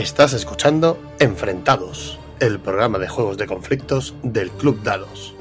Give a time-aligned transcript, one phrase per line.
[0.00, 5.34] Estás escuchando Enfrentados, el programa de juegos de conflictos del Club Dados.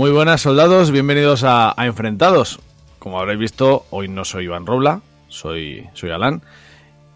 [0.00, 2.58] Muy buenas soldados, bienvenidos a, a Enfrentados.
[2.98, 6.40] Como habréis visto, hoy no soy Iván Robla, soy, soy Alan.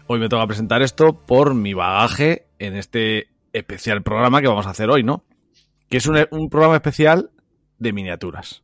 [0.05, 4.69] Hoy me toca presentar esto por mi bagaje en este especial programa que vamos a
[4.69, 5.23] hacer hoy, ¿no?
[5.89, 7.31] Que es un, un programa especial
[7.79, 8.61] de miniaturas.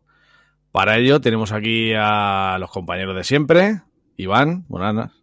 [0.71, 3.81] Para ello tenemos aquí a los compañeros de siempre.
[4.17, 5.13] Iván, buenas.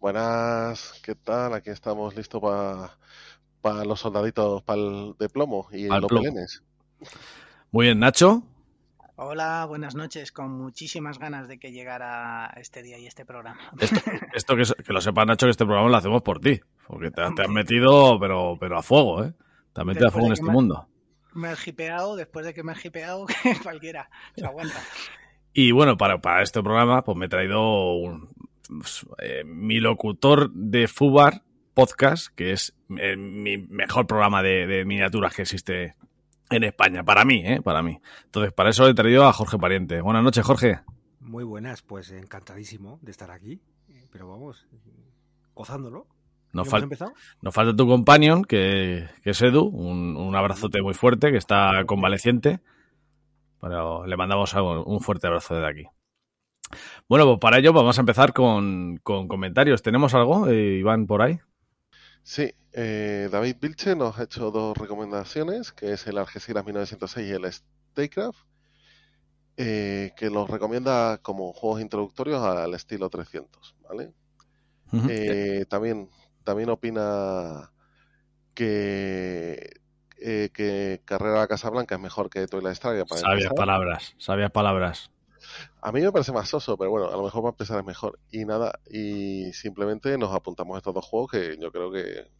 [0.00, 1.54] Buenas, ¿qué tal?
[1.54, 2.42] Aquí estamos listos
[3.62, 6.62] para los soldaditos para el de plomo y Pa'l los pelenes.
[7.70, 8.42] Muy bien, Nacho.
[9.16, 13.58] Hola, buenas noches, con muchísimas ganas de que llegara este día y este programa.
[13.80, 14.00] Esto,
[14.32, 16.60] esto que, que lo sepa Nacho que este programa lo hacemos por ti.
[16.86, 19.34] Porque te, te has metido, pero, pero a fuego, ¿eh?
[19.72, 20.88] Te has metido a fuego en este me- mundo.
[21.34, 23.26] Me he hipeado, después de que me he hipeado,
[23.62, 24.78] cualquiera se aguanta.
[25.52, 28.28] Y bueno, para, para este programa, pues me he traído un,
[29.18, 31.42] eh, mi locutor de Fubar
[31.74, 35.94] podcast, que es eh, mi mejor programa de, de miniaturas que existe
[36.50, 37.60] en España, para mí, ¿eh?
[37.62, 38.00] Para mí.
[38.24, 40.00] Entonces, para eso he traído a Jorge Pariente.
[40.00, 40.80] Buenas noches, Jorge.
[41.20, 43.60] Muy buenas, pues encantadísimo de estar aquí.
[43.90, 44.66] eh, Pero vamos,
[45.54, 46.06] gozándolo.
[46.52, 47.12] Nos, ¿Ya fal-
[47.42, 49.64] nos falta tu companion, que, que es Edu.
[49.66, 52.60] Un, un abrazote muy fuerte, que está convaleciente.
[53.60, 55.84] Pero le mandamos un fuerte abrazo desde aquí.
[57.08, 59.82] Bueno, pues para ello vamos a empezar con, con comentarios.
[59.82, 61.38] ¿Tenemos algo, eh, Iván, por ahí?
[62.22, 67.32] Sí, eh, David Vilche nos ha hecho dos recomendaciones, que es el Algeciras 1906 y
[67.32, 68.38] el Statecraft,
[69.56, 74.12] eh, que los recomienda como juegos introductorios al estilo 300, ¿vale?
[75.10, 76.08] Eh, también,
[76.44, 77.72] también opina
[78.54, 79.80] que,
[80.20, 83.54] eh, que Carrera a Casa Blanca es mejor que Twilight para Sabias empezar.
[83.56, 85.10] palabras, sabias palabras.
[85.80, 88.20] A mí me parece más soso, pero bueno, a lo mejor para empezar es mejor.
[88.30, 92.37] Y nada, y simplemente nos apuntamos a estos dos juegos que yo creo que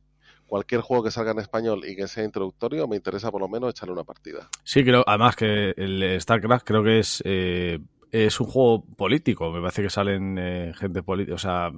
[0.48, 3.70] cualquier juego que salga en español y que sea introductorio me interesa por lo menos
[3.70, 4.48] echarle una partida.
[4.64, 7.78] Sí, creo, además que el StarCraft creo que es, eh,
[8.10, 9.52] es un juego político.
[9.52, 11.70] Me parece que salen eh, gente política, o sea,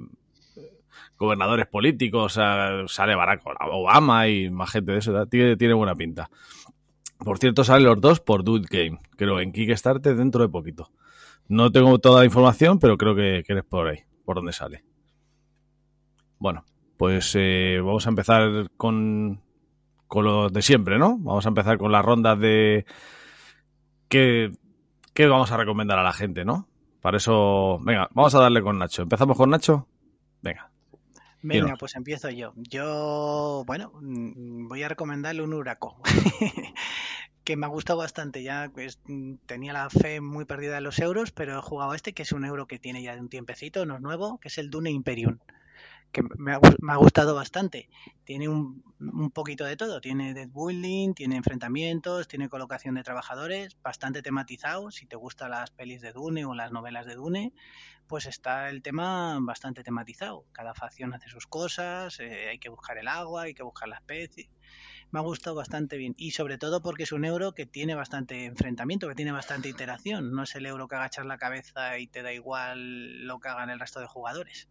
[1.19, 3.43] gobernadores políticos, o sea, sale Barack
[3.73, 5.27] Obama y más gente de eso.
[5.27, 6.31] Tiene, tiene buena pinta.
[7.19, 10.91] Por cierto, salen los dos por Dude Game, creo, en Kickstarter dentro de poquito.
[11.49, 14.85] No tengo toda la información, pero creo que, que eres por ahí, por donde sale.
[16.39, 16.65] Bueno,
[17.01, 19.41] pues eh, vamos a empezar con,
[20.07, 21.17] con lo de siempre, ¿no?
[21.17, 22.85] Vamos a empezar con las rondas de
[24.09, 24.53] qué,
[25.15, 26.69] qué vamos a recomendar a la gente, ¿no?
[27.01, 29.01] Para eso, venga, vamos a darle con Nacho.
[29.01, 29.89] ¿Empezamos con Nacho?
[30.43, 30.71] Venga.
[31.41, 31.79] Venga, Dinos.
[31.79, 32.53] pues empiezo yo.
[32.57, 36.03] Yo, bueno, mm, voy a recomendarle un huraco.
[37.45, 38.43] que me ha gustado bastante.
[38.43, 39.01] Ya pues,
[39.47, 42.33] tenía la fe muy perdida en los euros, pero he jugado a este, que es
[42.33, 44.91] un euro que tiene ya de un tiempecito, no es nuevo, que es el Dune
[44.91, 45.39] Imperium.
[46.13, 47.89] Que me ha, gustado bastante.
[48.25, 50.01] Tiene un, un poquito de todo.
[50.01, 54.91] Tiene deck building, tiene enfrentamientos, tiene colocación de trabajadores, bastante tematizado.
[54.91, 57.53] Si te gustan las pelis de Dune o las novelas de Dune,
[58.11, 60.45] pues está el tema bastante tematizado.
[60.51, 63.99] Cada facción hace sus cosas, eh, hay que buscar el agua, hay que buscar la
[63.99, 64.51] especie.
[65.13, 66.17] Me ha gustado bastante bien.
[66.19, 70.33] Y sobre todo porque es un euro que tiene bastante enfrentamiento, que tiene bastante interacción.
[70.33, 73.71] No es el euro que agachas la cabeza y te da igual lo que hagan
[73.71, 74.69] el resto de jugadores.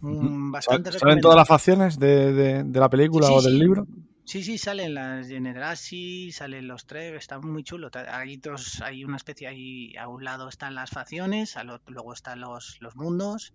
[0.00, 3.54] Mm, bastante ¿Saben todas las facciones de, de- de la película Sí, o sí, del
[3.54, 3.60] sí.
[3.60, 3.86] libro?
[4.24, 7.90] Sí, sí, salen las Generasi, salen los tres, está muy chulo.
[8.08, 12.12] Hay dos, hay una especie, ahí a un lado están las facciones, al otro- luego
[12.12, 13.52] están los, los mundos.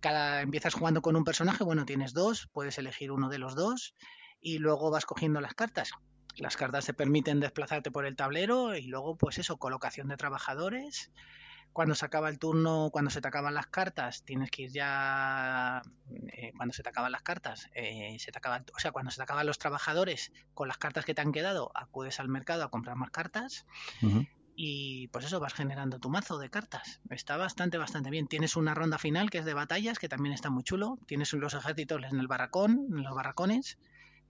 [0.00, 3.94] Cada empiezas jugando con un personaje, bueno, tienes dos, puedes elegir uno de los dos
[4.40, 5.90] y luego vas cogiendo las cartas.
[6.36, 11.12] Las cartas te permiten desplazarte por el tablero y luego, pues eso, colocación de trabajadores.
[11.72, 15.82] Cuando se acaba el turno, cuando se te acaban las cartas, tienes que ir ya.
[16.32, 19.16] eh, cuando se te acaban las cartas, eh, se te acaban, o sea, cuando se
[19.16, 22.70] te acaban los trabajadores con las cartas que te han quedado, acudes al mercado a
[22.70, 23.66] comprar más cartas
[24.54, 27.00] y pues eso, vas generando tu mazo de cartas.
[27.10, 28.28] Está bastante, bastante bien.
[28.28, 30.98] Tienes una ronda final que es de batallas, que también está muy chulo.
[31.06, 33.78] Tienes los ejércitos en el barracón, en los barracones.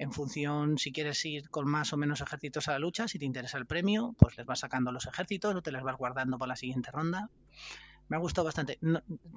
[0.03, 3.25] En función si quieres ir con más o menos ejércitos a la lucha, si te
[3.25, 6.49] interesa el premio, pues les vas sacando los ejércitos o te les vas guardando para
[6.49, 7.31] la siguiente ronda.
[8.09, 8.81] Me ha gustado bastante.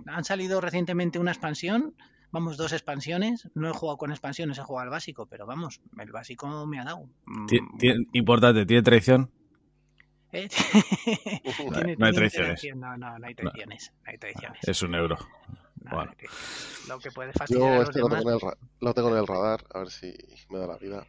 [0.08, 1.94] han salido recientemente una expansión,
[2.32, 3.48] vamos, dos expansiones.
[3.54, 6.84] No he jugado con expansiones, he jugado al básico, pero vamos, el básico me ha
[6.84, 7.08] dado.
[7.26, 7.46] Mm,
[8.14, 9.30] importante, ¿tiene traición?
[10.32, 10.50] ¿Eh?
[12.00, 12.66] no, hay traiciones.
[12.76, 13.94] No, no, no hay traiciones.
[14.04, 14.68] No hay traiciones.
[14.68, 15.16] Es un euro.
[16.88, 18.40] Lo que puede fastidiar Yo este lo, tengo en el,
[18.82, 20.14] lo tengo en el radar, a ver si
[20.50, 21.06] me da la vida.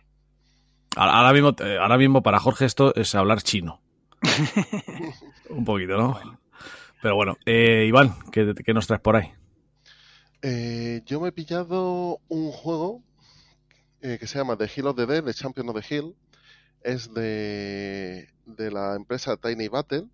[0.96, 3.80] Ahora mismo, eh, ahora mismo para Jorge esto es hablar chino.
[5.50, 6.18] un poquito, ¿no?
[7.02, 9.32] Pero bueno, eh, Iván, ¿qué, ¿qué, nos traes por ahí?
[10.42, 13.02] Eh, yo me he pillado un juego
[14.00, 16.14] eh, que se llama The Hill of the Dead, The Champion of the Hill.
[16.82, 20.06] Es de, de la empresa Tiny Battle.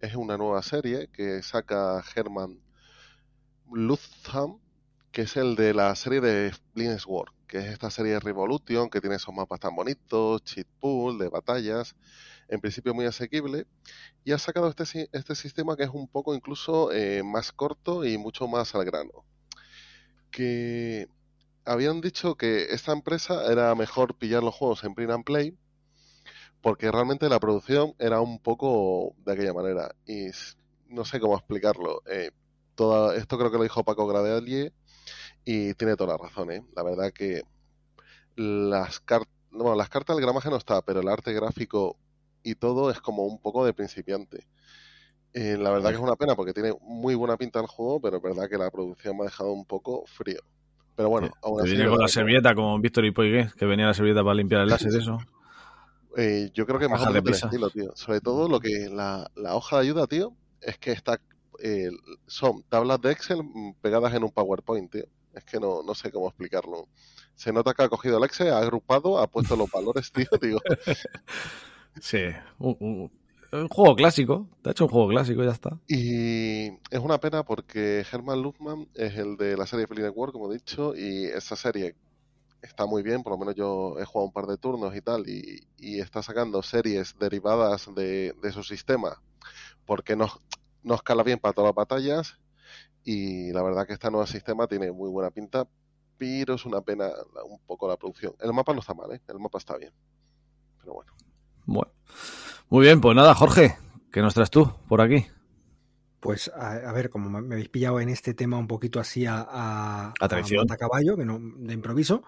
[0.00, 2.58] Es una nueva serie que saca Herman
[3.72, 4.58] Lutham,
[5.12, 6.52] que es el de la serie de
[6.98, 11.18] Sword, que es esta serie de Revolution, que tiene esos mapas tan bonitos, cheat pool,
[11.18, 11.94] de batallas,
[12.48, 13.66] en principio muy asequible,
[14.24, 18.16] y ha sacado este, este sistema que es un poco incluso eh, más corto y
[18.16, 19.24] mucho más al grano.
[20.30, 21.08] Que
[21.66, 25.56] habían dicho que esta empresa era mejor pillar los juegos en print and play,
[26.62, 30.28] porque realmente la producción era un poco de aquella manera, y
[30.88, 32.02] no sé cómo explicarlo.
[32.06, 32.30] Eh,
[33.14, 34.72] esto creo que lo dijo Paco Gradealier
[35.44, 36.62] y tiene toda la razón, ¿eh?
[36.74, 37.42] La verdad que
[38.36, 41.96] las cartas, bueno, las cartas del gramaje no está, pero el arte gráfico
[42.42, 44.46] y todo es como un poco de principiante.
[45.34, 48.18] Eh, la verdad que es una pena porque tiene muy buena pinta el juego, pero
[48.18, 50.40] es verdad que la producción me ha dejado un poco frío.
[50.94, 51.70] Pero bueno, aún así.
[51.70, 54.68] Viene con la servilleta como Víctor y Poigué, que venía la servilleta para limpiar el
[54.68, 55.18] láser, eso.
[56.16, 57.92] Eh, yo creo que más de estilo, tío.
[57.94, 61.18] Sobre todo lo que la, la hoja de ayuda, tío, es que está
[61.60, 61.90] eh,
[62.26, 63.42] son tablas de Excel
[63.80, 65.04] pegadas en un PowerPoint, tío.
[65.34, 66.88] Es que no, no sé cómo explicarlo.
[67.34, 70.60] Se nota que ha cogido el Excel, ha agrupado, ha puesto los valores, tío, digo.
[72.00, 72.24] Sí,
[72.58, 73.10] un,
[73.68, 74.48] juego clásico.
[74.62, 75.78] Te ha hecho un juego clásico, ya está.
[75.88, 80.50] Y es una pena porque Herman Luthman es el de la serie Feeling War, como
[80.50, 81.96] he dicho, y esa serie
[82.62, 85.28] está muy bien, por lo menos yo he jugado un par de turnos y tal,
[85.28, 89.20] y, y está sacando series derivadas de, de su sistema,
[89.84, 90.28] porque no,
[90.82, 92.38] no escala bien para todas las batallas
[93.04, 95.66] y la verdad que este nuevo sistema tiene muy buena pinta,
[96.16, 97.10] pero es una pena
[97.44, 98.34] un poco la producción.
[98.40, 99.20] El mapa no está mal, ¿eh?
[99.28, 99.92] el mapa está bien,
[100.78, 101.12] pero bueno.
[101.64, 101.92] Bueno,
[102.68, 103.76] muy bien, pues nada, Jorge,
[104.10, 105.26] ¿qué nos traes tú por aquí?
[106.20, 110.12] Pues a, ver, como me habéis pillado en este tema un poquito así a, a,
[110.20, 112.22] a, caballo, que no, de improviso,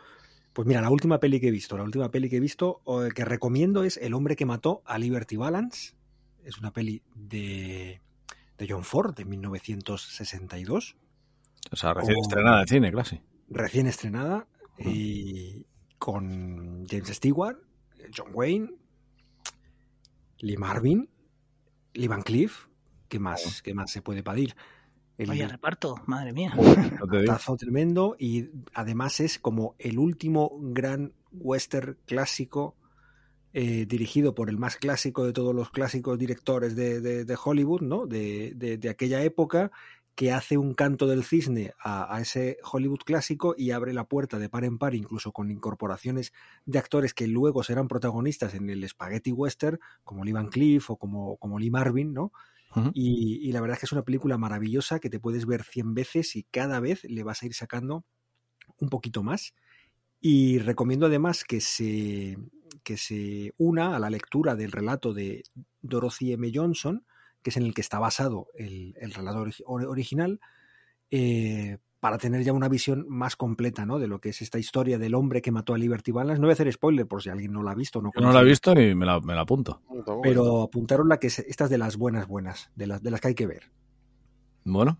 [0.53, 2.81] pues mira, la última peli que he visto, la última peli que he visto,
[3.15, 5.95] que recomiendo es El hombre que mató a Liberty Balance.
[6.45, 8.01] Es una peli de,
[8.65, 10.97] de John Ford de 1962.
[11.71, 13.23] O sea, recién estrenada en cine, clase.
[13.49, 14.47] Recién estrenada
[14.79, 15.67] y
[15.99, 17.59] con James Stewart,
[18.17, 18.71] John Wayne,
[20.39, 21.09] Lee Marvin,
[21.93, 22.67] Lee Van Cleef.
[23.09, 24.57] ¿Qué más, ¿qué más se puede pedir?
[25.17, 26.53] El Vaya reparto, madre mía.
[27.27, 32.77] Tazo tremendo y además es como el último gran western clásico
[33.56, 38.05] eh, dirigido por el más clásico de todos los clásicos directores de, Hollywood, ¿no?
[38.05, 39.70] De, aquella época,
[40.17, 44.49] que hace un canto del cisne a, ese Hollywood clásico y abre la puerta de
[44.49, 46.32] par en par, incluso con incorporaciones
[46.67, 50.96] de actores que luego serán protagonistas en el Spaghetti Western, como Lee Van Cleef o
[50.96, 52.32] como, como Lee Marvin, ¿no?
[52.93, 55.94] y, y, la verdad es que es una película maravillosa que te puedes ver 100
[55.94, 58.05] veces y cada vez le vas a ir sacando
[58.79, 59.55] un poquito más.
[60.20, 62.37] Y recomiendo además que se,
[62.83, 65.45] que se una a la lectura del relato de
[65.83, 66.51] Dorothy M.
[66.53, 67.05] Johnson,
[67.43, 70.41] que es en el que está basado el, relato original,
[71.11, 73.99] eh, para tener ya una visión más completa ¿no?
[73.99, 76.39] de lo que es esta historia del hombre que mató a Liberty Balance.
[76.39, 78.03] No voy a hacer spoiler por si alguien no la ha visto.
[78.03, 79.81] No, no la he visto ni me la, me la apunto.
[80.23, 83.29] Pero apuntaron la que es, estas de las buenas, buenas, de las, de las que
[83.29, 83.71] hay que ver.
[84.65, 84.99] Bueno,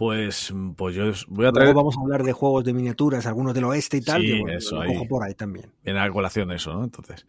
[0.00, 1.66] pues, pues yo voy a traer.
[1.66, 4.22] Luego vamos a hablar de juegos de miniaturas, algunos del oeste y tal.
[4.22, 5.06] Sí, eso, ahí.
[5.06, 5.74] por ahí también.
[5.84, 6.84] Viene a colación eso, ¿no?
[6.84, 7.26] Entonces.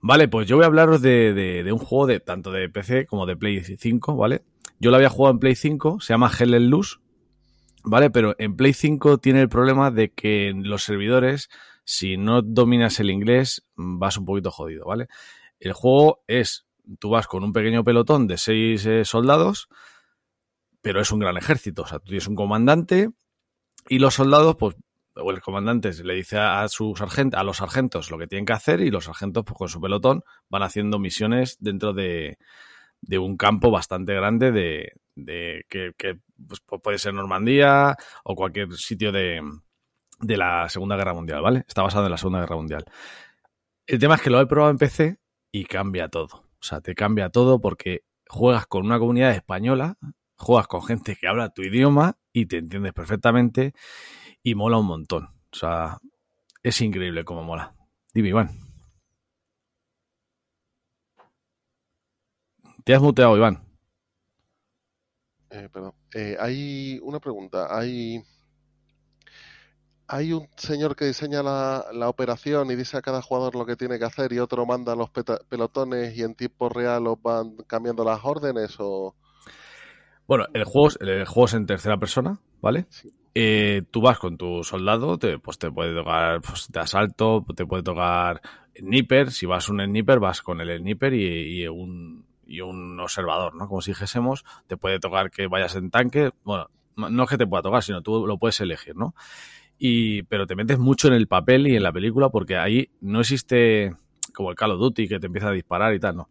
[0.00, 3.26] Vale, pues yo voy a hablaros de, de, un juego de tanto de PC como
[3.26, 4.40] de Play 5, ¿vale?
[4.78, 6.96] Yo lo había jugado en Play 5, se llama Hell and Loose,
[7.84, 8.08] ¿vale?
[8.08, 11.50] Pero en Play 5 tiene el problema de que en los servidores,
[11.84, 15.08] si no dominas el inglés, vas un poquito jodido, ¿vale?
[15.58, 16.64] El juego es,
[16.98, 19.68] tú vas con un pequeño pelotón de seis eh, soldados,
[20.82, 21.82] pero es un gran ejército.
[21.82, 23.10] O sea, tú tienes un comandante
[23.88, 24.76] y los soldados, pues,
[25.14, 28.52] o el comandante le dice a, su sargento, a los sargentos lo que tienen que
[28.52, 32.38] hacer y los sargentos, pues, con su pelotón van haciendo misiones dentro de,
[33.18, 35.92] un campo bastante grande de, de que,
[36.46, 39.42] pues, puede ser Normandía o cualquier sitio de
[40.20, 41.64] la Segunda Guerra Mundial, ¿vale?
[41.66, 42.84] Está basado en la Segunda Guerra Mundial.
[43.86, 45.18] El tema es que lo he probado en PC
[45.50, 46.50] y cambia todo.
[46.60, 49.96] O sea, te cambia todo porque juegas con una comunidad española,
[50.40, 53.74] juegas con gente que habla tu idioma y te entiendes perfectamente
[54.42, 55.24] y mola un montón.
[55.52, 55.98] O sea,
[56.62, 57.74] es increíble cómo mola.
[58.14, 58.50] Dime, Iván.
[62.84, 63.62] Te has muteado, Iván.
[65.50, 65.92] Eh, perdón.
[66.14, 67.76] Eh, hay una pregunta.
[67.76, 68.24] Hay,
[70.06, 73.76] hay un señor que diseña la, la, operación y dice a cada jugador lo que
[73.76, 78.04] tiene que hacer y otro manda los pelotones y en tiempo real os van cambiando
[78.04, 79.14] las órdenes o...
[80.30, 82.86] Bueno, el juego, el juego es en tercera persona, ¿vale?
[82.88, 83.10] Sí.
[83.34, 87.66] Eh, tú vas con tu soldado, te, pues te puede tocar pues, de asalto, te
[87.66, 88.40] puede tocar
[88.78, 89.32] sniper.
[89.32, 93.66] Si vas un sniper, vas con el sniper y, y un, y un observador, ¿no?
[93.66, 97.48] Como si dijésemos, te puede tocar que vayas en tanque, bueno, no es que te
[97.48, 99.16] pueda tocar, sino tú lo puedes elegir, ¿no?
[99.80, 103.18] Y, pero te metes mucho en el papel y en la película porque ahí no
[103.18, 103.96] existe
[104.32, 106.28] como el Call of Duty que te empieza a disparar y tal, no.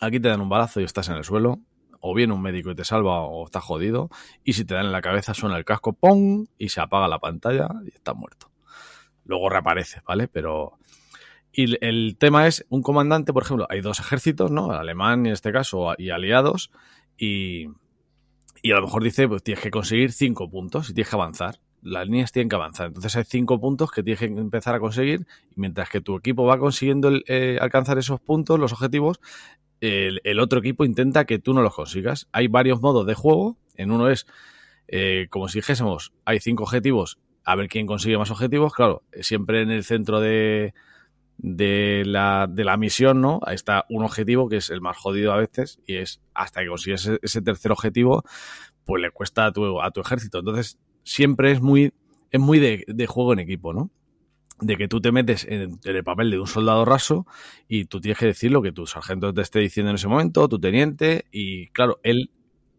[0.00, 1.60] Aquí te dan un balazo y estás en el suelo,
[2.06, 4.10] o viene un médico y te salva o estás jodido,
[4.44, 6.46] y si te dan en la cabeza suena el casco, ¡pum!
[6.58, 8.50] y se apaga la pantalla y estás muerto.
[9.24, 10.28] Luego reaparece, ¿vale?
[10.28, 10.78] Pero
[11.56, 14.72] y el tema es un comandante, por ejemplo, hay dos ejércitos, ¿no?
[14.72, 16.70] Alemán en este caso y aliados,
[17.16, 17.68] y,
[18.62, 21.58] y a lo mejor dice, pues tienes que conseguir cinco puntos y tienes que avanzar.
[21.80, 22.88] Las líneas tienen que avanzar.
[22.88, 26.44] Entonces hay cinco puntos que tienes que empezar a conseguir, y mientras que tu equipo
[26.44, 29.20] va consiguiendo eh, alcanzar esos puntos, los objetivos,
[29.80, 32.28] el, otro equipo intenta que tú no los consigas.
[32.32, 33.56] Hay varios modos de juego.
[33.76, 34.26] En uno es,
[34.88, 38.72] eh, como si dijésemos, hay cinco objetivos, a ver quién consigue más objetivos.
[38.74, 40.74] Claro, siempre en el centro de,
[41.38, 43.40] de la, de la misión, ¿no?
[43.44, 46.68] Ahí está un objetivo que es el más jodido a veces y es hasta que
[46.68, 48.24] consigues ese, ese tercer objetivo,
[48.84, 50.38] pues le cuesta a tu, a tu ejército.
[50.38, 51.92] Entonces, siempre es muy,
[52.30, 53.90] es muy de, de juego en equipo, ¿no?
[54.60, 57.26] De que tú te metes en, el papel de un soldado raso
[57.68, 60.48] y tú tienes que decir lo que tu sargento te esté diciendo en ese momento,
[60.48, 62.30] tu teniente, y claro, él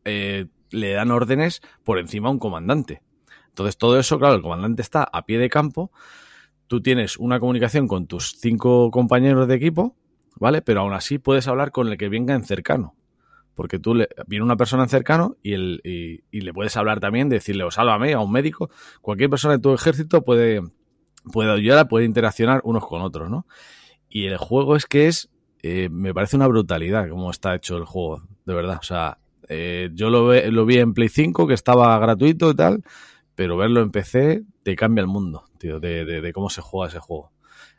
[0.05, 3.01] eh, le dan órdenes por encima a un comandante.
[3.49, 5.91] Entonces todo eso, claro, el comandante está a pie de campo,
[6.67, 9.95] tú tienes una comunicación con tus cinco compañeros de equipo,
[10.35, 10.61] ¿vale?
[10.61, 12.95] Pero aún así puedes hablar con el que venga en cercano.
[13.55, 16.99] Porque tú le, viene una persona en cercano y, el, y, y le puedes hablar
[16.99, 18.69] también, decirle, o sálvame a un médico.
[19.01, 20.61] Cualquier persona de tu ejército puede,
[21.31, 23.45] puede ayudar, puede interaccionar unos con otros, ¿no?
[24.09, 25.29] Y el juego es que es,
[25.61, 28.77] eh, me parece una brutalidad cómo está hecho el juego, de verdad.
[28.79, 29.17] O sea,
[29.49, 32.83] eh, yo lo, ve, lo vi en Play 5, que estaba gratuito y tal,
[33.35, 36.89] pero verlo en PC te cambia el mundo, tío, de, de, de cómo se juega
[36.89, 37.31] ese juego.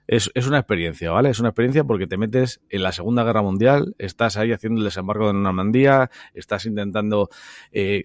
[0.06, 1.28] Es, es, una experiencia, ¿vale?
[1.28, 4.84] Es una experiencia porque te metes en la Segunda Guerra Mundial, estás ahí haciendo el
[4.86, 7.28] desembarco de Normandía, estás intentando
[7.72, 8.04] eh,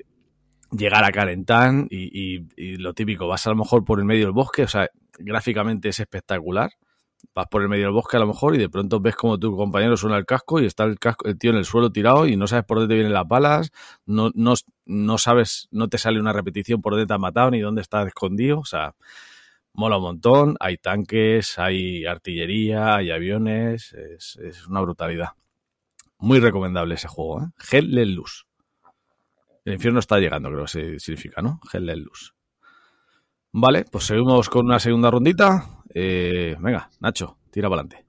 [0.78, 4.64] llegar a Calentán y, lo típico, vas a lo mejor por el medio del bosque,
[4.64, 4.90] o sea,
[5.20, 6.72] gráficamente es espectacular.
[7.34, 9.56] Vas por el medio del bosque a lo mejor y de pronto ves como tu
[9.56, 12.36] compañero suena el casco y está el, casco, el tío en el suelo tirado y
[12.36, 13.72] no sabes por dónde te vienen las balas,
[14.06, 17.62] no, no, no sabes, no te sale una repetición por dónde te ha matado ni
[17.62, 18.96] dónde está escondido, o sea,
[19.74, 25.30] mola un montón, hay tanques, hay artillería, hay aviones, es, es una brutalidad.
[26.18, 27.48] Muy recomendable ese juego, ¿eh?
[27.72, 28.46] Hell Luz.
[29.66, 31.60] El infierno está llegando, creo que significa, ¿no?
[31.72, 32.36] Hell Luz.
[33.52, 35.84] Vale, pues seguimos con una segunda rondita.
[35.94, 38.04] Eh, venga, Nacho, tira para adelante.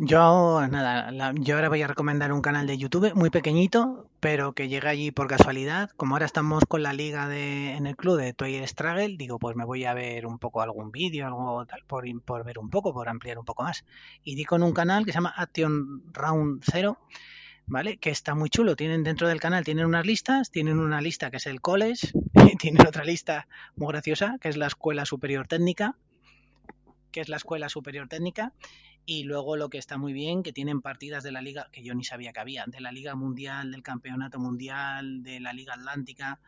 [0.00, 4.52] Yo, nada, la, yo ahora voy a recomendar un canal de YouTube muy pequeñito, pero
[4.52, 5.90] que llega allí por casualidad.
[5.96, 9.56] Como ahora estamos con la liga de, en el club de Toy Struggle, digo, pues
[9.56, 12.92] me voy a ver un poco algún vídeo, algo tal, por, por ver un poco,
[12.92, 13.84] por ampliar un poco más.
[14.22, 16.98] Y di con un canal que se llama Action Round Zero,
[17.68, 17.98] ¿vale?
[17.98, 18.76] Que está muy chulo.
[18.76, 22.08] Tienen dentro del canal, tienen unas listas, tienen una lista que es el college,
[22.52, 23.46] y tienen otra lista
[23.76, 25.96] muy graciosa, que es la Escuela Superior Técnica,
[27.12, 28.52] que es la Escuela Superior Técnica,
[29.04, 31.94] y luego lo que está muy bien, que tienen partidas de la Liga, que yo
[31.94, 36.40] ni sabía que había, de la Liga Mundial, del Campeonato Mundial, de la Liga Atlántica.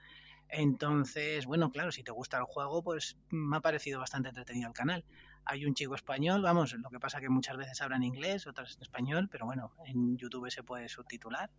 [0.48, 4.74] Entonces, bueno, claro, si te gusta el juego, pues me ha parecido bastante entretenido el
[4.74, 5.04] canal
[5.44, 8.76] hay un chico español, vamos, lo que pasa que muchas veces habla en inglés, otras
[8.76, 11.50] en español, pero bueno, en YouTube se puede subtitular.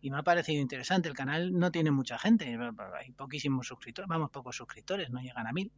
[0.00, 2.56] Y me ha parecido interesante, el canal no tiene mucha gente,
[2.98, 5.72] hay poquísimos suscriptores, vamos, pocos suscriptores, no llegan a mil.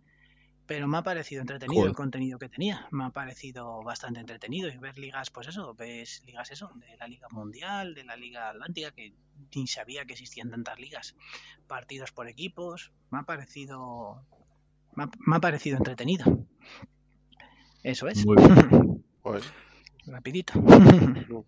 [0.66, 1.90] Pero me ha parecido entretenido Joder.
[1.90, 6.22] el contenido que tenía, me ha parecido bastante entretenido y ver ligas, pues eso, ves
[6.26, 9.12] ligas eso, de la Liga Mundial, de la Liga Atlántica, que
[9.56, 11.16] ni sabía que existían tantas ligas,
[11.66, 14.24] partidos por equipos, me ha parecido,
[14.94, 16.46] me ha, me ha parecido entretenido.
[17.82, 18.24] Eso es.
[18.26, 19.04] Muy bien.
[20.06, 20.54] Rapidito.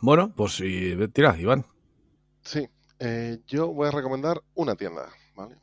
[0.00, 1.64] bueno, pues si tira, Iván.
[2.42, 5.56] Sí, eh, yo voy a recomendar una tienda, ¿vale?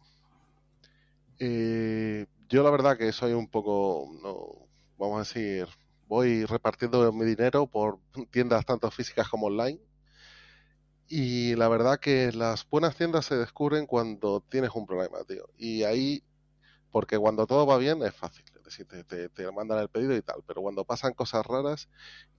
[1.39, 5.67] Eh, yo la verdad que soy un poco, no, vamos a decir,
[6.07, 7.99] voy repartiendo mi dinero por
[8.31, 9.79] tiendas tanto físicas como online.
[11.07, 15.49] Y la verdad que las buenas tiendas se descubren cuando tienes un problema, tío.
[15.57, 16.23] Y ahí,
[16.91, 20.85] porque cuando todo va bien es fácil, te, mandan el pedido y tal, pero cuando
[20.85, 21.89] pasan cosas raras,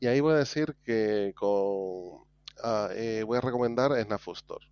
[0.00, 2.24] y ahí voy a decir que con,
[2.62, 4.64] ah, eh, voy a recomendar Snafu Store.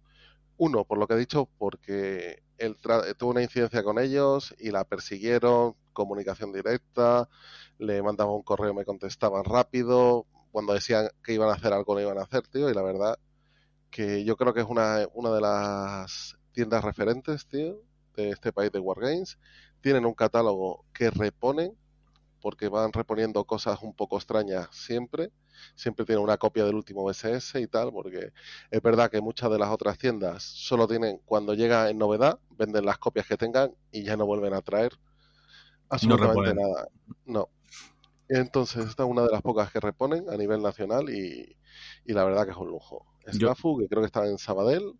[0.59, 2.77] Uno, por lo que he dicho, porque él
[3.19, 7.29] tuvo una incidencia con ellos y la persiguieron, comunicación directa,
[7.79, 12.01] le mandaba un correo, me contestaban rápido, cuando decían que iban a hacer algo, lo
[12.01, 13.19] iban a hacer, tío, y la verdad
[13.91, 17.83] que yo creo que es una, una de las tiendas referentes, tío,
[18.17, 19.39] de este país de Wargames.
[19.83, 21.77] Tienen un catálogo que reponen,
[22.41, 25.31] porque van reponiendo cosas un poco extrañas siempre.
[25.77, 28.33] Siempre tienen una copia del último BSS y tal, porque
[28.71, 32.85] es verdad que muchas de las otras tiendas solo tienen, cuando llega en novedad, venden
[32.87, 34.93] las copias que tengan y ya no vuelven a traer
[35.89, 36.89] absolutamente nada.
[37.27, 37.49] No.
[38.29, 41.57] Entonces, esta es una de las pocas que reponen a nivel nacional y,
[42.07, 43.07] la verdad que es un lujo.
[43.31, 44.95] Snafu, que creo que está en Sabadell,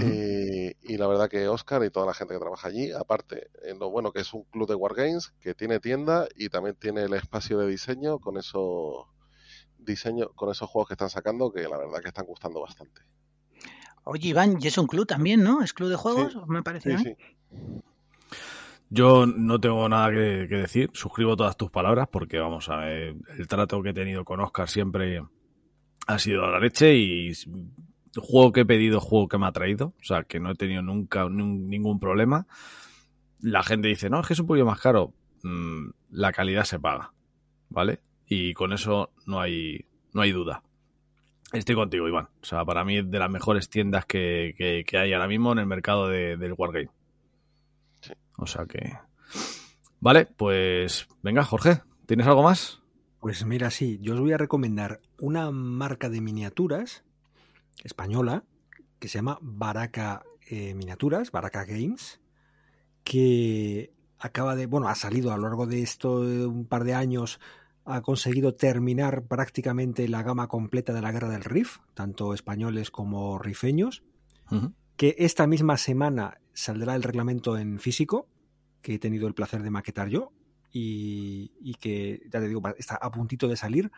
[0.00, 3.78] eh, y la verdad que Oscar y toda la gente que trabaja allí, aparte, en
[3.78, 7.14] lo bueno que es un club de Wargames, que tiene tienda y también tiene el
[7.14, 9.06] espacio de diseño con esos
[9.78, 13.02] diseños, con esos juegos que están sacando, que la verdad que están gustando bastante.
[14.04, 15.62] Oye, Iván, y es un club también, ¿no?
[15.62, 16.36] ¿Es club de juegos?
[16.46, 16.98] Me parece.
[16.98, 17.16] Sí,
[18.90, 23.16] Yo no tengo nada que, que, decir, suscribo todas tus palabras porque, vamos, a ver,
[23.38, 25.22] el trato que he tenido con Oscar siempre
[26.06, 27.32] ha sido a la leche y
[28.20, 30.82] juego que he pedido, juego que me ha traído, o sea, que no he tenido
[30.82, 32.46] nunca ningún problema.
[33.40, 35.12] La gente dice, no, es que es un poquito más caro.
[35.42, 37.12] Mm, la calidad se paga,
[37.68, 38.00] ¿vale?
[38.26, 40.62] Y con eso no hay, no hay duda.
[41.52, 42.28] Estoy contigo, Iván.
[42.42, 45.58] O sea, para mí es de las mejores tiendas que, que, hay ahora mismo en
[45.58, 46.90] el mercado de, del Wargame.
[48.36, 48.98] O sea que...
[50.00, 52.82] Vale, pues venga, Jorge, ¿tienes algo más?
[53.20, 57.04] Pues mira, sí, yo os voy a recomendar una marca de miniaturas
[57.82, 58.44] española
[58.98, 62.20] que se llama Baraka eh, Miniaturas, Baraka Games,
[63.02, 67.40] que acaba de, bueno, ha salido a lo largo de esto un par de años,
[67.84, 73.38] ha conseguido terminar prácticamente la gama completa de la guerra del RIF, tanto españoles como
[73.38, 74.02] rifeños,
[74.96, 78.28] que esta misma semana saldrá el reglamento en físico,
[78.80, 80.32] que he tenido el placer de maquetar yo,
[80.72, 83.90] y, y que, ya te digo, está a puntito de salir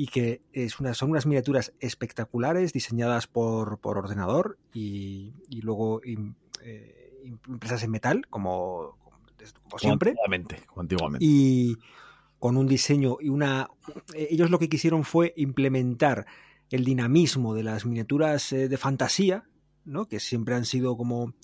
[0.00, 6.00] y que es una, son unas miniaturas espectaculares diseñadas por, por ordenador y, y luego
[6.02, 8.96] eh, impresas en metal, como,
[9.62, 10.12] como siempre.
[10.12, 11.26] Antiguamente, antiguamente.
[11.26, 11.76] Y
[12.38, 13.68] con un diseño y una...
[14.14, 16.24] Ellos lo que quisieron fue implementar
[16.70, 19.44] el dinamismo de las miniaturas eh, de fantasía,
[19.84, 20.08] ¿no?
[20.08, 21.34] que siempre han sido como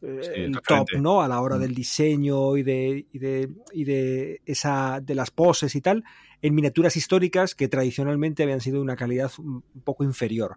[0.00, 1.20] eh, el top, ¿no?
[1.20, 1.60] A la hora mm.
[1.60, 6.02] del diseño y de, y de, y de esa de las poses y tal,
[6.42, 10.56] en miniaturas históricas que tradicionalmente habían sido de una calidad un poco inferior.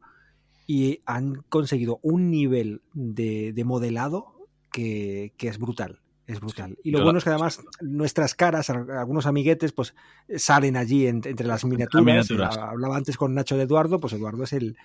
[0.68, 6.00] Y han conseguido un nivel de, de modelado que, que, es brutal.
[6.28, 6.78] Es brutal.
[6.84, 9.96] Y lo bueno es que además nuestras caras, algunos amiguetes, pues
[10.36, 12.30] salen allí entre las miniaturas.
[12.58, 14.78] Hablaba antes con Nacho de Eduardo, pues Eduardo es el,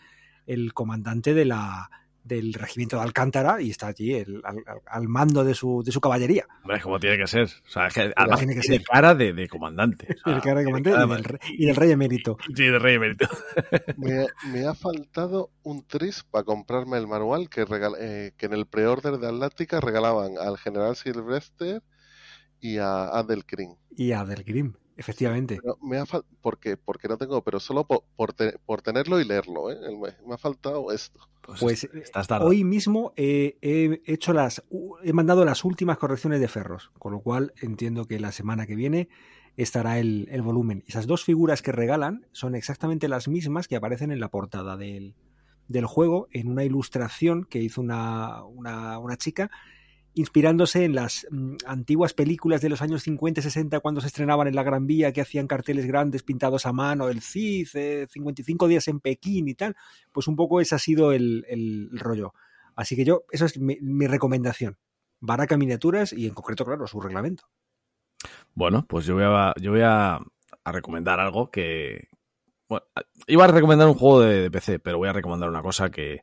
[0.47, 1.91] el comandante de la,
[2.25, 4.43] del regimiento de Alcántara y está allí el,
[4.87, 6.47] al, mando de su, de su caballería.
[6.63, 7.45] Hombre, como tiene que ser.
[7.45, 8.83] O sea, es que además tiene que ser.
[8.83, 10.09] cara de, de comandante.
[10.27, 10.91] el cara de comandante
[11.51, 12.39] y del, rey emérito.
[12.55, 13.29] Sí, del rey emérito.
[13.99, 17.67] me, me, ha faltado un tris para comprarme el manual que,
[18.01, 21.81] eh, que en el pre-order de Atlántica regalaban al general Silvestre
[22.61, 23.77] y a Adelgrim.
[23.97, 24.75] Y a Adelgrim.
[24.97, 25.61] Efectivamente.
[25.83, 26.05] me ha
[26.41, 29.77] porque, porque no tengo, pero solo por, por, tenerlo y leerlo, ¿eh?
[30.27, 31.21] me, ha faltado esto.
[31.41, 31.89] Pues, pues
[32.41, 33.59] hoy mismo he
[34.07, 34.63] hecho las,
[35.03, 38.77] he mandado las últimas correcciones de Ferros, con lo cual entiendo que la semana que
[38.77, 39.09] viene
[39.57, 40.85] estará el, el volumen.
[40.87, 45.15] Esas dos figuras que regalan son exactamente las mismas que aparecen en la portada del,
[45.69, 49.51] del juego, en una ilustración que hizo una, una, una chica
[50.14, 54.46] inspirándose en las mm, antiguas películas de los años 50 y 60 cuando se estrenaban
[54.48, 58.88] en la Gran Vía, que hacían carteles grandes pintados a mano, el CID, 55 días
[58.88, 59.77] en Pekín y tal,
[60.12, 62.33] pues un poco ese ha sido el, el rollo.
[62.77, 64.79] Así que yo, eso es mi, recomendación.
[65.20, 67.44] Baraca Miniaturas y en concreto, claro, su reglamento.
[68.55, 70.20] Bueno, pues yo voy a, yo voy a,
[70.64, 72.09] recomendar algo que...
[72.68, 72.87] Bueno,
[73.27, 76.22] iba a recomendar un juego de, de PC, pero voy a recomendar una cosa que,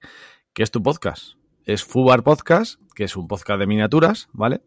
[0.53, 4.61] que es tu podcast es Fubar Podcast, que es un podcast de miniaturas, ¿vale?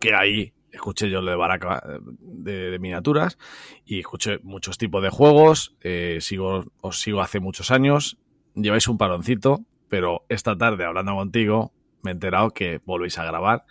[0.00, 1.82] Que ahí escuché yo lo de Baraka
[2.20, 3.38] de, miniaturas
[3.84, 5.76] y escuché muchos tipos de juegos.
[5.80, 8.18] Eh, sigo, os sigo hace muchos años.
[8.54, 13.64] Lleváis un paroncito, pero esta tarde hablando contigo me he enterado que volvéis a grabar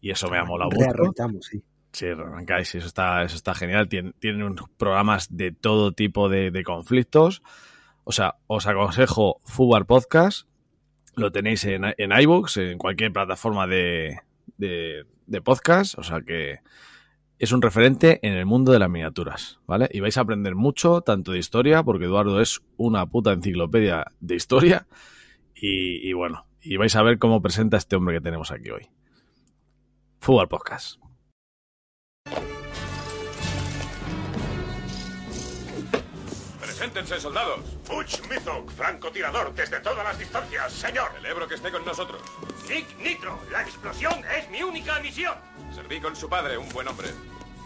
[0.00, 1.40] y eso me ha molado mucho.
[1.40, 1.62] Sí.
[1.92, 3.88] Sí, arrancáis, eso está, eso está genial.
[3.88, 7.40] Tienen, tienen unos programas de todo tipo de, de conflictos.
[8.02, 10.48] O sea, os aconsejo Fubar Podcast.
[11.16, 14.20] Lo tenéis en, en iVoox, en cualquier plataforma de,
[14.56, 15.04] de,
[15.42, 15.98] podcast.
[15.98, 16.60] O sea que
[17.38, 19.88] es un referente en el mundo de las miniaturas, ¿vale?
[19.92, 24.34] Y vais a aprender mucho, tanto de historia, porque Eduardo es una puta enciclopedia de
[24.34, 24.86] historia.
[25.54, 28.88] Y, y bueno, y vais a ver cómo presenta este hombre que tenemos aquí hoy.
[30.20, 30.98] Fútbol Podcast.
[36.84, 37.60] Preséntense, soldados.
[37.88, 41.10] Butch Mizok, francotirador desde todas las distancias, señor.
[41.14, 42.20] Celebro que esté con nosotros.
[42.68, 45.34] Nick Nitro, la explosión es mi única misión.
[45.74, 47.08] Serví con su padre, un buen hombre.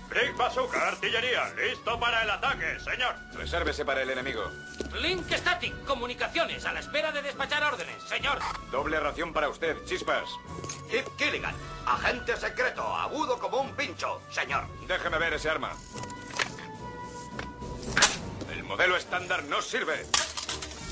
[0.09, 3.17] Brick Bazooka, artillería, listo para el ataque, señor.
[3.33, 4.45] Resérvese para el enemigo.
[5.03, 8.39] Link Static, comunicaciones, a la espera de despachar órdenes, señor.
[8.71, 10.29] Doble ración para usted, chispas.
[10.93, 14.65] Kip Killigan, agente secreto, agudo como un pincho, señor.
[14.87, 15.73] Déjeme ver ese arma.
[18.69, 19.95] El modelo estándar no sirve.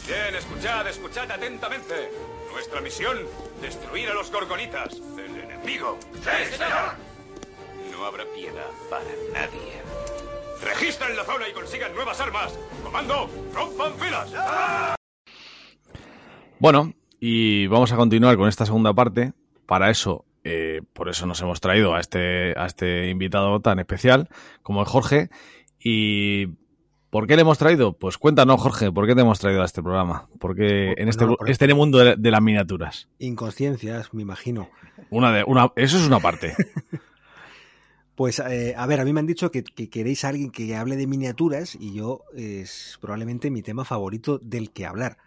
[0.07, 2.11] Bien, escuchad, escuchad atentamente.
[2.51, 3.19] Nuestra misión,
[3.61, 5.99] destruir a los gorgonitas, el enemigo.
[6.15, 6.95] Sí, señor.
[7.93, 9.83] No habrá piedad para nadie.
[10.65, 12.59] Registren la zona y consigan nuevas armas.
[12.83, 14.33] Comando, rompan filas.
[16.59, 19.35] Bueno, y vamos a continuar con esta segunda parte.
[19.67, 24.31] Para eso, eh, por eso nos hemos traído a este, a este invitado tan especial
[24.63, 25.29] como es Jorge.
[25.79, 26.57] ¿Y
[27.11, 27.93] por qué le hemos traído?
[27.93, 30.29] Pues cuéntanos, Jorge, ¿por qué te hemos traído a este programa?
[30.39, 33.09] Porque en este, por- este mundo de, de las miniaturas.
[33.19, 34.69] Inconsciencias, me imagino.
[35.11, 36.55] Una de, una, eso es una parte.
[38.15, 40.75] Pues eh, a ver, a mí me han dicho que, que queréis a alguien que
[40.75, 45.19] hable de miniaturas y yo es probablemente mi tema favorito del que hablar.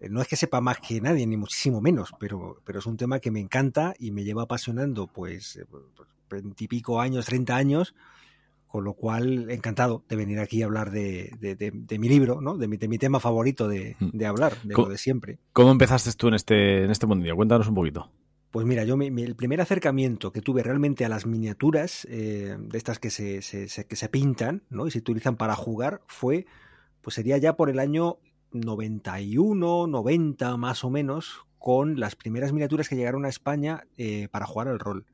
[0.00, 2.96] Eh, No es que sepa más que nadie, ni muchísimo menos, pero, pero es un
[2.96, 5.84] tema que me encanta y me lleva apasionando pues eh, pues,
[6.28, 7.94] veintipico años, 30 años,
[8.68, 12.40] con lo cual encantado de venir aquí a hablar de, de- de- de mi libro,
[12.40, 12.56] ¿no?
[12.56, 15.38] de, mi, de mi tema favorito de, de hablar, de lo de siempre.
[15.52, 17.34] ¿Cómo empezaste tú en este, en este mundillo?
[17.34, 18.10] Cuéntanos un poquito.
[18.50, 22.78] Pues mira, yo me- el primer acercamiento que tuve realmente a las miniaturas, eh, de
[22.78, 24.86] estas que se, se- se- que se pintan ¿no?
[24.86, 26.46] y se utilizan para jugar, fue,
[27.02, 28.18] pues sería ya por el año
[28.52, 34.46] 91, 90 más o menos, con las primeras miniaturas que llegaron a España eh, para
[34.46, 35.06] jugar al rol.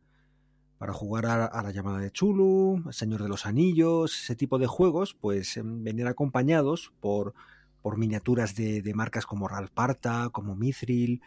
[0.84, 4.66] Para jugar a, a la llamada de Chulu, Señor de los Anillos, ese tipo de
[4.66, 7.32] juegos, pues em, venían acompañados por,
[7.80, 11.22] por miniaturas de, de marcas como Ralparta, como Mithril,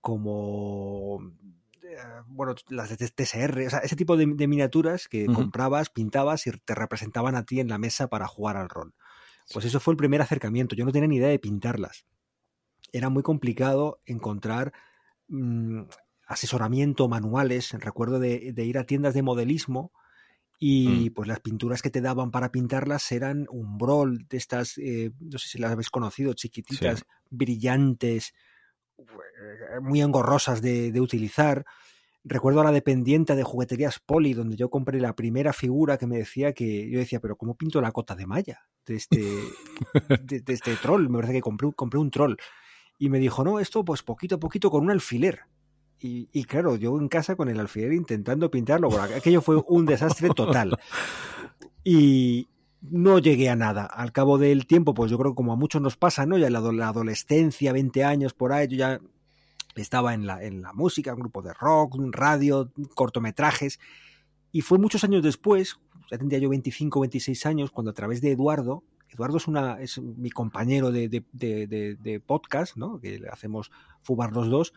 [0.00, 1.34] como
[1.82, 1.96] eh,
[2.28, 6.52] bueno, las de TSR, o sea, ese tipo de, de miniaturas que comprabas, pintabas y
[6.52, 8.94] te representaban a ti en la mesa para jugar al rol.
[9.52, 10.76] Pues eso fue el primer acercamiento.
[10.76, 12.06] Yo no tenía ni idea de pintarlas.
[12.92, 14.72] Era muy complicado encontrar
[15.26, 15.80] mm,
[16.30, 17.72] asesoramiento, manuales.
[17.72, 19.92] Recuerdo de, de ir a tiendas de modelismo
[20.62, 25.10] y pues las pinturas que te daban para pintarlas eran un brol de estas, eh,
[25.18, 28.34] no sé si las habéis conocido, chiquititas, brillantes,
[28.98, 31.64] eh, muy engorrosas de, de utilizar.
[32.22, 36.18] Recuerdo a la dependiente de jugueterías Poli, donde yo compré la primera figura que me
[36.18, 39.24] decía que yo decía, pero ¿cómo pinto la cota de malla de este,
[40.24, 41.08] de, de este troll?
[41.08, 42.34] Me parece que compré, compré un troll.
[42.98, 45.40] Y me dijo, no, esto pues poquito a poquito con un alfiler.
[46.02, 50.30] Y, claro, yo en casa con el alfiler intentando pintarlo, bueno, aquello fue un desastre
[50.34, 50.78] total.
[51.84, 52.48] Y
[52.80, 53.84] no llegué a nada.
[53.84, 56.38] Al cabo del tiempo, pues yo creo que como a muchos nos pasa, ¿no?
[56.38, 59.00] Ya en la, ado- la adolescencia, 20 años por ahí, yo ya
[59.76, 63.78] estaba en la, en la música, un grupo de rock, radio, cortometrajes.
[64.52, 65.76] Y fue muchos años después,
[66.10, 69.98] ya tendría yo 25, 26 años, cuando a través de Eduardo, Eduardo es, una, es
[70.00, 73.00] mi compañero de, de, podcast, ¿no?
[73.00, 74.72] que hacemos Fubar los dos,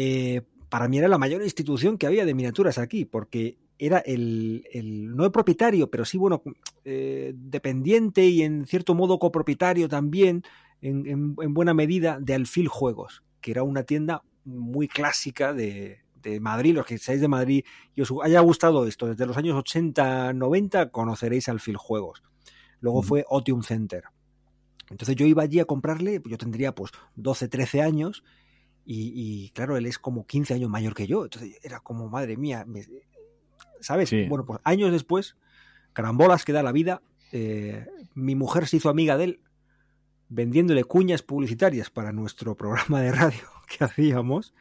[0.00, 4.64] eh, para mí era la mayor institución que había de miniaturas aquí, porque era el,
[4.72, 6.42] el no el propietario, pero sí, bueno,
[6.84, 10.42] eh, dependiente y en cierto modo copropietario también,
[10.80, 15.98] en, en- en buena medida, de Alfil Juegos, que era una tienda muy clásica de,
[16.22, 16.74] de Madrid.
[16.74, 17.64] Los que seáis de Madrid
[17.96, 22.22] y os haya gustado esto, desde los años 80, 90, conoceréis Alfil Juegos.
[22.80, 24.04] Luego fue Otium Center.
[24.90, 28.22] Entonces yo iba allí a comprarle, yo tendría pues 12, 13 años,
[28.90, 29.12] y,
[29.44, 31.24] y, claro, él es como 15 años mayor que yo.
[31.24, 32.86] Entonces era como, madre mía, me-
[33.80, 34.08] ¿sabes?
[34.08, 34.24] Sí.
[34.28, 35.36] Bueno, pues años después,
[35.92, 39.40] carambolas que da la vida, eh, mi mujer se hizo amiga de él
[40.30, 44.54] vendiéndole cuñas publicitarias para nuestro programa de radio que hacíamos.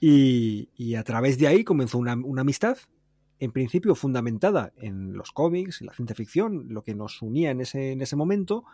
[0.00, 2.78] Y, y a través de ahí comenzó una, una amistad,
[3.40, 7.60] en principio fundamentada en los cómics, en la ciencia ficción, lo que nos unía en
[7.60, 8.64] ese, en ese momento.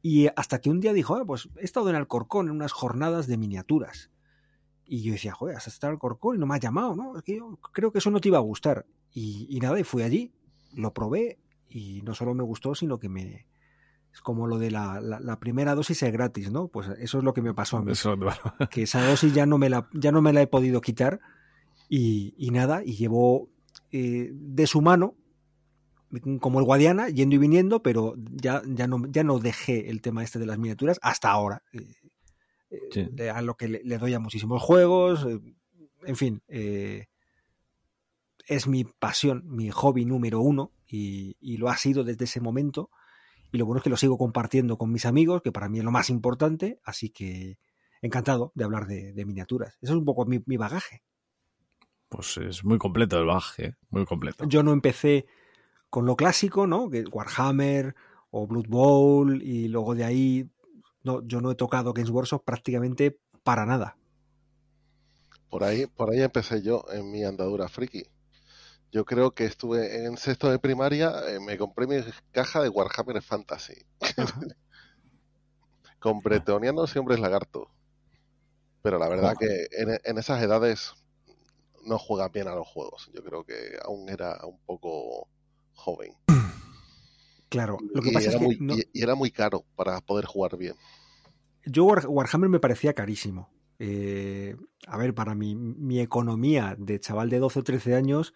[0.00, 3.26] Y hasta que un día dijo, "Ah, pues he estado en Alcorcón en unas jornadas
[3.26, 4.10] de miniaturas.
[4.86, 7.16] Y yo decía, joder, has estado el Corcón y no me has llamado, ¿no?
[7.16, 8.86] Es que yo creo que eso no te iba a gustar.
[9.14, 10.32] Y, y nada, y fui allí,
[10.74, 13.46] lo probé y no solo me gustó, sino que me,
[14.12, 16.68] es como lo de la, la, la, primera dosis es gratis, ¿no?
[16.68, 17.92] Pues eso es lo que me pasó a mí.
[17.92, 18.38] Eso, bueno.
[18.70, 21.20] Que esa dosis ya no me la, ya no me la he podido quitar
[21.88, 23.48] y, y nada, y llevo
[23.90, 25.14] eh, de su mano,
[26.40, 30.22] como el Guadiana, yendo y viniendo, pero ya, ya, no, ya no dejé el tema
[30.22, 31.62] este de las miniaturas hasta ahora.
[31.72, 31.94] Eh,
[32.90, 33.08] Sí.
[33.18, 35.40] eh, a lo que le, le, doy a muchísimos juegos, eh,
[36.04, 37.06] en fin, eh,
[38.46, 42.90] es mi pasión, mi hobby número uno y, y lo ha sido desde ese momento
[43.52, 45.84] y lo bueno es que lo sigo compartiendo con mis amigos, que para mí es
[45.84, 47.58] lo más importante, así que
[48.00, 49.78] encantado de hablar de, de miniaturas.
[49.82, 51.02] Eso es un poco mi, mi, bagaje.
[52.08, 53.74] Pues es muy completo el bagaje, ¿eh?
[53.90, 54.46] muy completo.
[54.46, 55.26] Yo no empecé
[55.90, 56.88] con lo clásico, ¿no?
[57.12, 57.94] Warhammer
[58.30, 60.50] o Blood Bowl y luego de ahí
[61.02, 63.96] no, yo no he tocado Games Workshop prácticamente para nada.
[65.50, 68.04] Por ahí, por ahí empecé yo en mi andadura friki.
[68.90, 71.96] Yo creo que estuve en sexto de primaria, eh, me compré mi
[72.30, 73.86] caja de Warhammer Fantasy.
[75.98, 77.68] Con bretonianos y hombres lagarto.
[78.82, 80.92] Pero la verdad que en, en, esas edades
[81.84, 83.10] no juega bien a los juegos.
[83.14, 85.28] Yo creo que aún era un poco
[85.74, 86.16] joven.
[87.52, 88.74] Claro, lo que y pasa era es que muy, no...
[88.74, 90.74] y, era muy caro para poder jugar bien.
[91.66, 93.50] Yo War, Warhammer me parecía carísimo.
[93.78, 98.32] Eh, a ver, para mi, mi, economía de chaval de 12 o 13 años,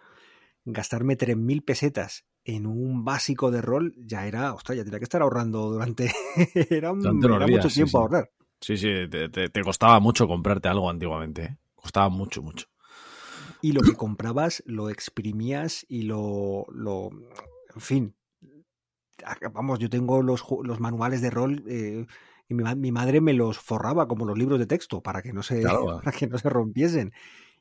[0.67, 5.23] gastarme 3.000 pesetas en un básico de rol ya era, ostras, ya tenía que estar
[5.23, 6.13] ahorrando durante...
[6.71, 7.97] era, un, durante era días, mucho tiempo sí, sí.
[7.97, 8.31] ahorrar.
[8.61, 11.43] Sí, sí, te, te, te, costaba mucho comprarte algo antiguamente.
[11.43, 11.57] ¿eh?
[11.75, 12.67] Costaba mucho, mucho.
[13.63, 16.67] Y lo que comprabas lo exprimías y lo...
[16.71, 17.09] lo
[17.75, 18.16] en fin,
[19.53, 21.65] vamos, yo tengo los, los manuales de rol...
[21.69, 22.07] Eh,
[22.49, 25.43] y mi, mi, madre me los forraba como los libros de texto para que no
[25.43, 26.01] se, claro.
[26.05, 27.13] para que no se rompiesen.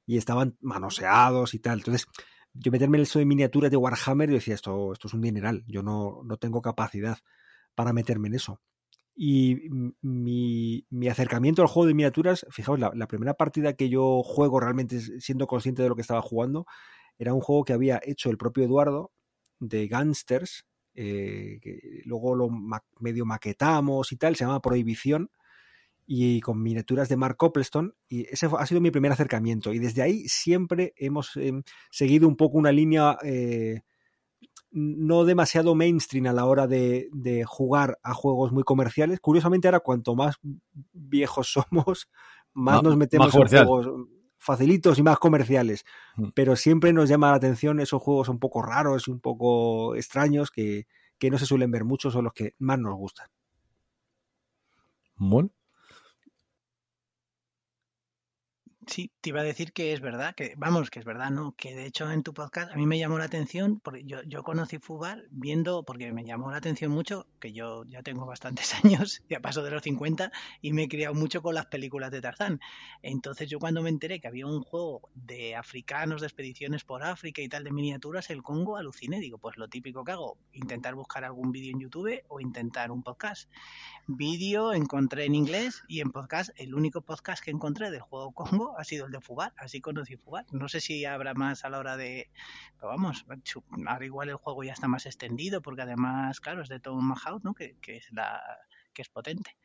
[0.05, 1.79] Y estaban manoseados y tal.
[1.79, 2.07] Entonces,
[2.53, 5.63] yo meterme en eso de miniaturas de Warhammer, yo decía, esto, esto es un dineral.
[5.67, 7.17] Yo no, no tengo capacidad
[7.73, 8.61] para meterme en eso.
[9.15, 9.69] Y
[10.01, 14.59] mi, mi, acercamiento al juego de miniaturas, fijaos, la, la, primera partida que yo juego
[14.59, 16.65] realmente siendo consciente de lo que estaba jugando,
[17.17, 19.11] era un juego que había hecho el propio Eduardo
[19.59, 20.65] de Gangsters,
[20.95, 25.29] eh, que luego lo ma medio maquetamos y tal, se llama Prohibición,
[26.07, 30.01] y con miniaturas de Mark Copleston, y ese ha sido mi primer acercamiento, y desde
[30.01, 31.51] ahí siempre hemos eh,
[31.89, 33.81] seguido un poco una línea eh,
[34.71, 39.21] no demasiado mainstream a la hora de, de, jugar a juegos muy comerciales.
[39.21, 40.35] Curiosamente ahora cuanto más
[40.91, 42.09] viejos somos,
[42.53, 44.07] más nos metemos más en juegos
[44.45, 45.83] facilitos y más comerciales.
[46.15, 46.29] Mm.
[46.33, 50.51] Pero siempre nos llama la atención esos juegos un poco raros y un poco extraños
[50.51, 53.27] que, que no se suelen ver mucho, son los que más nos gustan.
[55.17, 55.49] Bueno.
[58.87, 61.73] Sí, te iba a decir que es verdad, que vamos, que es verdad, no, que
[61.73, 64.77] de hecho en tu podcast a mí me llamó la atención, porque yo, yo conocí
[64.77, 69.39] Fubar viendo, porque me llamó la atención mucho, que yo ya tengo bastantes años, ya
[69.39, 72.59] paso de los 50 y me he criado mucho con las películas de Tarzán.
[73.01, 77.41] Entonces yo cuando me enteré que había un juego de africanos, de expediciones por África
[77.41, 81.25] y tal, de miniaturas, el Congo, aluciné, digo, pues lo típico que hago, intentar buscar
[81.25, 83.49] algún vídeo en YouTube o intentar un podcast.
[84.05, 88.74] Vídeo encontré en inglés y en podcast, el único podcast que encontré del juego Congo
[88.77, 90.45] ha sido el de Fubar, así conocí Fubar.
[90.51, 92.29] No sé si habrá más a la hora de.
[92.77, 93.25] Pero vamos,
[93.87, 97.43] ahora igual el juego ya está más extendido, porque además, claro, es de Tom Mahout,
[97.43, 97.53] ¿no?
[97.53, 98.41] Que, que, es la
[98.93, 99.57] que es potente.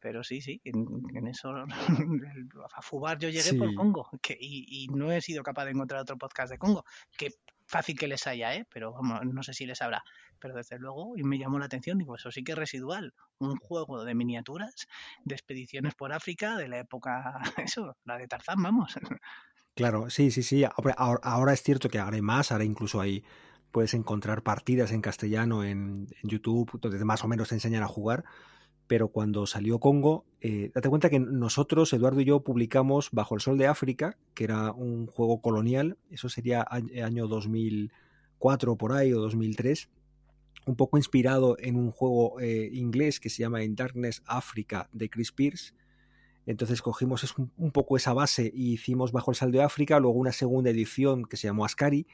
[0.00, 1.52] Pero sí, sí, en, en eso
[2.74, 3.58] a Fubar yo llegué sí.
[3.58, 6.84] por Congo que, y, y, no he sido capaz de encontrar otro podcast de Congo.
[7.16, 7.32] Que
[7.68, 8.66] fácil que les haya, ¿eh?
[8.72, 10.02] Pero vamos, no sé si les habrá.
[10.40, 13.14] Pero desde luego, y me llamó la atención, digo, eso sí que es residual.
[13.38, 14.88] Un juego de miniaturas,
[15.24, 18.98] de expediciones por África, de la época, eso, la de Tarzán, vamos.
[19.74, 20.64] Claro, sí, sí, sí.
[20.96, 23.24] Ahora, es cierto que hay más, ahora incluso hay
[23.70, 27.86] puedes encontrar partidas en castellano en, en YouTube, donde más o menos te enseñan a
[27.86, 28.24] jugar.
[28.88, 33.42] Pero cuando salió Congo, eh, date cuenta que nosotros, Eduardo y yo, publicamos Bajo el
[33.42, 39.20] Sol de África, que era un juego colonial, eso sería año 2004 por ahí o
[39.20, 39.90] 2003,
[40.66, 45.10] un poco inspirado en un juego eh, inglés que se llama In Darkness Africa de
[45.10, 45.74] Chris Pierce.
[46.46, 50.18] Entonces cogimos un, un, poco esa base y hicimos Bajo el Sol de África, luego
[50.18, 52.06] una segunda edición que se llamó Ascari,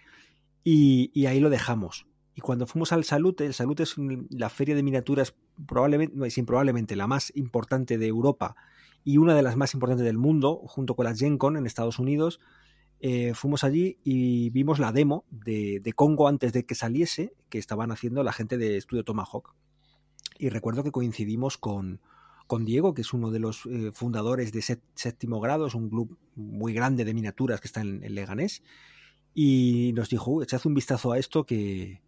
[0.65, 2.07] y ahí lo dejamos.
[2.35, 3.95] Y cuando fuimos al Salute, el Salute es
[4.31, 5.35] la feria de miniaturas
[5.67, 8.57] probablemente, no, sin probablemente la más importante de Europa
[9.05, 11.99] y una de las más importantes del mundo, junto con la Gen Con en Estados
[11.99, 12.41] Unidos.
[13.01, 17.59] Eh, fuimos allí y vimos la demo de, de, Congo antes de que saliese, que
[17.59, 19.55] estaban haciendo la gente de Estudio Tomahawk.
[20.39, 22.01] Y recuerdo que coincidimos con,
[22.47, 24.63] con Diego, que es uno de los eh, fundadores de
[24.95, 28.63] Séptimo Grado, es un club muy grande de miniaturas que está en, Leganés,
[29.35, 32.03] y nos dijo, echad un vistazo a esto que,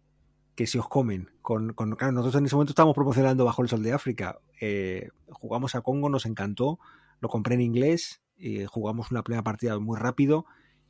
[0.57, 1.29] que se os comen.
[1.43, 4.39] Con, con, claro, nosotros en ese momento estábamos promocionando Bajo el Sol de África.
[4.59, 6.79] Eh, jugamos a Congo, nos encantó,
[7.19, 10.45] lo compré en inglés, eh, jugamos una primera partida muy rápido,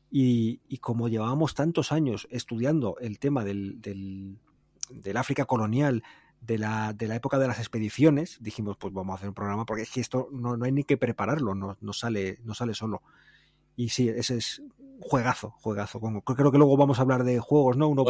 [0.10, 4.40] y, y, como llevábamos tantos años estudiando el tema del, del,
[4.90, 6.02] del África colonial,
[6.40, 9.66] de la, de la época de las expediciones, dijimos, pues vamos a hacer un programa,
[9.66, 12.74] porque es que esto no, no hay ni que prepararlo, no, no, sale, no sale
[12.74, 13.02] solo.
[13.78, 14.62] Y sí, ese es
[15.00, 16.02] juegazo, juegazo.
[16.26, 17.88] Creo que luego vamos a hablar de juegos, ¿no?
[17.88, 18.04] Uno,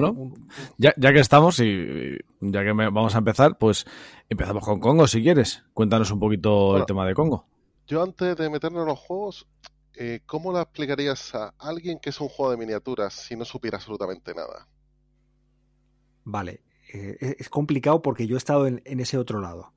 [0.77, 3.85] Ya, ya, que estamos y ya que vamos a empezar, pues
[4.29, 5.63] empezamos con Congo, si quieres.
[5.73, 7.45] Cuéntanos un poquito el tema de Congo.
[7.85, 9.47] Yo antes de meternos en los juegos,
[9.95, 13.77] eh, ¿cómo le explicarías a alguien que es un juego de miniaturas si no supiera
[13.77, 14.67] absolutamente nada?
[16.23, 16.61] Vale,
[16.93, 19.73] eh, es complicado porque yo he estado en, ese otro lado.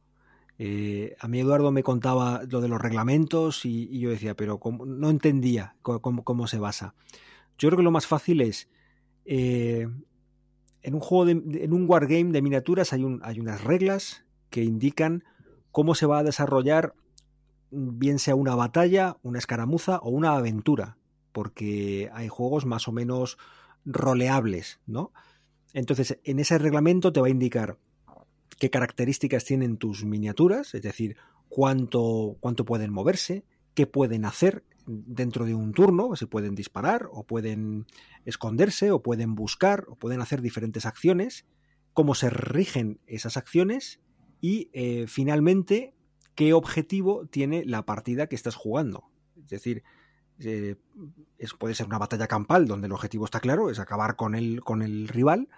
[0.62, 5.08] Eh, a mí Eduardo me contaba lo de los reglamentos y, yo decía, pero no
[5.08, 6.94] entendía cómo, se basa.
[7.56, 8.68] Yo creo que lo más fácil es,
[9.24, 9.88] eh,
[10.82, 15.24] en un juego, de, en un wargame de miniaturas hay, hay unas reglas que indican
[15.72, 16.94] cómo se va a desarrollar
[17.70, 20.98] bien sea una batalla, una escaramuza o una aventura,
[21.32, 23.38] porque hay juegos más o menos
[23.86, 25.10] roleables, ¿no?
[25.72, 27.78] Entonces, en ese reglamento te va a indicar
[28.60, 31.16] qué características tienen tus miniaturas, es decir,
[31.48, 33.44] cuánto, cuánto pueden moverse,
[33.74, 37.86] qué pueden hacer dentro de un turno, si pueden disparar o pueden
[38.26, 41.46] esconderse o pueden buscar o pueden hacer diferentes acciones,
[41.94, 44.00] cómo se rigen esas acciones
[44.42, 45.94] y eh, finalmente
[46.34, 49.10] qué objetivo tiene la partida que estás jugando.
[49.38, 49.84] Es decir,
[50.38, 50.76] eh,
[51.58, 54.82] puede ser una batalla campal donde el objetivo está claro, es acabar con el, con
[54.82, 55.48] el rival,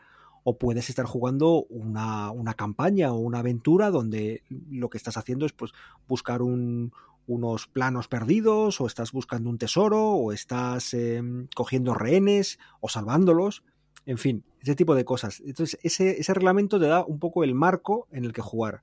[0.44, 5.52] o puedes estar jugando una, campaña o una aventura donde lo que estás haciendo es
[5.52, 5.72] pues,
[6.08, 12.88] buscar unos planos perdidos, o estás buscando un tesoro, o estás em, cogiendo rehenes, o
[12.88, 13.64] salvándolos,
[14.06, 15.40] en fin, ese tipo de cosas.
[15.46, 18.82] Entonces, ese, ese reglamento te da un poco el marco en el que jugar.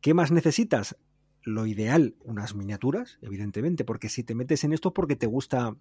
[0.00, 0.96] ¿Qué más necesitas?
[1.42, 5.76] lo ideal, unas miniaturas, evidentemente, porque si te metes en esto porque te gusta,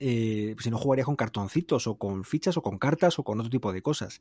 [0.00, 3.50] eh, si no jugarías con cartoncitos o con fichas o con cartas o con otro
[3.50, 4.20] tipo de cosas.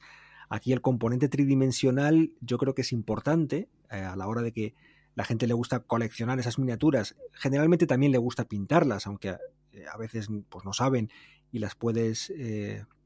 [0.49, 4.75] Aquí el componente tridimensional yo creo que es importante eh, a la hora de que
[5.15, 7.15] la gente le gusta coleccionar esas miniaturas.
[7.33, 9.37] Generalmente también le gusta pintarlas, aunque
[9.71, 11.09] eh, a veces pues, no saben
[11.51, 12.31] y las puedes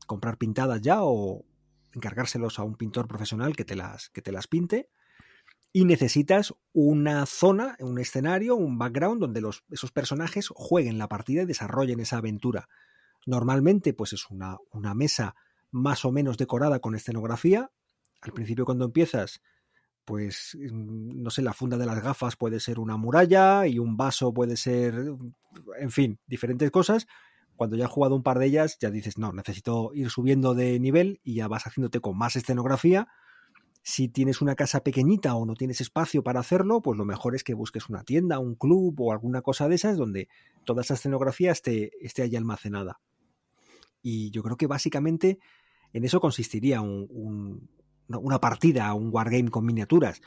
[0.06, 1.44] comprar pintadas ya o
[1.94, 4.90] encargárselos a un pintor profesional que te las, que te las pinte
[5.76, 11.42] y necesitas una zona, un escenario, un background donde los, esos personajes jueguen la partida
[11.42, 12.70] y desarrollen esa aventura.
[13.26, 15.36] Normalmente, pues es una, una mesa
[15.72, 17.72] más o menos decorada con escenografía.
[18.22, 19.42] Al principio, cuando empiezas,
[20.06, 23.98] pues mm, no sé, la funda de las gafas puede ser una muralla y un
[23.98, 24.96] vaso puede ser,
[25.78, 27.06] en fin, diferentes cosas.
[27.58, 30.80] Cuando ya has jugado un par de ellas, ya dices, no, necesito ir subiendo de
[30.80, 33.10] nivel y ya vas haciéndote con más escenografía
[33.88, 37.44] si tienes una casa pequeñita o no tienes espacio para hacerlo, pues lo mejor es
[37.44, 40.28] que busques una tienda, un club o alguna cosa de esas donde
[40.64, 43.00] toda esa escenografía esté, esté allí almacenada.
[44.02, 45.38] Y yo creo que básicamente
[45.94, 50.20] en eso consistiría una partida, un wargame con miniaturas.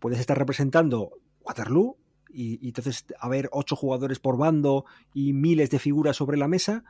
[0.00, 5.78] Puedes estar representando Waterloo y, y entonces haber ocho jugadores por bando y miles de
[5.78, 6.82] figuras sobre la mesa,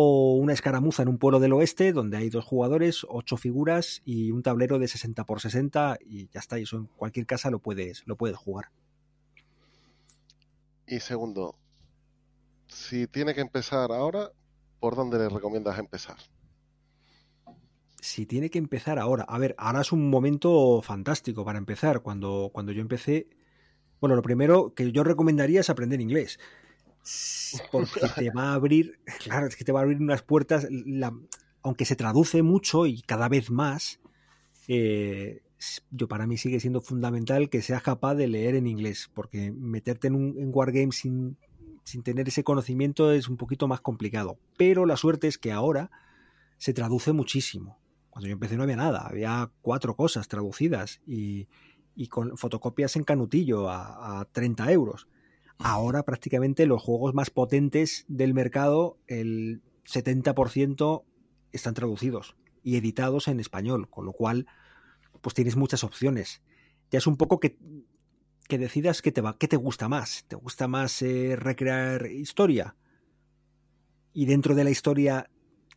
[0.00, 4.30] o una escaramuza en un pueblo del oeste donde hay dos jugadores, ocho figuras y
[4.30, 7.58] un tablero de 60 por 60 y ya está, y eso en cualquier casa lo
[7.58, 8.70] puedes, lo puedes jugar.
[10.86, 11.58] Y segundo,
[12.68, 14.30] si tiene que empezar ahora,
[14.78, 16.18] ¿por dónde le recomiendas empezar?
[18.00, 22.02] Si tiene que empezar ahora, a ver, ahora es un momento fantástico para empezar.
[22.02, 23.30] Cuando, cuando yo empecé,
[24.00, 26.38] bueno, lo primero que yo recomendaría es aprender inglés
[27.70, 30.68] porque te va a abrir, claro, es que te va a abrir unas puertas,
[31.62, 34.00] aunque se traduce mucho y cada vez más,
[34.68, 35.42] eh,
[35.90, 40.08] yo para mí sigue siendo fundamental que seas capaz de leer en inglés, porque meterte
[40.08, 41.36] en un en Wargame sin,
[41.84, 44.38] sin tener ese conocimiento es un poquito más complicado.
[44.56, 45.90] Pero la suerte es que ahora
[46.58, 47.78] se traduce muchísimo.
[48.10, 51.48] Cuando yo empecé no había nada, había cuatro cosas traducidas y,
[51.94, 55.08] y con fotocopias en canutillo a, a 30 euros.
[55.58, 61.04] Ahora prácticamente los juegos más potentes del mercado, el 70%
[61.52, 64.46] están traducidos y editados en español, con lo cual
[65.20, 66.42] pues tienes muchas opciones.
[66.90, 67.58] Ya es un poco que,
[68.46, 70.24] que decidas qué te, va, qué te gusta más.
[70.28, 72.76] ¿Te gusta más eh, recrear historia?
[74.12, 75.30] Y dentro de la historia,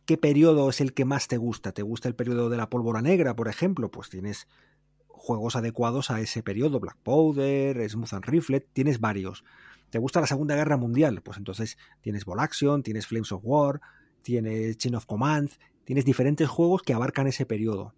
[0.04, 1.72] ¿qué periodo es el que más te gusta?
[1.72, 3.90] ¿Te gusta el periodo de la pólvora negra, por ejemplo?
[3.90, 4.46] Pues tienes
[5.06, 9.44] juegos adecuados a ese periodo, Black Powder, Smooth and Riflet, tienes varios.
[9.92, 11.20] ¿Te gusta la Segunda Guerra Mundial?
[11.20, 13.82] Pues entonces tienes Ball Action, tienes Flames of War,
[14.22, 15.50] tienes Chain of Command,
[15.84, 17.94] tienes diferentes juegos que abarcan ese periodo.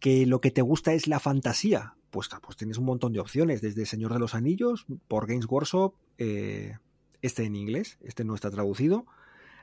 [0.00, 3.60] Que lo que te gusta es la fantasía, pues, pues tienes un montón de opciones,
[3.60, 6.78] desde Señor de los Anillos, por Games Workshop, eh,
[7.20, 9.04] este en inglés, este no está traducido.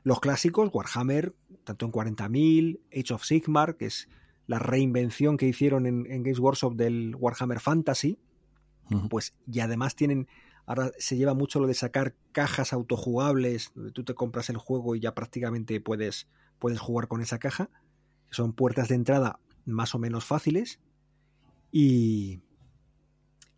[0.04, 1.34] Los clásicos, Warhammer,
[1.64, 4.08] tanto en 40.000, Age of Sigmar, que es
[4.46, 8.20] la reinvención que hicieron en, Games Workshop del Warhammer Fantasy,
[9.10, 10.28] pues y además tienen,
[10.70, 14.96] ahora se lleva mucho lo de sacar cajas autojugables, donde tú te compras el juego
[14.96, 16.28] y ya prácticamente puedes,
[16.60, 17.72] puedes jugar con esa caja,
[18.30, 20.80] son puertas de entrada más o menos fáciles,
[21.72, 22.44] y,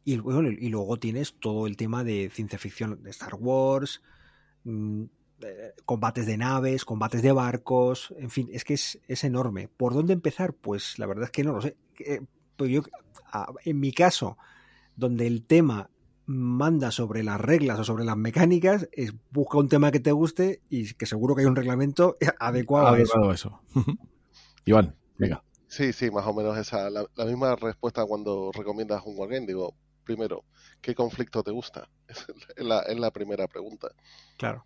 [0.05, 4.01] y, y luego tienes todo el tema de ciencia ficción de Star Wars,
[4.64, 5.03] mm,
[5.41, 9.68] eh, combates de naves, combates de barcos, en fin, es que es, enorme.
[9.68, 10.53] ¿Por dónde empezar?
[10.53, 11.76] Pues la verdad es que no lo sé.
[11.99, 12.22] Eh,
[12.55, 12.84] pues yo,
[13.66, 14.38] en mi caso,
[14.95, 15.89] donde el tema
[16.32, 20.61] manda sobre las reglas o sobre las mecánicas, es busca un tema que te guste
[20.69, 23.61] y que seguro que hay un reglamento adecuado, a eso.
[24.65, 25.43] Iván, venga.
[25.67, 26.89] Sí, sí, más o menos esa.
[26.89, 29.47] La, misma respuesta cuando recomiendas un wargame.
[29.47, 30.43] Digo, primero,
[30.82, 31.89] ¿qué conflicto te gusta?
[32.55, 33.89] Es la, es la primera pregunta.
[34.38, 34.65] Claro.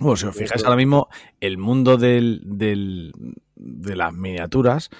[0.00, 1.08] Bueno, si os fijáis ahora mismo,
[1.40, 4.90] el mundo del, de las miniaturas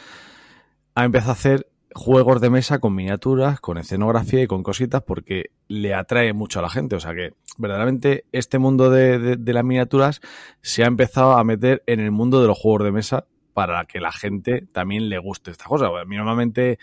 [0.94, 5.51] ha empezado a hacer juegos de mesa con miniaturas, con escenografía y con cositas porque
[5.68, 6.97] le atrae mucho a la gente.
[6.97, 10.20] O sea que verdaderamente este mundo de, las miniaturas
[10.61, 14.01] se ha empezado a meter en el mundo de los juegos de mesa para que
[14.01, 15.86] la gente también le guste esta cosa.
[15.86, 16.78] A mí normalmente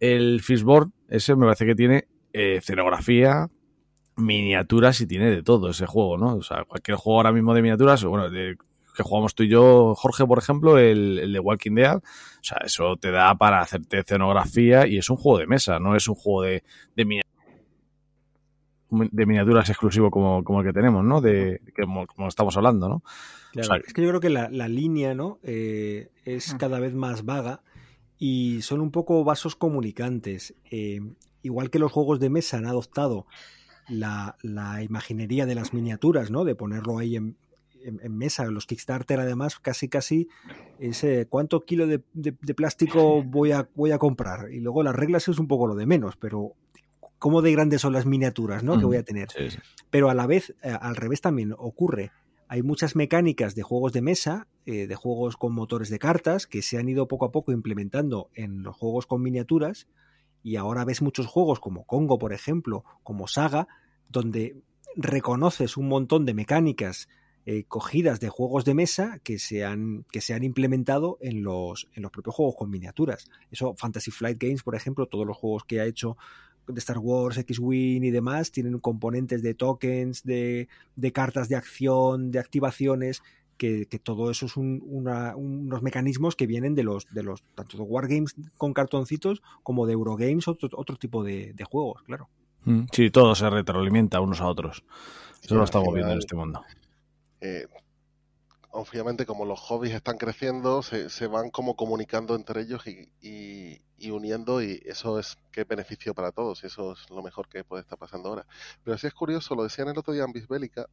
[0.00, 3.48] el Fishboard, ese me parece que tiene eh, escenografía,
[4.16, 6.36] miniaturas y tiene de todo ese juego, ¿no?
[6.36, 8.56] O sea, cualquier juego ahora mismo de miniaturas, bueno, de,
[8.94, 12.02] que jugamos tú y yo, Jorge, por ejemplo, el, el de Walking Dead, o
[12.42, 16.08] sea, eso te da para hacerte escenografía y es un juego de mesa, no es
[16.08, 16.62] un juego de,
[16.96, 17.22] de,
[18.90, 21.20] de miniaturas exclusivo como, como el que tenemos, ¿no?
[21.20, 23.02] De, como, como estamos hablando, ¿no?
[23.52, 25.38] Claro, es que yo creo que la, la línea, ¿no?
[25.42, 27.62] Eh, es cada vez más vaga
[28.18, 30.54] y son un poco vasos comunicantes.
[30.70, 31.00] Eh,
[31.42, 33.26] igual que los juegos de mesa han adoptado
[33.88, 36.44] la, la, imaginería de las miniaturas, ¿no?
[36.44, 37.36] De ponerlo ahí en,
[37.84, 38.44] en, mesa.
[38.46, 40.28] Los Kickstarter, además, casi casi
[40.78, 44.52] ese cuánto kilo de, de, plástico voy a, voy a comprar.
[44.52, 46.54] Y luego las reglas es un poco lo de menos, pero
[47.18, 48.78] cómo de grandes son las miniaturas, ¿no?
[48.78, 49.28] Que voy a tener.
[49.90, 52.10] Pero a la vez, eh, al revés también ocurre.
[52.48, 56.60] Hay muchas mecánicas de juegos de mesa, eh, de juegos con motores de cartas, que
[56.62, 59.88] se han ido poco a poco implementando en los juegos con miniaturas
[60.44, 63.66] y ahora ves muchos juegos como Congo, por ejemplo, como Saga,
[64.10, 64.62] donde
[64.94, 67.08] reconoces un montón de mecánicas
[67.46, 71.88] eh, cogidas de juegos de mesa que se han, que se han implementado en los,
[71.94, 73.28] en los propios juegos con miniaturas.
[73.50, 76.16] Eso, Fantasy Flight Games, por ejemplo, todos los juegos que ha hecho
[76.66, 82.30] de Star Wars, X-Wing y demás, tienen componentes de tokens, de, de cartas de acción,
[82.30, 83.22] de activaciones,
[83.56, 88.34] que, todo eso es unos mecanismos que vienen de los, de los tanto de wargames
[88.56, 92.28] con cartoncitos como de Eurogames, otro, otro tipo de, juegos, claro.
[92.64, 94.84] Mm, sí, todo se retroalimenta unos a otros.
[95.42, 96.62] Eso lo estamos viendo en este mundo.
[97.44, 97.68] Eh,
[98.70, 104.80] obviamente, como los hobbies están creciendo, se, van como comunicando entre ellos y, uniendo, y
[104.86, 108.30] eso es qué beneficio para todos, y eso es lo mejor que puede estar pasando
[108.30, 108.46] ahora.
[108.82, 110.88] Pero si es curioso, lo decían el otro día en Bisbélica,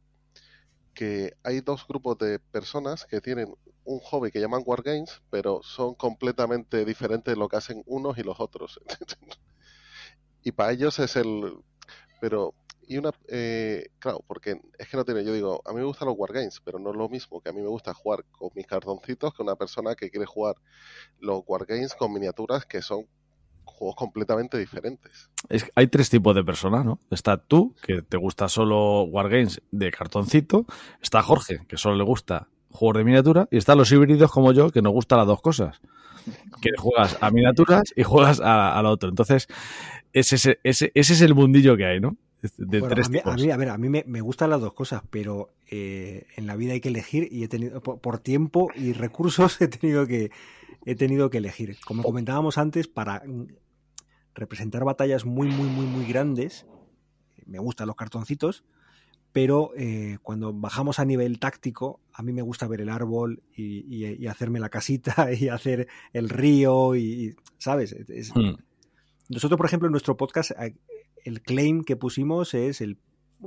[0.92, 5.94] que hay dos grupos de personas que tienen un hobby que llaman Wargames, pero son
[5.94, 8.78] completamente diferentes lo que hacen unos y los otros.
[10.42, 11.56] y para ellos es el...
[12.20, 12.54] Pero,
[12.86, 13.10] y una...
[13.28, 15.24] Eh, claro, porque es que no tiene...
[15.24, 17.52] Yo digo, a mí me gustan los Wargames, pero no es lo mismo que a
[17.52, 20.56] mí me gusta jugar con mis cartoncitos que una persona que quiere jugar
[21.20, 23.06] los Wargames con miniaturas que son
[23.64, 25.30] juegos completamente diferentes.
[25.48, 27.00] Es, hay tres tipos de personas, ¿no?
[27.10, 30.66] Está tú, que te gusta solo Wargames de cartoncito.
[31.00, 33.48] Está Jorge, que solo le gusta juegos de miniatura.
[33.50, 35.80] Y están los híbridos como yo, que nos gustan las dos cosas.
[36.60, 39.08] Que juegas a miniaturas y juegas a, lo otro.
[39.08, 39.48] Entonces,
[40.12, 42.16] ese, ese, ese es el mundillo que hay, ¿no?
[42.58, 45.02] De tres a, mí, a, mí, a ver, a mí me, gustan las dos cosas,
[45.10, 49.60] pero eh, en la vida hay que elegir y he tenido, por, tiempo y recursos
[49.60, 50.32] he tenido que
[50.84, 51.76] he tenido que elegir.
[51.86, 53.22] Como comentábamos antes, para
[54.34, 56.66] representar batallas muy, muy, muy, muy grandes.
[57.46, 58.64] Me gustan los cartoncitos,
[59.30, 64.26] pero eh, cuando bajamos a nivel táctico, a mí me gusta ver el árbol y,
[64.26, 67.94] hacerme la casita y hacer el río y, ¿sabes?
[68.34, 68.54] Hmm.
[69.28, 70.50] Nosotros, por ejemplo, en nuestro podcast,
[71.24, 72.98] el claim que pusimos es el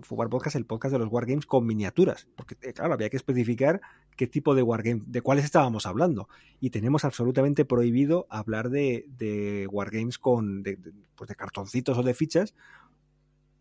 [0.02, 2.28] Fubar Podcast, el podcast de los Wargames con miniaturas.
[2.36, 3.82] Porque, eh, claro, había que especificar
[4.18, 6.28] qué tipo de Wargame, de cuáles estábamos hablando.
[6.60, 10.78] Y tenemos absolutamente prohibido hablar de, de Wargames con, de,
[11.16, 12.56] pues de cartoncitos o de fichas,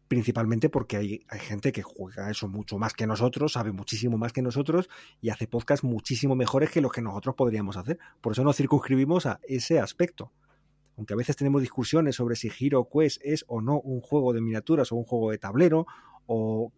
[0.09, 4.33] principalmente porque hay, hay, gente que juega eso mucho más que nosotros, sabe muchísimo más
[4.33, 4.89] que nosotros
[5.21, 7.99] y hace podcasts muchísimo mejores que los que nosotros podríamos hacer.
[8.21, 10.33] Por eso nos circunscribimos a ese aspecto
[10.97, 14.41] aunque a veces tenemos discusiones sobre si Hero Quest es o no un juego de
[14.41, 15.87] miniaturas o un juego de tablero,
[16.27, 16.73] o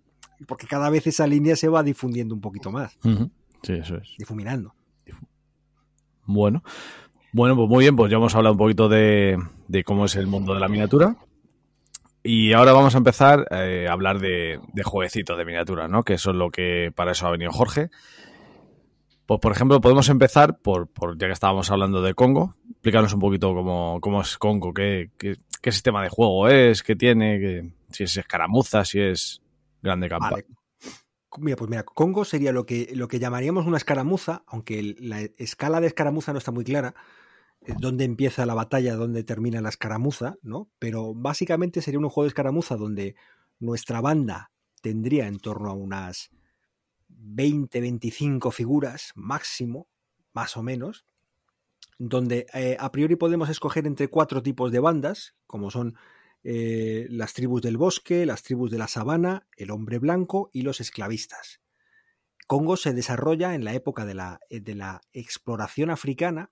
[0.47, 2.99] porque cada vez esa línea se va difundiendo un poquito más.
[3.05, 3.31] Uh -huh.
[3.63, 4.15] Sí, eso es.
[4.19, 4.75] Difuminando.
[6.25, 6.63] Bueno.
[7.33, 9.39] Bueno, pues muy bien, pues ya hemos hablado un poquito de,
[9.69, 11.17] de cómo es el mundo de la miniatura.
[12.23, 16.03] Y ahora vamos a empezar eh, a hablar de, de jueguecitos de miniatura, ¿no?
[16.03, 17.91] Que eso es lo que para eso ha venido Jorge.
[19.27, 22.55] Pues, por ejemplo, podemos empezar por, por ya que estábamos hablando de Congo.
[22.87, 27.75] Explícanos un poquito cómo, cómo es Congo, qué, qué, sistema de juego es, qué tiene,
[27.91, 29.43] si es escaramuza, si es
[29.83, 30.31] grande campa.
[30.31, 30.47] Vale.
[31.39, 35.81] Mira, pues mira, Congo sería lo que, lo que llamaríamos una escaramuza, aunque la escala
[35.81, 36.95] de escaramuza no está muy clara,
[37.61, 40.71] eh, dónde empieza la batalla, dónde termina la escaramuza, ¿no?
[40.79, 43.17] Pero básicamente sería un juego de escaramuza donde
[43.59, 46.31] nuestra banda tendría en torno a unas
[47.09, 49.89] 20, 25 figuras máximo,
[50.33, 51.05] más o menos,
[51.99, 55.97] donde eh, a priori podemos escoger entre cuatro tipos de bandas, como son
[56.45, 60.81] eh, las tribus del bosque, las tribus de la sabana, el hombre blanco y los
[60.81, 61.61] esclavistas.
[62.47, 66.51] Congo se desarrolla en la época de la, eh, de la exploración africana,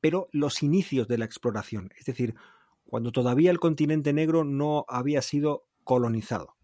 [0.00, 2.36] pero los inicios de la exploración, es decir,
[2.84, 6.54] cuando todavía el continente negro no había sido colonizado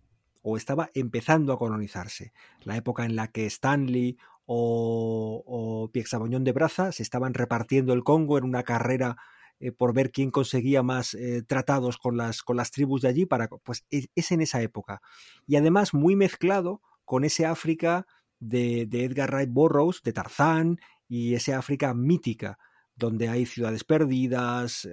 [0.43, 2.33] o estaba empezando a colonizarse.
[2.63, 4.19] La época en la que Stanley
[4.51, 9.19] o, o de Braza se estaban repartiendo el Congo en una carrera
[9.61, 13.27] eh, por ver quién conseguía más eh, tratados con las, con las tribus de allí,
[13.27, 15.03] para, pues es, es, en esa época.
[15.47, 18.07] Y además muy mezclado con ese África
[18.41, 20.79] de, Edgar Wright Burroughs, de Tarzán,
[21.09, 22.59] y ese África mítica,
[22.97, 24.89] donde hay ciudades perdidas,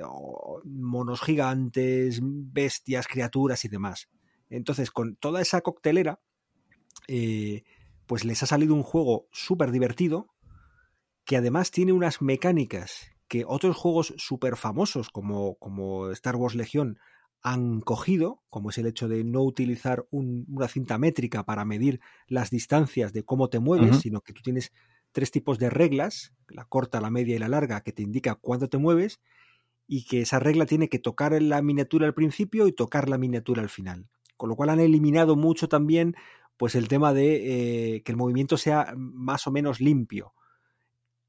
[0.66, 4.10] monos gigantes, bestias, criaturas y demás.
[4.50, 6.20] Entonces, con toda esa coctelera,
[7.08, 7.64] eh,
[8.08, 10.28] pues les ha salido un juego súper divertido,
[11.26, 17.00] que además tiene unas mecánicas que otros juegos súper famosos como, como, Star Wars Legión
[17.42, 22.00] han cogido, como es el hecho de no utilizar un, una cinta métrica para medir
[22.28, 24.02] las distancias de cómo te mueves, uh -huh.
[24.02, 24.72] sino que tú tienes
[25.12, 28.68] tres tipos de reglas, la corta, la media y la larga, que te indica cuándo
[28.68, 29.20] te mueves,
[29.88, 33.62] y que esa regla tiene que tocar la miniatura al principio y tocar la miniatura
[33.62, 34.10] al final.
[34.38, 36.16] Con lo cual han eliminado mucho también
[36.58, 40.34] pues el tema de eh, que el movimiento sea más o menos limpio.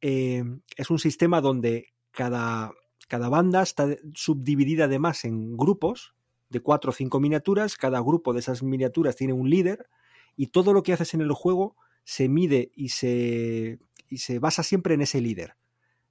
[0.00, 0.44] Eh,
[0.76, 2.72] es un sistema donde cada,
[3.08, 6.14] cada banda está subdividida además en grupos
[6.48, 9.88] de cuatro o cinco miniaturas, cada grupo de esas miniaturas tiene un líder
[10.36, 14.62] y todo lo que haces en el juego se mide y se, y se basa
[14.62, 15.56] siempre en ese líder.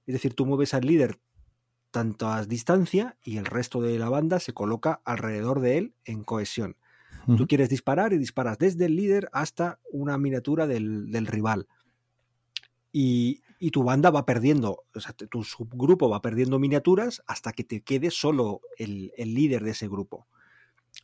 [0.06, 1.20] Es decir, tú mueves al líder
[1.92, 6.26] tanto a distancia y el resto de la banda se coloca alrededor de él en
[6.26, 6.76] cohesión.
[7.28, 7.38] Uh -huh.
[7.38, 11.68] Tú quieres disparar y disparas desde el líder hasta una miniatura del, del rival.
[12.92, 17.66] Y, y, tu banda va perdiendo, o sea, tu subgrupo va perdiendo miniaturas hasta que
[17.66, 20.28] te quede solo el, el líder de ese grupo.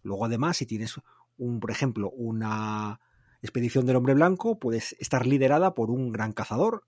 [0.03, 0.95] Luego, además, si tienes,
[1.37, 3.01] un, por ejemplo, una
[3.41, 6.85] expedición del hombre blanco, puedes estar liderada por un gran cazador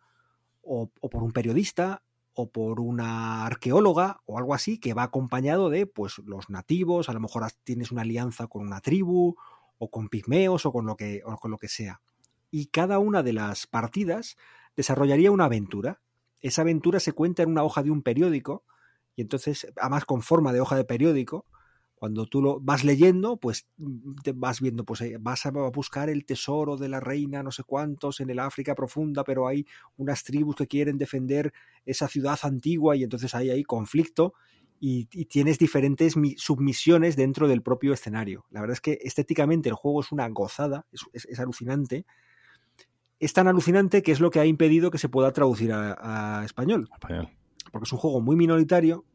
[0.62, 2.02] o, o por un periodista
[2.34, 7.14] o por una arqueóloga o algo así que va acompañado de pues los nativos, a
[7.14, 9.36] lo mejor tienes una alianza con una tribu
[9.78, 12.02] o con pigmeos o con lo que, o con lo que sea.
[12.50, 14.38] Y cada una de las partidas
[14.76, 16.02] desarrollaría una aventura.
[16.42, 18.64] Esa aventura se cuenta en una hoja de un periódico
[19.16, 21.46] y entonces, además con forma de hoja de periódico,
[22.04, 23.66] cuando tú lo vas leyendo, pues
[24.24, 27.64] te vas viendo, pues eh, vas a buscar el tesoro de la reina, no sé
[27.64, 31.54] cuántos, en el África profunda, pero hay unas tribus que quieren defender
[31.86, 34.34] esa ciudad antigua y entonces hay ahí conflicto
[34.82, 38.44] y, y tienes diferentes submisiones dentro del propio escenario.
[38.50, 42.06] La verdad es que estéticamente el juego es una gozada, es, es, es alucinante.
[43.18, 46.44] Es tan alucinante que es lo que ha impedido que se pueda traducir a, a
[46.44, 46.90] español.
[46.92, 47.30] español.
[47.72, 49.06] Porque es un juego muy minoritario,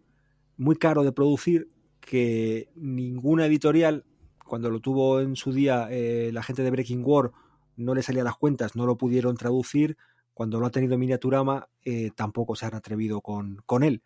[0.56, 1.68] muy caro de producir
[2.00, 4.04] que ninguna editorial,
[4.44, 7.32] cuando lo tuvo en su día eh, la gente de Breaking War,
[7.76, 9.96] no le salía las cuentas, no lo pudieron traducir.
[10.34, 14.02] Cuando lo ha tenido Miniaturama, eh, tampoco se han atrevido con, con él.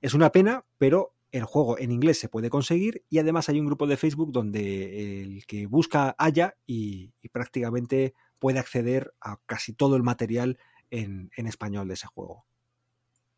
[0.00, 3.66] Es una pena, pero el juego en inglés se puede conseguir y además hay un
[3.66, 9.72] grupo de Facebook donde el que busca haya y, y prácticamente puede acceder a casi
[9.72, 10.58] todo el material
[10.90, 12.46] en, en español de ese juego.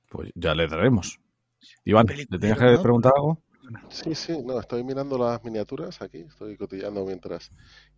[0.09, 1.21] Pues ya le daremos.
[1.85, 3.43] Iván, ¿le tenías que preguntar algo?
[3.91, 7.53] Sí, sí, no, estoy mirando las miniaturas aquí, estoy cotillando mientras.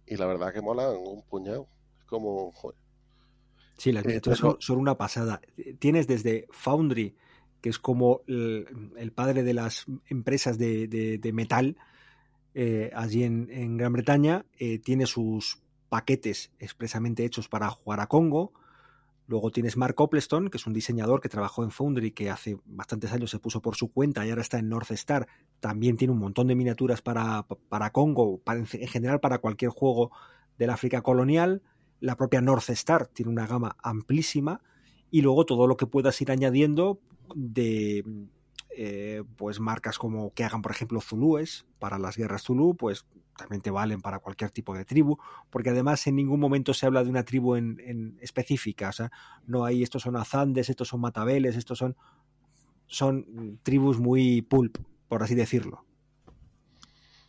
[0.07, 1.69] Y la verdad que molan un puñado.
[1.99, 2.77] Es como, joder.
[3.77, 5.41] Sí, las Eh, miniaturas son, son una pasada.
[5.79, 7.17] Tienes desde Foundry,
[7.61, 11.77] que es como el, el padre de las empresas de, de- de metal
[12.55, 18.07] eh, allí en, en Gran Bretaña, eh, tiene sus paquetes expresamente hechos para jugar a
[18.09, 18.53] Congo.
[19.27, 23.13] Luego tienes Mark Copleston, que es un diseñador que trabajó en Foundry, que hace bastantes
[23.13, 25.27] años se puso por su cuenta y ahora está en North Star.
[25.61, 30.11] También tiene un montón de miniaturas para, para Congo, para- en general para cualquier juego
[30.59, 31.63] del África colonial.
[32.01, 34.61] La propia North Star tiene una gama amplísima.
[35.11, 36.99] Y luego todo lo que puedas ir añadiendo
[37.35, 38.05] de
[38.77, 43.07] eh, pues marcas como que hagan, por ejemplo, Zulúes para las guerras Zulú, pues
[43.37, 45.19] también te valen para cualquier tipo de tribu,
[45.51, 49.11] porque además en ningún momento se habla de una tribu en, en específica, o sea,
[49.47, 51.97] no hay estos son azandes, estos son matabeles, estos son
[52.87, 54.79] son tribus muy pulp,
[55.09, 55.85] por así decirlo.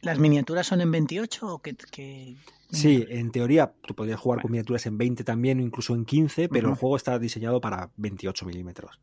[0.01, 1.75] ¿Las miniaturas son en 28 o qué?
[1.91, 2.35] qué-
[2.69, 6.49] Sí, en teoría tú podrías jugar con miniaturas en 20 también, o incluso en 15,
[6.49, 8.99] pero el juego está diseñado para 28 milímetros.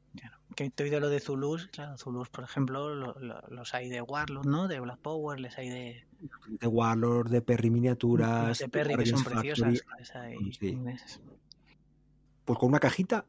[0.55, 3.89] Que te he oído lo de Zulus, claro, Zulus, por ejemplo, lo- lo- los hay
[3.89, 4.69] de Warlord, ¿no?
[4.69, 6.05] De Black Power, les hay de,
[6.61, 9.83] De Warlord, de Perry Miniaturas, de Perry, que son preciosas.
[10.15, 10.79] Hay Sí.
[12.45, 13.25] pues con una cajita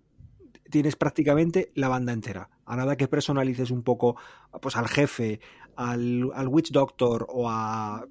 [0.70, 2.50] tienes prácticamente la banda entera.
[2.66, 4.16] A nada que personalices un poco
[4.62, 5.40] pues al jefe,
[5.76, 8.06] al, al Witch Doctor o a-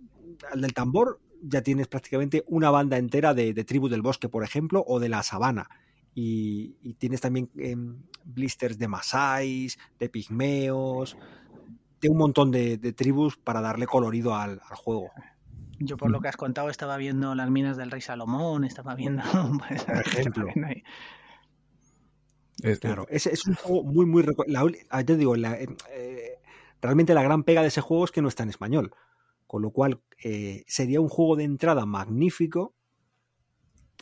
[0.50, 4.44] al del tambor, ya tienes prácticamente una banda entera de, de tribus del bosque, por
[4.44, 5.68] ejemplo, o de la sabana.
[6.14, 11.16] Y, y tienes también em, blisters de masáis, de pigmeos,
[12.00, 15.10] de un montón de, de tribus para darle colorido al, al juego.
[15.78, 19.22] Yo, por lo que has contado, estaba viendo las minas del Rey Salomón, estaba viendo.
[19.68, 20.20] pues, Por ejemplo.
[20.30, 20.82] estaba viendo ahí.
[22.62, 24.24] Es- Claro, es, es un juego muy, muy...
[24.46, 26.38] La, ul- ah, te digo, la- eh,
[26.80, 28.92] realmente la gran pega de ese juego es que no está en español.
[29.46, 32.74] Con lo cual, eh, sería un juego de entrada magnífico,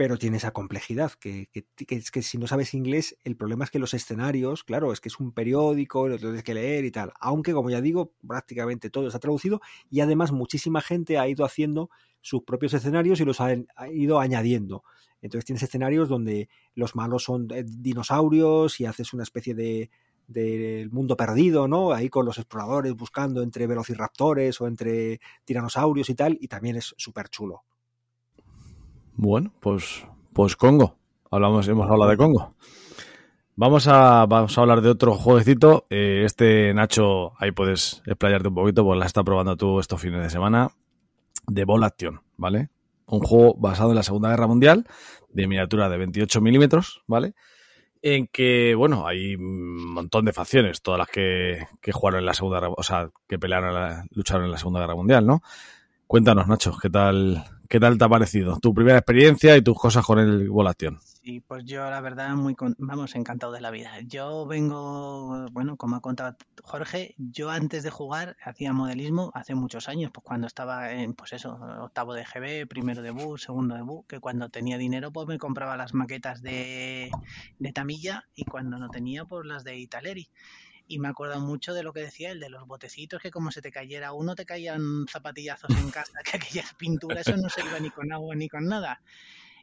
[0.01, 3.79] pero tiene esa complejidad, que, es que si no sabes inglés, el problema es que
[3.79, 7.13] los escenarios, claro, es que es un periódico, lo tienes que leer y tal.
[7.21, 11.91] Aunque, como ya digo, prácticamente todo está traducido y además muchísima gente ha ido haciendo
[12.23, 14.85] sus propios escenarios y los ha, ha ido añadiendo.
[15.21, 19.91] Entonces tienes escenarios donde los malos son eh, dinosaurios y haces una especie de
[20.29, 21.93] del mundo perdido, ¿no?
[21.93, 26.95] Ahí con los exploradores buscando entre velociraptores o entre tiranosaurios y tal, y también es
[26.97, 27.65] súper chulo.
[29.23, 30.97] Bueno, pues, pues Congo.
[31.31, 32.55] Hablamos, hemos hablado de Congo.
[33.55, 35.87] Vamos a, vamos a hablar de otro jueguecito.
[35.91, 40.23] Eh, este, Nacho, ahí puedes explayarte un poquito, pues la está probando tú estos fines
[40.23, 40.71] de semana.
[41.47, 42.71] De Ball Action, ¿vale?
[43.05, 44.87] Un juego basado en la Segunda Guerra Mundial,
[45.29, 47.35] de miniatura de 28 milímetros, ¿vale?
[48.01, 52.33] En que, bueno, hay un montón de facciones, todas las que, que jugaron en la
[52.33, 55.43] Segunda Guerra, o sea, que pelearon, lucharon en la Segunda Guerra Mundial, ¿no?
[56.07, 58.59] Cuéntanos, Nacho, ¿qué tal, qué tal te ha parecido?
[58.61, 60.99] Tu primera experiencia y tus cosas con el Ball Action.
[61.23, 63.93] Sí, pues yo la verdad muy, con- vamos, encantado de la vida.
[64.07, 69.89] Yo vengo, bueno, como ha contado Jorge, yo antes de jugar hacía modelismo hace muchos
[69.89, 73.83] años, pues cuando estaba en, pues eso, octavo de GB, primero de BU, segundo de
[73.83, 77.11] BU, que cuando tenía dinero pues me compraba las maquetas de,
[77.59, 80.29] de Tamilla y cuando no tenía pues las de Italeri.
[80.93, 83.63] Y me acuerdo mucho de lo que decía el de los botecitos, que como se
[83.63, 87.79] te cayera uno, te caían zapatillazos en casa, que aquellas pinturas, eso no se iba
[87.79, 89.01] ni con agua ni con nada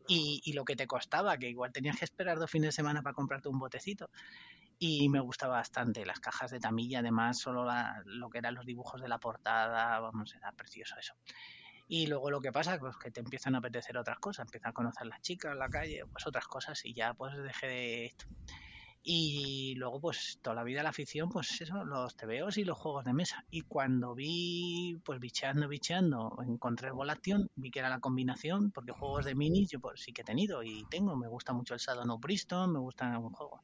[0.08, 3.02] y, y lo que te costaba, que igual tenías que esperar dos fines de semana
[3.02, 4.10] para comprarte un botecito.
[4.80, 8.66] Y me gustaba bastante las cajas de Tamilla, además, solo la- lo que eran los
[8.66, 11.14] dibujos de la portada, vamos, era precioso eso.
[11.90, 14.74] Y luego lo que pasa, pues que te empiezan a apetecer otras cosas, empiezas a
[14.74, 18.26] conocer las chicas la calle, pues otras cosas, y ya pues dejé de esto.
[19.10, 23.06] Y luego, pues toda la vida la afición, pues eso, los tebeos y los juegos
[23.06, 23.46] de mesa.
[23.50, 28.92] Y cuando vi, pues bicheando, bicheando, encontré el Volation, vi que era la combinación, porque
[28.92, 31.16] juegos de minis yo pues sí que he tenido y tengo.
[31.16, 33.62] Me gusta mucho el Shadow No Bristol, me gustan algún juego.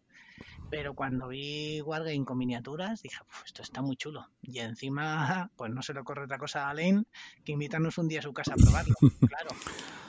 [0.69, 4.27] Pero cuando vi Wargame con miniaturas, dije, "Uf, esto está muy chulo.
[4.41, 7.05] Y encima, pues no se le ocurre otra cosa a Alain
[7.43, 8.95] que invitarnos un día a su casa a probarlo.
[9.34, 9.49] Claro,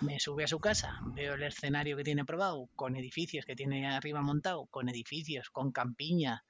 [0.00, 3.86] me sube a su casa, veo el escenario que tiene probado, con edificios que tiene
[3.86, 6.44] arriba montado, con edificios, con campiña,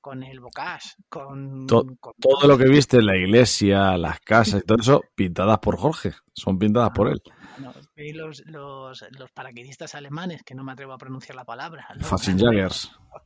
[0.00, 4.62] con el bocage, con, To- con Todo lo que viste en la iglesia, las casas
[4.62, 6.12] y todo eso, pintadas por Jorge.
[6.32, 7.20] Son pintadas por él.
[7.58, 11.86] Bueno, vi los, los, los paraquedistas alemanes, que no me atrevo a pronunciar la palabra.
[11.94, 12.06] los-.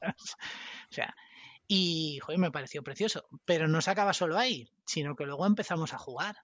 [0.90, 1.14] O sea,
[1.68, 3.24] y joder, me pareció precioso.
[3.44, 6.36] Pero no se acaba solo ahí, sino que luego empezamos a jugar.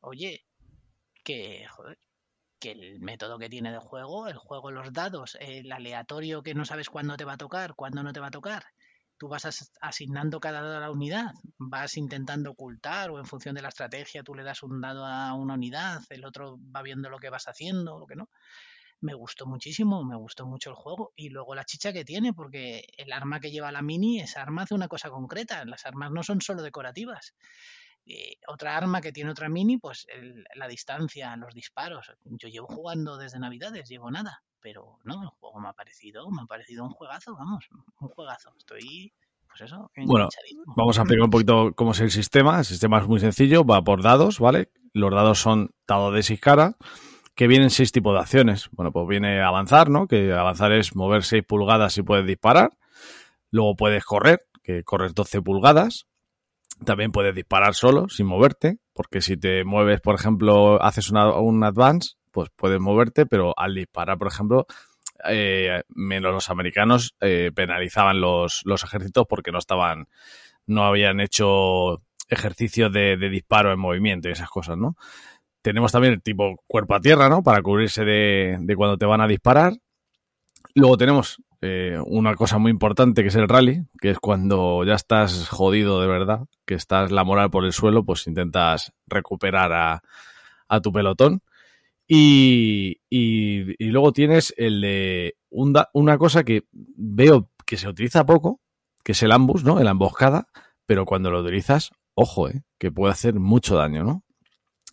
[0.00, 0.44] Oye,
[1.24, 1.98] que joder,
[2.58, 6.64] que el método que tiene de juego, el juego, los dados, el aleatorio que no
[6.64, 8.64] sabes cuándo te va a tocar, cuándo no te va a tocar,
[9.18, 13.54] tú vas as- asignando cada dado a la unidad, vas intentando ocultar o en función
[13.54, 17.08] de la estrategia tú le das un dado a una unidad, el otro va viendo
[17.10, 18.28] lo que vas haciendo, lo que no.
[19.00, 22.86] Me gustó muchísimo, me gustó mucho el juego y luego la chicha que tiene, porque
[22.96, 26.22] el arma que lleva la mini, esa arma hace una cosa concreta, las armas no
[26.22, 27.34] son solo decorativas.
[28.06, 32.12] Eh, otra arma que tiene otra mini, pues el- la distancia, los disparos.
[32.24, 36.42] Yo llevo jugando desde Navidades, llevo nada, pero no, el juego me ha parecido, me
[36.42, 37.68] ha parecido un juegazo, vamos,
[38.00, 38.52] un juegazo.
[38.58, 39.12] Estoy,
[39.46, 40.28] pues eso, Bueno.
[40.76, 42.58] Vamos a explicar un poquito cómo es el sistema.
[42.58, 44.72] El sistema es muy sencillo, va por dados, ¿vale?
[44.92, 46.74] Los dados son dados de 6 caras,
[47.36, 48.68] que vienen seis tipos de acciones.
[48.72, 50.08] Bueno, pues viene avanzar, ¿no?
[50.08, 52.76] Que avanzar es mover 6 pulgadas y puedes disparar.
[53.52, 56.08] Luego puedes correr, que corres 12 pulgadas.
[56.84, 61.62] También puedes disparar solo, sin moverte, porque si te mueves, por ejemplo, haces una, un
[61.62, 64.66] advance, pues puedes moverte, pero al disparar, por ejemplo,
[65.26, 70.06] eh, menos los americanos eh, penalizaban los, los ejércitos porque no estaban,
[70.66, 74.98] no habían hecho ejercicios de, disparo en movimiento y esas cosas, ¿no?
[75.62, 77.42] Tenemos también el tipo cuerpo a tierra, ¿no?
[77.42, 79.72] Para cubrirse de, de cuando te van a disparar.
[80.74, 84.92] Luego tenemos eh, una cosa muy importante que es el rally, que es cuando ya
[84.92, 90.02] estás jodido de verdad, que estás la moral por el suelo, pues intentas recuperar a,
[90.68, 91.40] a tu pelotón.
[92.08, 98.24] Y, y, luego tienes el de un da- una cosa que veo que se utiliza
[98.24, 98.60] poco,
[99.02, 99.82] que es el ambus, ¿no?
[99.82, 100.46] La emboscada,
[100.86, 102.62] pero cuando lo utilizas, ojo, ¿eh?
[102.78, 104.22] que puede hacer mucho daño, ¿no?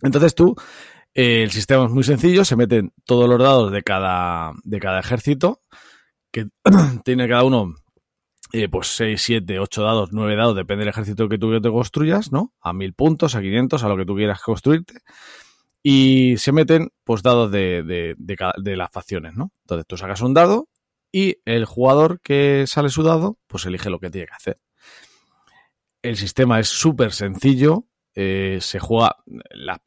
[0.02, 0.56] Entonces tú,
[1.14, 5.00] eh, el sistema es muy sencillo, se meten todos los dados de cada, de cada
[5.00, 5.62] ejército,
[6.32, 6.48] que
[7.06, 7.76] tiene cada uno
[8.54, 12.32] eh, pues 6, 7, 8 dados, 9 dados, depende del ejército que tú te construyas,
[12.32, 12.54] ¿no?
[12.62, 14.96] A 1000 puntos, a 500, a lo que tú quieras construirte.
[15.84, 19.52] Y se meten, pues, dados de, de, de, las facciones, ¿no?
[19.66, 20.70] Entonces tú sacas un dado
[21.12, 24.60] y el jugador que sale su dado, pues elige lo que tiene que hacer.
[26.02, 29.18] El sistema es súper sencillo, eh, se juega,
[29.52, 29.80] las,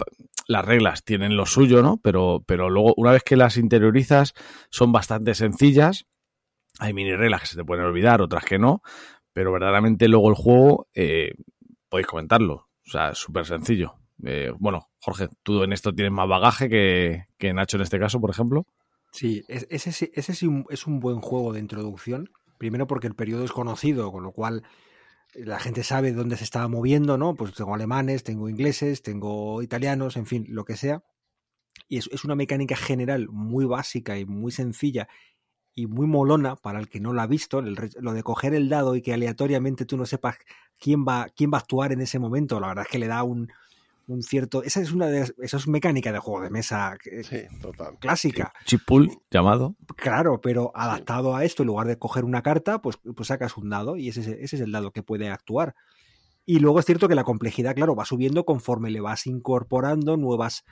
[0.47, 1.99] las reglas tienen lo suyo, ¿no?
[2.03, 4.34] Pero, pero luego, una vez que las interiorizas,
[4.70, 6.07] son bastante sencillas.
[6.78, 8.82] Hay mini reglas que se te pueden olvidar, otras que no,
[9.32, 11.32] pero verdaderamente luego el juego, eh,
[11.88, 13.99] podéis comentarlo, o sea, súper sencillo.
[14.24, 18.30] Eh, bueno, Jorge, tú en esto tienes más bagaje que, Nacho en este caso, por
[18.30, 18.64] ejemplo.
[19.12, 22.30] Sí, es- ese, sí- es un buen juego de introducción.
[22.58, 24.62] Primero porque el periodo es conocido, con lo cual
[25.34, 27.34] la gente sabe dónde se estaba moviendo, ¿no?
[27.34, 31.02] Pues tengo alemanes, tengo ingleses, tengo italianos, en fin, lo que sea.
[31.88, 35.08] Y es, es una mecánica general muy básica y muy sencilla
[35.74, 37.60] y muy molona para el que no la ha visto.
[37.62, 40.38] lo de coger el dado y que aleatoriamente tú no sepas
[40.78, 43.22] quién va, quién va a actuar en ese momento, la verdad es que le da
[43.22, 43.50] un,
[44.09, 44.62] un cierto.
[44.62, 47.98] Esa es una de las- esa es mecánica de juego de mesa eh, Sí, total.
[47.98, 48.52] clásica.
[48.64, 49.74] Chip pool llamado.
[49.96, 53.68] Claro, pero adaptado a esto, en lugar de coger una carta, pues, pues sacas un
[53.70, 55.74] dado y ese, es- ese es el dado que puede actuar.
[56.44, 60.64] Y luego es cierto que la complejidad, claro, va subiendo conforme le vas incorporando nuevas,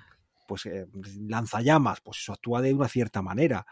[0.47, 0.87] pues eh,
[1.27, 3.67] lanzallamas, pues eso actúa de una cierta manera.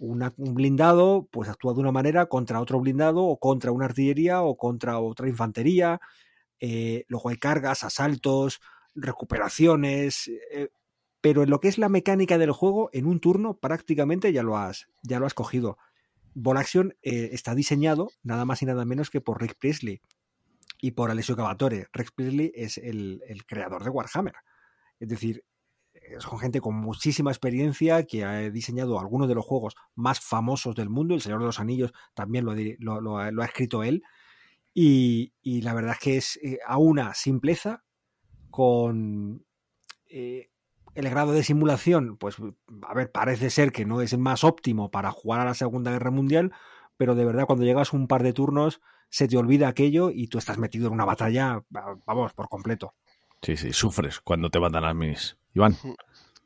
[0.00, 4.40] Una- un blindado, pues actúa de una manera contra otro blindado o contra una artillería
[4.42, 6.00] o contra otra infantería.
[6.60, 8.60] Eh, luego hay cargas, asaltos,
[8.94, 10.70] recuperaciones, eh,
[11.20, 14.56] pero en lo que es la mecánica del juego, en un turno prácticamente ya lo
[14.56, 15.78] has, ya lo has cogido.
[16.34, 20.00] Ball Action eh, está diseñado nada más y nada menos que por Rick Priestley
[20.80, 21.86] y por Alessio Cavatore.
[21.92, 24.34] Rick Priestley es el, el creador de Warhammer.
[24.98, 25.44] Es decir,
[26.18, 30.88] son gente con muchísima experiencia que ha diseñado algunos de los juegos más famosos del
[30.88, 31.14] mundo.
[31.14, 32.54] El Señor de los Anillos también lo,
[33.00, 34.02] lo- lo ha escrito él.
[34.74, 37.84] Y, y la verdad es que es eh, a una simpleza
[38.52, 39.46] con
[40.08, 40.50] eh,
[40.94, 42.36] el grado de simulación, pues
[42.82, 45.92] a ver, parece ser que no es el más óptimo para jugar a la Segunda
[45.92, 46.52] Guerra Mundial,
[46.96, 48.80] pero de verdad cuando llegas un par de turnos
[49.10, 52.94] se te olvida aquello y tú estás metido en una batalla, va- vamos, por completo.
[53.42, 55.36] Sí, sí, sufres cuando te matan las minis.
[55.54, 55.76] Iván.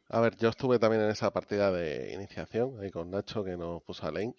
[0.08, 3.82] A ver, yo estuve también en esa partida de iniciación, ahí con Nacho, que nos
[3.82, 4.34] puso a lane.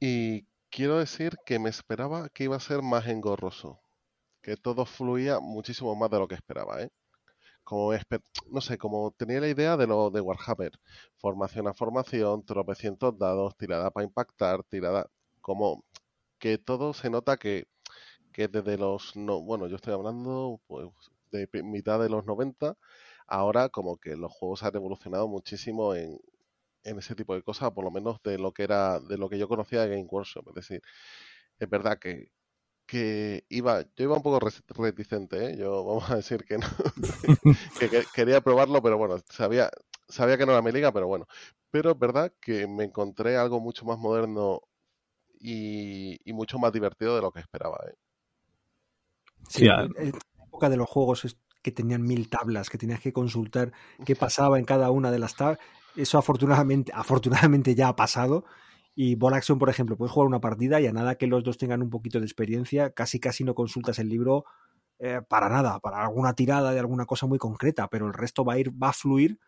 [0.00, 3.80] Y quiero decir que me esperaba que iba a ser más engorroso.
[4.50, 6.90] Que todo fluía muchísimo más de lo que esperaba, ¿eh?
[7.62, 7.92] Como
[8.50, 10.72] no sé, como tenía la idea de lo de Warhammer.
[11.18, 15.08] Formación a formación, tropecientos dados, tirada para impactar, tirada.
[15.40, 15.84] Como
[16.40, 17.68] que todo se nota que,
[18.32, 19.16] que desde los.
[19.16, 20.88] No, bueno, yo estoy hablando pues,
[21.30, 22.76] de mitad de los 90
[23.28, 26.18] ahora como que los juegos han evolucionado muchísimo en,
[26.84, 29.38] en ese tipo de cosas, por lo menos de lo que era, de lo que
[29.38, 30.48] yo conocía de Game Workshop.
[30.50, 30.82] Es decir,
[31.58, 32.32] es verdad que,
[32.90, 34.40] que iba, yo iba un poco
[34.76, 35.56] reticente, ¿eh?
[35.58, 36.66] Yo vamos a decir que no,
[37.78, 39.70] que, que- quería probarlo, pero bueno, sabía,
[40.08, 41.26] sabía que no era mi liga, pero bueno.
[41.70, 44.62] Pero es verdad que me encontré algo mucho más moderno
[45.40, 47.78] y, y mucho más divertido de lo que esperaba.
[47.88, 47.94] ¿eh?
[49.48, 53.72] Sí, en la época de los juegos que tenían mil tablas, que tenías que consultar
[54.04, 55.58] qué pasaba en cada una de las tablas.
[55.94, 58.44] Eso afortunadamente, afortunadamente ya ha pasado.
[58.94, 61.58] Y Ball Action, por ejemplo, puedes jugar una partida y a nada que los dos
[61.58, 64.44] tengan un poquito de experiencia, casi casi no consultas el libro
[64.98, 68.54] eh, para nada, para alguna tirada de alguna cosa muy concreta, pero el resto va
[68.54, 69.38] a ir, va a fluir.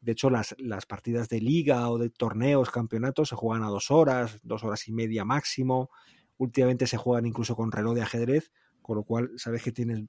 [0.00, 3.90] De hecho, las, las partidas de liga o de torneos, campeonatos, se juegan a dos
[3.90, 5.90] horas, dos horas y media máximo.
[6.38, 10.04] Últimamente se juegan incluso con reloj de ajedrez, con lo cual sabes que tienes,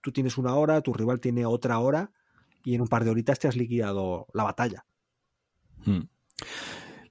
[0.00, 2.12] tú tienes una hora, tu rival tiene otra hora
[2.64, 4.84] y en un par de horitas te has liquidado la batalla.
[5.84, 6.02] Hmm.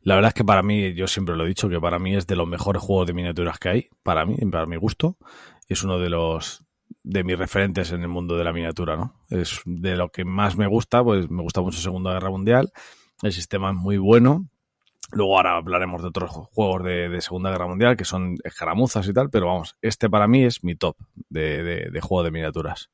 [0.04, 2.26] La verdad es que para mí, yo siempre lo he dicho, que para mí es
[2.26, 5.18] de los mejores juegos de miniaturas que hay, para mí, para mi gusto.
[5.68, 6.66] Es uno de los
[7.04, 9.16] de mis referentes en el mundo de la miniatura, ¿no?
[9.30, 12.72] Es de lo que más me gusta, pues me gusta mucho Segunda Guerra Mundial.
[13.22, 14.48] El sistema es muy bueno.
[15.12, 19.30] Luego ahora hablaremos de otros juegos de, Segunda Guerra Mundial que son escaramuzas y tal,
[19.30, 20.96] pero vamos, este para mí es mi top
[21.30, 22.90] de, de juego de miniaturas.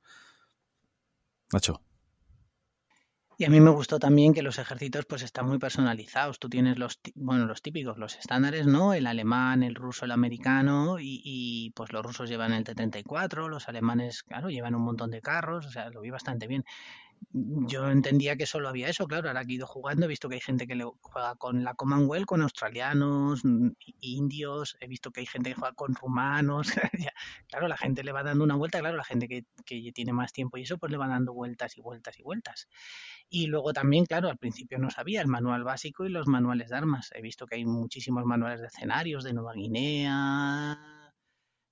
[1.53, 1.86] Nacho.
[3.39, 6.39] Y a mí me gustó también que los ejércitos pues están muy personalizados.
[6.39, 8.93] Tú tienes los, bueno, los típicos, los estándares, ¿no?
[8.95, 13.69] El alemán, el ruso, el americano y, y pues los rusos llevan el T-34, los
[13.69, 16.65] alemanes, claro, llevan un montón de carros, o sea, lo vi bastante bien
[17.31, 20.35] yo entendía que solo había eso, claro, ahora que he ido jugando he visto que
[20.35, 23.69] hay gente que le juega con la Commonwealth, con australianos, mm,
[24.01, 26.67] indios, he visto que hay gente que juega con rumanos,
[27.47, 30.33] claro, la gente le va dando una vuelta, claro, la gente que, que tiene más
[30.33, 32.67] tiempo y eso, pues le va dando vueltas y vueltas y vueltas.
[33.29, 36.77] Y luego también, claro, al principio no sabía el manual básico y los manuales de
[36.77, 37.11] armas.
[37.13, 40.97] He visto que hay muchísimos manuales de escenarios de Nueva Guinea,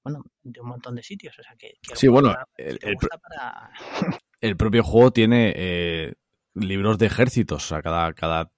[0.03, 1.37] bueno, de un montón de sitios.
[1.39, 2.95] O sea, que, sí, bueno, el, el,
[4.57, 6.13] propio juego tiene eh,
[6.53, 7.65] libros de ejércitos.
[7.65, 8.51] O sea, cada, cada.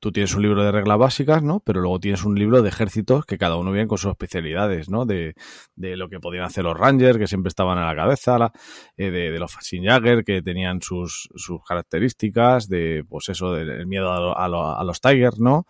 [0.00, 1.58] Tú tienes un libro de reglas básicas, ¿no?
[1.60, 5.06] Pero luego tienes un libro de ejércitos que cada uno viene con sus especialidades, ¿no?
[5.06, 5.34] De,
[5.74, 8.52] de lo que podían hacer los Rangers, que siempre estaban a la cabeza, la,
[8.96, 14.12] eh, de, de, los Jagger, que tenían sus, sus características, de, pues eso, del miedo
[14.12, 15.66] a, a, a los Tigers, ¿no?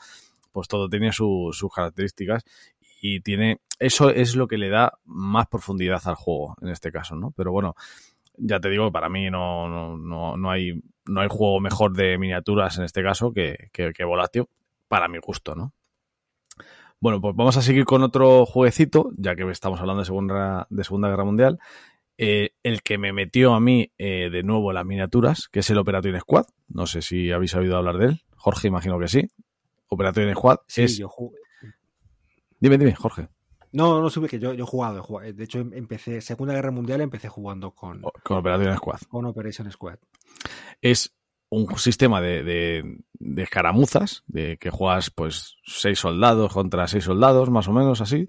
[0.52, 2.44] Pues todo tenía sus características
[3.00, 7.14] y tiene eso es lo que le da más profundidad al juego en este caso,
[7.14, 7.32] ¿no?
[7.36, 7.74] Pero bueno,
[8.39, 12.18] ya te digo, para mí no, no, no, no hay no hay juego mejor de
[12.18, 14.49] miniaturas en este caso que, que, Volatio,
[14.89, 15.74] para mi gusto, ¿no?
[17.01, 20.84] Bueno, pues vamos a seguir con otro jueguecito, ya que estamos hablando de Segunda, de
[20.84, 21.59] segunda Guerra Mundial.
[22.20, 25.78] Eh, el que me metió a mí eh, de nuevo las miniaturas, que es el
[25.78, 26.47] Operation Squad.
[26.66, 28.22] No sé si habéis oído hablar de él.
[28.36, 29.28] Jorge, imagino que sí.
[29.86, 30.99] Operation Squad sí, es...
[30.99, 31.39] Yo jugué.
[32.59, 33.28] Dime, dime, Jorge.
[33.72, 37.00] No, no sube que yo, yo he jugado, De hecho, em, empecé, Segunda Guerra Mundial,
[37.00, 38.02] empecé jugando con.
[38.22, 39.00] Con Operation Squad.
[39.08, 39.98] Con Operation Squad.
[40.80, 41.14] Es
[41.50, 47.68] un sistema de, de, escaramuzas, de que juegas pues seis soldados contra seis soldados, más
[47.68, 48.28] o menos así.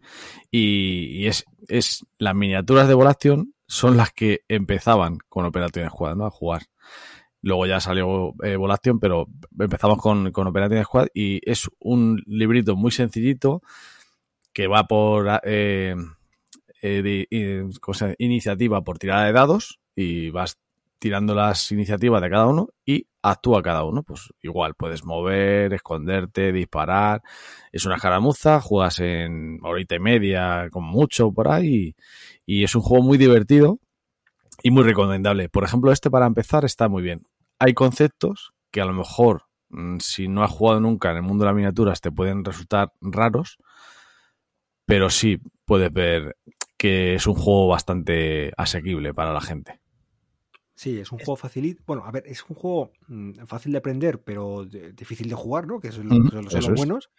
[0.52, 6.26] Y, es, es las miniaturas de Volación son las que empezaban con Operation Squad, ¿no?
[6.26, 6.64] A jugar.
[7.42, 9.28] Luego ya salió eh, Volación, pero
[9.58, 13.62] empezamos con, con Operation Squad y es un librito muy sencillito
[14.60, 15.96] que va por eh,
[16.82, 20.58] eh, cosa, iniciativa por tirada de dados y vas
[21.00, 24.04] tirando las iniciativas de cada uno y actúa cada uno.
[24.04, 27.22] Pues igual, puedes mover, esconderte, disparar.
[27.72, 31.96] Es una jaramuza, juegas en horita y media, con mucho por ahí.
[32.46, 33.80] Y, es un juego muy divertido
[34.62, 35.48] y muy recomendable.
[35.48, 37.26] Por ejemplo, este para empezar está muy bien.
[37.60, 41.46] Hay conceptos que a lo mejor, mm, si no has jugado nunca en el mundo
[41.46, 43.58] de las miniaturas, te pueden resultar raros
[44.90, 46.36] pero sí puedes ver
[46.76, 49.80] que es un juego bastante asequible para la gente.
[50.74, 51.80] Sí, es un juego fácil.
[51.86, 55.80] Bueno, a ver, es un juego mm, fácil de aprender, pero difícil de jugar, ¿no?
[55.80, 57.12] Que son, los buenos.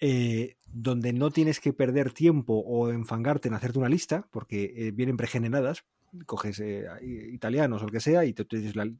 [0.00, 4.90] Eh, donde no tienes que perder tiempo o enfangarte en hacerte una lista, porque eh,
[4.90, 5.84] vienen pregeneradas.
[6.24, 6.86] Coges eh,
[7.32, 8.46] italianos o el que sea y te,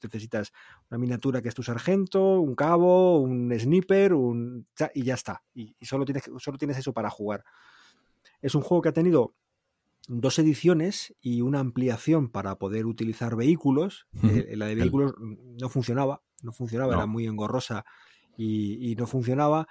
[0.03, 0.53] necesitas
[0.91, 5.43] una miniatura que es tu sargento, un cabo, un sniper, un y ya está.
[5.55, 7.45] Y, y solo, tienes, solo tienes eso para jugar.
[8.45, 9.35] Es un juego que ha tenido
[10.07, 14.07] dos ediciones y una ampliación para poder utilizar vehículos.
[14.23, 17.87] Eh, la de vehículos no funcionaba, no funcionaba, era muy engorrosa
[18.37, 19.67] y, no funcionaba.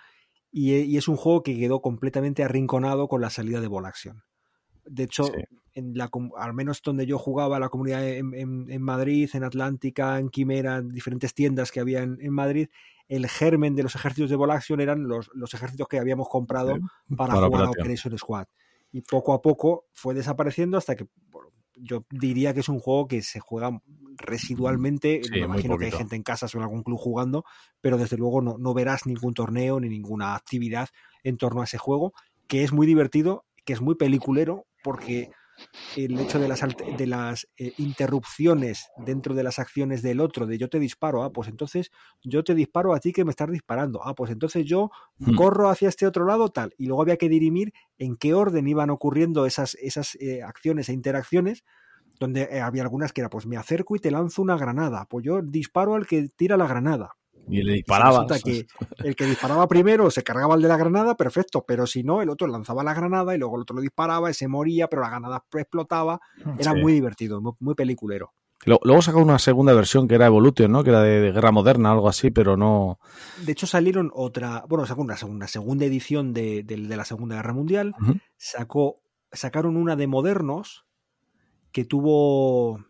[0.51, 4.23] Y, es un juego que quedó completamente arrinconado con la salida de Ball Action.
[4.85, 5.31] De hecho,
[5.73, 10.77] en la, al menos donde yo jugaba, la comunidad en, Madrid, en Atlántica, en Quimera,
[10.77, 12.69] en diferentes tiendas que había en, Madrid,
[13.07, 16.75] el germen de los ejércitos de Ball Action eran los, los ejércitos que habíamos comprado
[17.15, 18.47] para, jugar a Operation Squad
[18.93, 21.07] y poco a poco fue desapareciendo hasta que
[21.75, 23.81] yo diría que es un juego que se juega
[24.17, 25.21] residualmente.
[25.31, 27.43] Me imagino que hay gente en casa o en algún club jugando,
[27.81, 30.89] pero desde luego no, no verás ningún torneo ni ninguna actividad
[31.23, 32.13] en torno a ese juego.
[32.47, 35.31] que es muy divertido, que es muy peliculero, porque
[35.93, 40.57] el hecho de las, de las eh, interrupciones dentro de las acciones del otro, de
[40.57, 41.91] yo te disparo, ah, pues entonces
[42.23, 44.89] yo te disparo a ti que me estás disparando, ah, pues entonces yo
[45.19, 45.35] Hmm.
[45.35, 48.89] corro hacia este otro lado, tal, y luego había que dirimir en qué orden iban
[48.89, 51.63] ocurriendo esas, esas eh, acciones e interacciones,
[52.19, 55.25] donde eh, había algunas que era, pues me acerco y te lanzo una granada, pues
[55.25, 57.17] yo disparo al que tira la granada.
[57.47, 58.25] Y le Y disparaba.
[58.43, 58.65] que
[59.03, 62.29] el que disparaba primero se cargaba el de la granada, perfecto, pero si no, el
[62.29, 65.43] otro lanzaba la granada y luego el otro lo disparaba, ese moría, pero la granada
[65.53, 66.19] explotaba.
[66.57, 66.79] Era Sí.
[66.79, 68.31] muy divertido, muy, muy peliculero.
[68.65, 70.85] Luego sacó una segunda versión que era Evolution, ¿no?
[70.85, 72.97] Que era de, de guerra moderna, algo así, pero no.
[73.45, 77.35] De hecho, salieron otra, bueno, sacó una segunda, segunda edición de, de- de la Segunda
[77.35, 77.93] Guerra Mundial,
[78.37, 79.01] sacó,
[79.33, 80.85] sacaron una de modernos
[81.73, 82.85] que tuvo,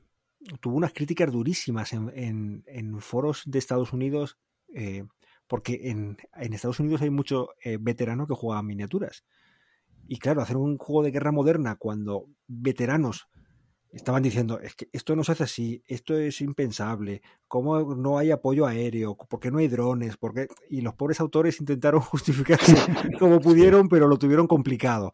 [0.62, 4.38] tuvo unas críticas durísimas en, en- foros de Estados Unidos,
[4.74, 5.06] eh,
[5.48, 6.18] porque en,
[6.54, 9.24] Estados Unidos hay mucho eh, veterano que juega miniaturas.
[10.08, 13.28] Y claro, hacer un juego de guerra moderna cuando veteranos
[13.94, 18.32] estaban diciendo, es que esto no se hace así, esto es impensable, cómo no hay
[18.32, 20.48] apoyo aéreo, por qué no hay drones, ¿Por qué?".
[20.70, 22.76] y los pobres autores intentaron justificarse
[23.20, 25.14] como pudieron, pero lo tuvieron complicado.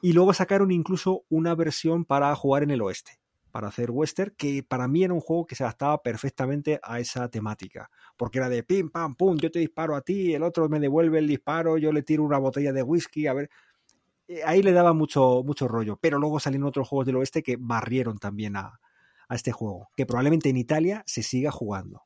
[0.00, 3.12] Y luego sacaron incluso una versión para jugar en el oeste,
[3.56, 7.30] para hacer western, que para mí era un juego que se adaptaba perfectamente a esa
[7.30, 10.78] temática, porque era de pim, pam, pum, yo te disparo a ti, el otro me
[10.78, 13.48] devuelve el disparo, yo le tiro una botella de whisky, a ver,
[14.28, 15.96] eh, ahí le daba mucho, mucho rollo.
[15.98, 18.78] Pero luego salieron otros juegos del oeste que barrieron también a,
[19.26, 22.02] a este juego, que probablemente en Italia se siga jugando.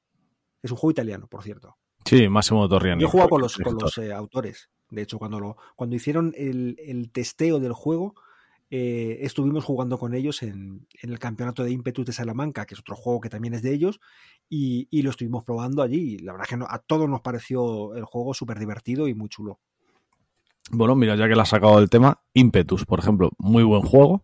[0.63, 1.79] Es un juego italiano, por cierto.
[2.05, 3.03] Sí, Máximo Torriani.
[3.03, 4.71] Yo he jugado con los, con los eh, autores.
[4.89, 8.15] De hecho, cuando, lo, cuando hicieron el, el testeo del juego,
[8.71, 12.81] eh, estuvimos jugando con ellos en, en, el campeonato de Impetus de Salamanca, que es
[12.81, 14.01] otro juego que también es de ellos,
[14.49, 16.19] y, y lo estuvimos probando allí.
[16.19, 19.29] La verdad es que no, a todos nos pareció el juego súper divertido y muy
[19.29, 19.59] chulo.
[20.73, 24.23] Bueno, mira, ya que le has sacado el tema, Impetus, por ejemplo, muy buen juego.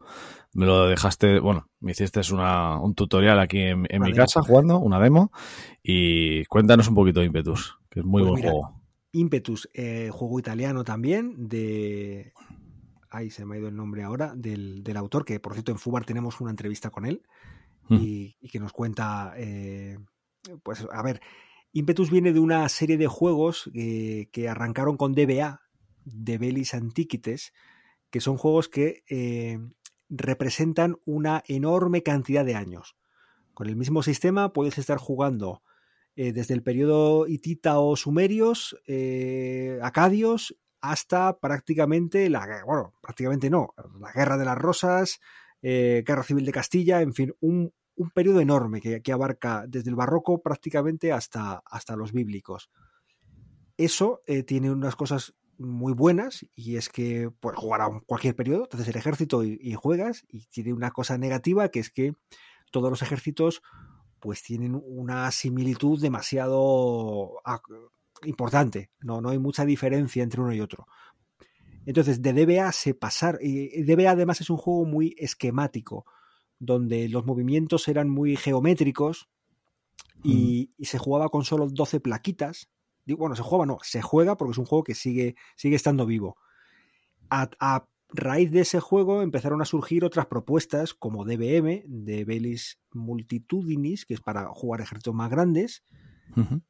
[0.53, 4.17] Me lo dejaste, bueno, me hiciste una, un tutorial aquí en, en mi demo.
[4.17, 5.33] casa jugando, una demo.
[5.83, 8.83] Y cuéntanos un poquito de Impetus, que es muy Pues buen mira, juego.
[9.13, 12.33] Impetus, eh, juego italiano también, de.
[13.17, 15.79] Ay, se me ha ido el nombre ahora, del, del autor, que por cierto en
[15.79, 17.23] Fubar tenemos una entrevista con él
[17.89, 17.97] Mm.
[18.01, 19.35] y, y que nos cuenta.
[19.37, 19.99] eh,
[20.63, 21.21] pues a ver,
[21.73, 25.63] Impetus viene de una serie de juegos eh, que arrancaron con DBA,
[26.05, 27.53] de Belis Antiquities,
[28.11, 29.59] que son juegos que eh,
[30.09, 32.97] representan una enorme cantidad de años.
[33.55, 35.63] Con el mismo sistema puedes estar jugando
[36.15, 43.75] eh, desde el periodo hitita o sumerios, eh, acadios, hasta prácticamente la bueno, prácticamente no,
[44.01, 45.21] la guerra de las rosas,
[45.63, 49.91] eh, guerra civil de Castilla, en fin, un, un periodo enorme que, que, abarca desde
[49.91, 52.71] el barroco prácticamente hasta, hasta los bíblicos.
[53.77, 58.67] Eso eh, tiene unas cosas muy buenas y es que puedes jugar a cualquier periodo,
[58.67, 62.13] te haces el ejército y, y, juegas y tiene una cosa negativa que es que
[62.71, 63.63] todos los ejércitos
[64.21, 67.41] pues tienen una similitud demasiado
[68.25, 70.87] importante, no, no hay mucha diferencia entre uno y otro.
[71.85, 76.05] Entonces, de DBA se pasar, y DBA además es un juego muy esquemático,
[76.59, 79.29] donde los movimientos eran muy geométricos
[80.25, 82.69] y, y se jugaba con solo 12 plaquitas,
[83.15, 86.37] bueno, se juega, no, se juega porque es un juego que sigue, sigue estando vivo.
[87.31, 92.79] A, a, raíz de ese juego empezaron a surgir otras propuestas como DBM, de Belis
[92.93, 95.83] Multitudinis, que es para jugar ejércitos más grandes,
[96.37, 96.63] uh -huh.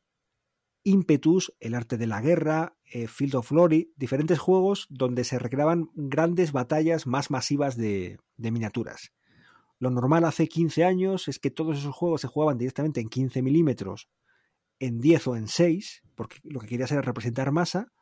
[0.87, 5.91] Impetus, El arte de la guerra, eh, Field of Glory, diferentes juegos donde se recreaban
[5.95, 9.13] grandes batallas más masivas de, de miniaturas.
[9.81, 13.43] Lo normal hace 15 años es que todos esos juegos se jugaban directamente en 15
[13.43, 14.09] milímetros,
[14.79, 17.93] en 10 o en 6, porque lo que quería era representar masa.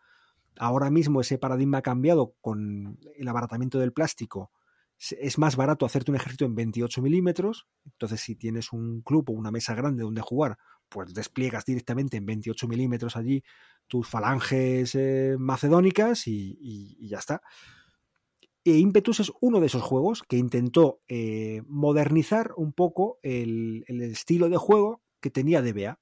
[0.58, 4.50] Ahora mismo ese paradigma ha cambiado con el abaratamiento del plástico.
[4.98, 7.66] Es más barato hacerte un ejército en 28 milímetros.
[7.86, 10.58] Entonces, si tienes un club o una mesa grande donde jugar,
[10.94, 13.42] pues despliegas directamente en 28 milímetros allí
[13.88, 17.42] tus falanges eh, macedónicas y, y, y, ya está.
[18.62, 24.02] E Impetus es uno de esos juegos que intentó eh, modernizar un poco el, el
[24.02, 25.98] estilo de juego que tenía DBA.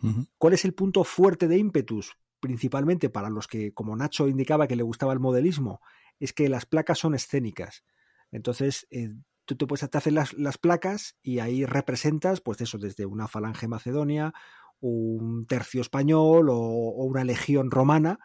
[0.00, 0.28] Uh -huh.
[0.38, 2.16] ¿Cuál es el punto fuerte de Impetus?
[2.38, 5.80] Principalmente para los que, como Nacho indicaba que le gustaba el modelismo,
[6.20, 7.82] es que las placas son escénicas.
[8.30, 9.10] Entonces, eh,
[9.44, 13.28] tú te puedes te hacer las, las, placas y ahí representas, pues eso, desde una
[13.28, 14.32] falange macedonia,
[14.80, 18.18] un tercio español o, o una legión romana,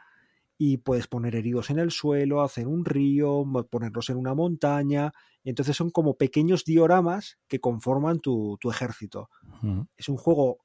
[0.57, 5.11] y puedes poner heridos en el suelo, hacer un río, ponerlos en una montaña.
[5.43, 9.30] Y entonces son como pequeños dioramas que conforman tu, tu ejército.
[9.61, 9.88] Uh -huh.
[9.95, 10.57] Es un juego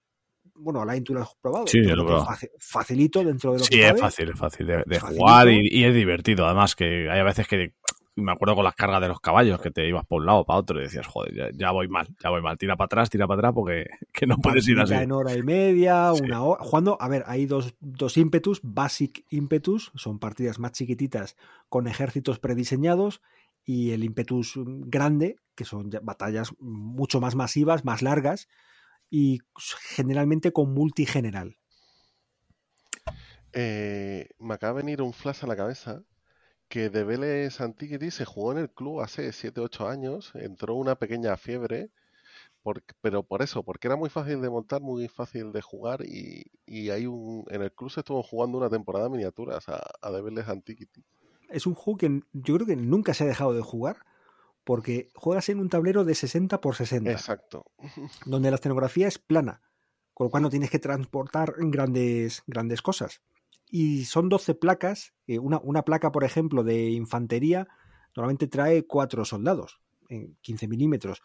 [0.55, 1.67] bueno, la tú lo has probado.
[1.67, 2.27] Sí, Yo lo he probado.
[2.27, 4.01] faci- Facilito dentro de lo Sí, que es cabe.
[4.01, 6.45] fácil, es fácil de, jugar y, y es divertido.
[6.47, 7.75] Además, que hay a veces que
[8.23, 10.45] me acuerdo con las cargas de los caballos que te ibas por un lado o
[10.47, 12.57] para otro y decías, joder, ya, ya voy mal, ya voy mal.
[12.57, 14.95] Tira para atrás, tira para atrás porque que no puedes ir así.
[14.95, 16.23] En hora y media, Sí.
[16.25, 16.63] una hora.
[16.63, 21.37] Jugando, a ver, hay dos, dos ímpetus, basic ímpetus, son partidas más chiquititas
[21.69, 23.21] con ejércitos prediseñados,
[23.65, 28.49] y el ímpetus grande, que son batallas mucho más masivas, más largas,
[29.09, 29.41] y
[29.95, 31.59] generalmente con multigeneral.
[33.53, 36.03] Eh, me acaba de venir un flash a la cabeza
[36.73, 41.37] que de Vélez Antiquity se jugó en el club hace 7-8 años, entró una pequeña
[41.37, 41.91] fiebre,
[42.63, 46.51] por- pero por eso, porque era muy fácil de montar, muy fácil de jugar y,
[46.65, 50.11] y hay un, en el club se estuvo jugando una temporada de miniaturas a, a
[50.23, 51.05] Vélez Antiquity.
[51.51, 53.99] Es un juego que yo creo que nunca se ha dejado de jugar
[54.65, 57.67] porque juegas en un tablero de 60 por 60, Exacto.
[58.25, 59.61] donde la escenografía es plana,
[60.15, 63.21] con lo cual no tienes que transportar grandes, grandes cosas.
[63.75, 67.67] Y son 12 placas, eh, una, una placa, por ejemplo, de infantería,
[68.15, 71.23] normalmente trae cuatro soldados, en 15 milímetros.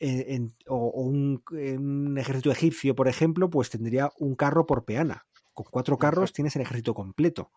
[0.00, 4.84] Eh, en- o o un, un ejército egipcio, por ejemplo, pues tendría un carro por
[4.84, 5.26] peana.
[5.54, 7.50] Con cuatro carros tienes el ejército completo.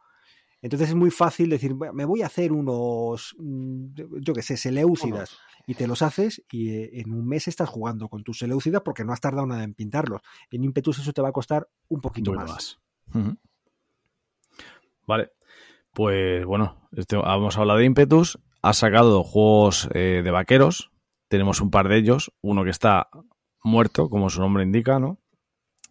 [0.64, 3.86] Entonces es muy fácil decir, "Bueno, me voy a hacer unos, mm,
[4.22, 5.32] yo qué sé, seleucidas,
[5.66, 9.04] y te los haces y eh, en un mes estás jugando con tus seleucidas porque
[9.04, 10.22] no has tardado nada en pintarlos.
[10.52, 12.80] En Impetus eso te va a costar un poquito más.
[15.12, 15.32] Vale.
[15.94, 18.40] Pues bueno, este, hemos hablado de Impetus.
[18.62, 20.90] Ha sacado juegos eh, de vaqueros.
[21.28, 22.32] Tenemos un par de ellos.
[22.40, 23.10] Uno que está
[23.62, 25.20] muerto, como su nombre indica, ¿no?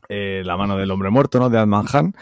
[0.08, 1.50] Eh, la mano del hombre muerto, ¿no?
[1.50, 2.14] De Adman Han.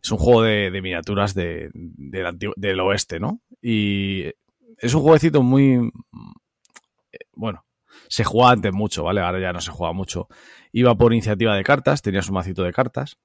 [0.00, 3.40] Es un juego de, miniaturas de- del, oeste, ¿no?
[3.60, 4.26] Y
[4.78, 5.90] es un jueguecito muy.
[7.10, 7.64] eh, Bueno,
[8.08, 9.20] se jugaba antes mucho, ¿vale?
[9.20, 10.28] Ahora ya no se juega mucho.
[10.70, 13.18] Iba por iniciativa de cartas, tenías un macito de cartas.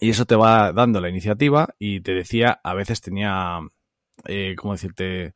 [0.00, 3.60] Y eso te va dando la iniciativa y te decía, a veces tenía,
[4.26, 5.34] eh, ¿cómo decirte?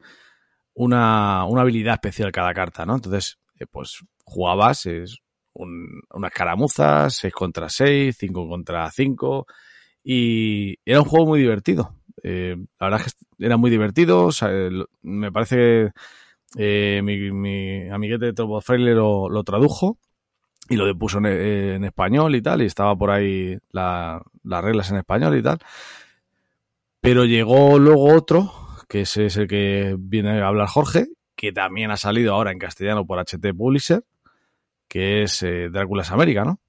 [0.74, 2.96] Una, una habilidad especial cada carta, ¿no?
[2.96, 5.18] Entonces, eh, pues jugabas es
[5.54, 9.46] un- una escaramuza, 6 contra 6, 5 contra 5,
[10.04, 11.96] y era un juego muy divertido.
[12.22, 15.92] Eh, la verdad es que era muy divertido, el- me parece que
[16.58, 19.98] eh, mi, mi amiguete de Turbo Fraile lo, lo tradujo
[20.68, 24.90] y lo puso en, en español y tal, y estaba por ahí la- las reglas
[24.90, 25.58] en español y tal.
[27.00, 28.52] Pero llegó luego otro,
[28.88, 31.06] que ese es el que viene a hablar Jorge,
[31.36, 34.04] que también ha salido ahora en castellano por HT Publisher,
[34.88, 36.60] que es eh, Drácula's América, ¿no?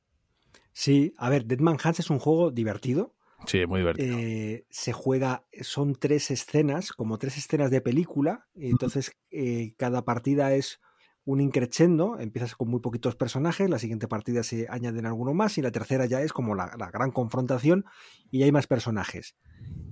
[0.73, 3.13] Sí, a ver, Deadman Hands es un juego divertido.
[3.45, 4.17] Sí, muy divertido.
[4.17, 8.47] Eh, se juega, son tres escenas, como tres escenas de película.
[8.55, 10.81] entonces, eh, cada partida es
[11.25, 12.17] un increchendo.
[12.19, 16.05] Empiezas con muy poquitos personajes, la siguiente partida se añaden alguno más y la tercera
[16.05, 17.85] ya es como la, la gran confrontación
[18.31, 19.35] y hay más personajes.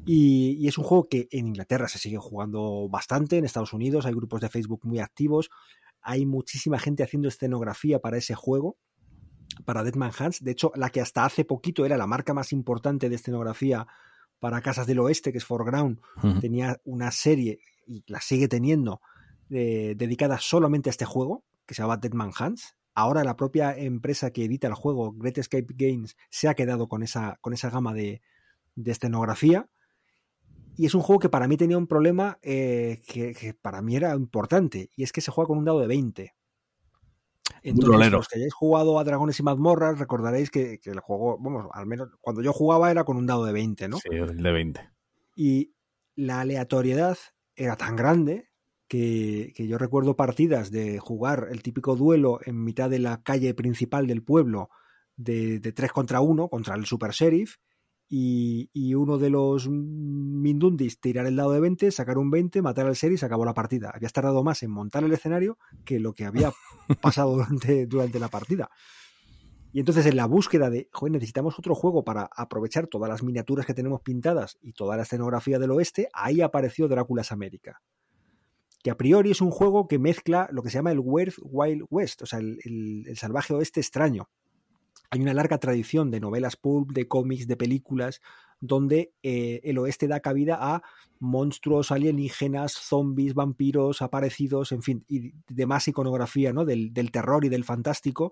[0.06, 4.06] Y, y es un juego que en Inglaterra se sigue jugando bastante, en Estados Unidos
[4.06, 5.50] hay grupos de Facebook muy activos,
[6.02, 8.78] hay muchísima gente haciendo escenografía para ese juego
[9.66, 10.44] para Deadman Hands.
[10.44, 13.88] De hecho, la que hasta hace poquito era la marca más importante de escenografía
[14.40, 16.02] para Casas del Oeste, que es Foreground,
[16.42, 19.02] tenía una serie, y la sigue teniendo,
[19.54, 22.76] eh, dedicada solamente a este juego, que se llama Deadman Hands.
[22.96, 27.04] Ahora la propia empresa que edita el juego, Great Escape Games, se ha quedado con
[27.04, 28.22] esa, con esa gama de,
[28.76, 29.70] de escenografía.
[30.76, 33.96] Y es un juego que para mí tenía un problema eh, que, que para mí
[33.96, 36.34] era importante, y es que se juega con un dado de 20.
[37.62, 41.68] Entonces, los que hayáis jugado a Dragones y Mazmorras, recordaréis que, que el juego, vamos,
[41.74, 43.98] al menos cuando yo jugaba era con un dado de 20, ¿no?
[43.98, 44.90] Sí, el de 20.
[45.36, 45.74] Y
[46.16, 47.18] la aleatoriedad
[47.56, 48.50] era tan grande
[48.94, 53.56] que, que yo recuerdo partidas de jugar el típico duelo en mitad de la calle
[53.56, 54.70] principal del pueblo
[55.16, 57.56] de, de 3 contra 1 contra el Super Sheriff
[58.08, 62.86] y, y uno de los Mindundis tirar el dado de 20, sacar un 20, matar
[62.86, 63.90] al sheriff y se acabó la partida.
[63.96, 66.54] Habías tardado más en montar el escenario que lo que había
[67.02, 68.70] pasado durante, durante la partida.
[69.72, 73.66] Y entonces en la búsqueda de, joder, necesitamos otro juego para aprovechar todas las miniaturas
[73.66, 77.82] que tenemos pintadas y toda la escenografía del oeste, ahí apareció Drácula's América.
[78.84, 81.86] Que a priori es un juego que mezcla lo que se llama el Weird Wild
[81.90, 84.30] West, o sea, el, el- el salvaje oeste extraño.
[85.10, 88.20] Hay una larga tradición de novelas pulp, de cómics, de películas,
[88.64, 90.82] donde eh, el oeste da cabida a
[91.20, 96.64] monstruos alienígenas, zombies, vampiros, aparecidos, en fin, y demás iconografía ¿no?
[96.64, 98.32] del, terror y del fantástico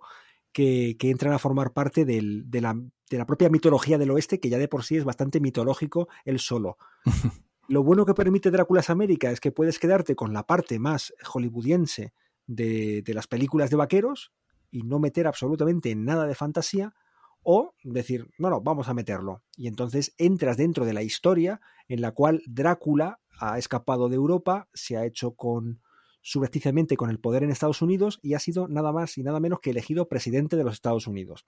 [0.54, 2.22] que, entran a formar parte de,
[2.62, 6.78] la, propia mitología del oeste, que ya de por sí es bastante mitológico él solo.
[7.72, 12.14] Lo bueno que permite Drácula's América es que puedes quedarte con la parte más hollywoodiense
[12.46, 14.34] de, las películas de vaqueros
[14.72, 16.94] y no meter absolutamente nada de fantasía,
[17.44, 19.42] o decir, bueno, vamos a meterlo.
[19.56, 24.68] Y entonces entras dentro de la historia en la cual Drácula ha escapado de Europa,
[24.74, 25.82] se ha hecho con
[26.22, 29.62] subrepticiamente con el poder en Estados Unidos y ha sido nada más y nada menos
[29.62, 31.46] que elegido presidente de los Estados Unidos.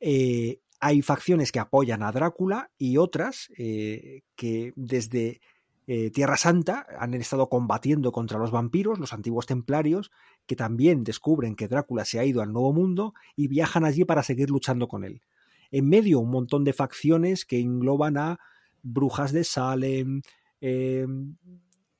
[0.00, 5.40] Eh, hay facciones que apoyan a Drácula y otras eh, que desde
[5.86, 10.10] eh, Tierra Santa han estado combatiendo contra los vampiros, los antiguos templarios,
[10.44, 14.22] que también descubren que Drácula se ha ido al Nuevo Mundo y viajan allí para
[14.22, 15.22] seguir luchando con él.
[15.70, 18.38] En medio un montón de facciones que engloban a
[18.82, 20.20] brujas de Salem,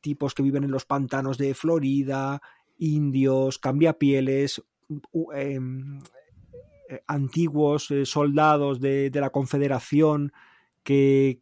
[0.03, 2.43] tipos que viven en los pantanos de Florida,
[2.77, 4.63] indios, cambiapieles,
[5.35, 5.59] eh,
[7.07, 10.33] antiguos eh, soldados de, la Confederación
[10.83, 11.41] que,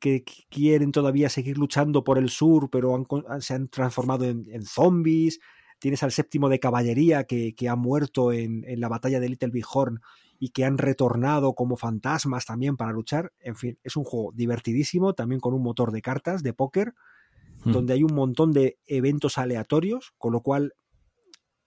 [0.48, 3.06] quieren todavía seguir luchando por el sur, pero
[3.40, 5.40] se han transformado en, zombies.
[5.78, 10.00] Tienes al séptimo de caballería que, ha muerto en, la batalla de Little Bighorn
[10.38, 13.32] y que han retornado como fantasmas también para luchar.
[13.40, 16.94] En fin, es un juego divertidísimo, también con un motor de cartas, de póker,
[17.64, 17.72] hmm.
[17.72, 20.74] donde hay un montón de eventos aleatorios, con lo cual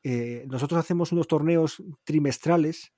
[0.03, 2.93] eh, nosotros hacemos unos torneos trimestrales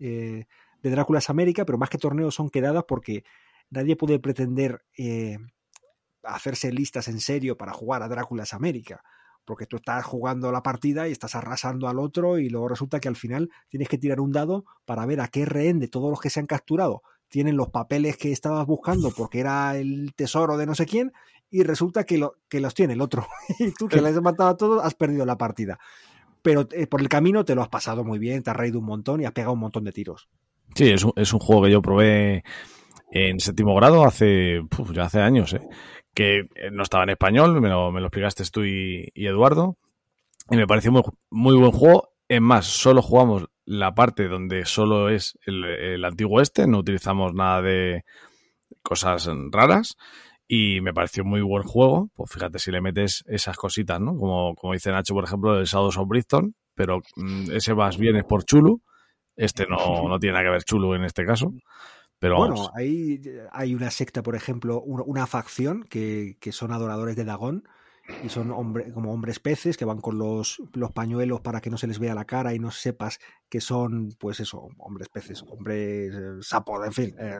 [0.81, 3.23] de Dráculas América, pero más que torneos son quedadas porque
[3.69, 5.37] nadie puede pretender eh,
[6.23, 9.03] hacerse listas en serio para jugar a Dráculas América.
[9.45, 13.07] Porque tú estás jugando la partida y estás arrasando al otro y luego resulta que
[13.07, 16.19] al final tienes que tirar un dado para ver a qué rehén de todos los
[16.19, 20.65] que se han capturado tienen los papeles que estabas buscando porque era el tesoro de
[20.65, 21.13] no sé quién
[21.49, 23.27] y resulta que, lo, que los tiene el otro.
[23.59, 25.79] y tú que le has matado a todos has perdido la partida.
[26.41, 28.85] Pero eh, por el camino te lo has pasado muy bien, te has reído un
[28.85, 30.29] montón y has pegado un montón de tiros.
[30.75, 32.43] Sí, es un, es un juego que yo probé
[33.11, 34.61] en séptimo grado hace,
[34.93, 35.61] ya hace años, ¿eh?
[36.13, 39.77] que no estaba en español, me lo, me lo explicaste tú y, Eduardo,
[40.49, 42.09] y me pareció muy, muy, buen juego.
[42.27, 47.33] Es más, solo jugamos la parte donde solo es el, el, antiguo este, no utilizamos
[47.33, 48.03] nada de
[48.81, 49.95] cosas raras
[50.47, 52.09] y me pareció muy buen juego.
[52.15, 54.15] Pues fíjate si le metes esas cositas, ¿no?
[54.17, 58.15] Como, como dice Nacho, por ejemplo, el Shadows of Brixton, pero mm, ese más bien
[58.15, 58.81] es por Chulu
[59.37, 61.53] este no, no tiene nada que ver chulo en este caso.
[62.19, 67.63] Pero bueno, hay, hay una secta, por ejemplo, una facción que, son adoradores de Dagón
[68.23, 71.77] y son hombre, como hombres peces que van con los, los pañuelos para que no
[71.77, 73.19] se les vea la cara y no sepas
[73.49, 77.15] que son, pues eso, hombres peces, hombres eh, sapos, en fin.
[77.19, 77.39] Eh,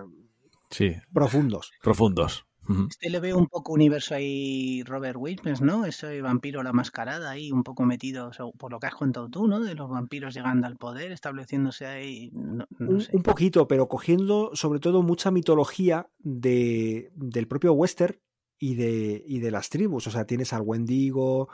[0.69, 0.95] sí.
[1.11, 1.72] Profundos.
[1.82, 2.47] Profundos.
[2.89, 5.85] Este le veo un poco universo ahí Robert Wilkins, ¿no?
[5.85, 9.60] Ese vampiro la mascarada ahí, un poco metido, por lo que has contado tú, ¿no?
[9.60, 12.31] De los vampiros llegando al poder, estableciéndose ahí.
[12.34, 18.18] un, poquito, pero cogiendo sobre todo mucha mitología de, del propio western
[18.60, 20.07] y de, y de las tribus.
[20.07, 21.49] O sea, tienes al Wendigo,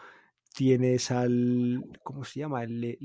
[0.53, 1.83] tienes al.
[2.03, 2.63] ¿Cómo se llama?
[2.63, 2.97] El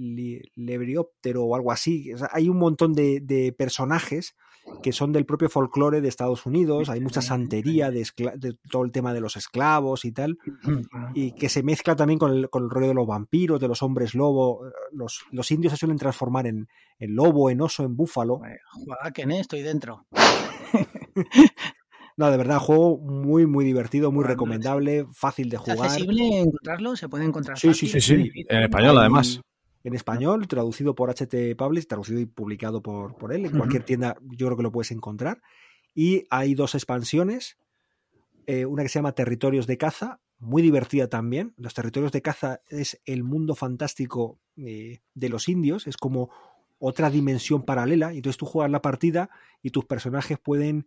[0.54, 2.12] Lebrióptero o algo así.
[2.30, 4.36] hay un montón de, personajes
[4.82, 6.88] que son del propio folclore de Estados Unidos.
[6.88, 8.06] Hay mucha santería de,
[8.70, 10.38] todo el tema de los esclavos y tal.
[11.14, 13.82] Y que se mezcla también con el, con el rollo de los vampiros, de los
[13.82, 14.62] hombres lobo.
[14.92, 16.68] Los, los indios se suelen transformar en,
[16.98, 18.40] en lobo, en oso, en búfalo.
[19.14, 20.06] que estoy dentro.
[22.18, 25.76] No, de verdad, juego muy, muy divertido, muy recomendable, fácil de jugar.
[25.76, 26.96] ¿Es accesible encontrarlo?
[26.96, 29.40] ¿Se puede encontrar sí, Sí, sí, sí, en español además.
[29.88, 33.46] En español, traducido por HT Publish, traducido y publicado por, por él.
[33.46, 35.40] En cualquier tienda yo creo que lo puedes encontrar.
[35.94, 37.56] Y hay dos expansiones,
[38.46, 41.54] eh, una que se llama Territorios de Caza, muy divertida también.
[41.56, 46.28] Los Territorios de Caza es el mundo fantástico eh, de los indios, es como
[46.78, 48.12] otra dimensión paralela.
[48.12, 49.30] Entonces tú juegas la partida
[49.62, 50.86] y tus personajes pueden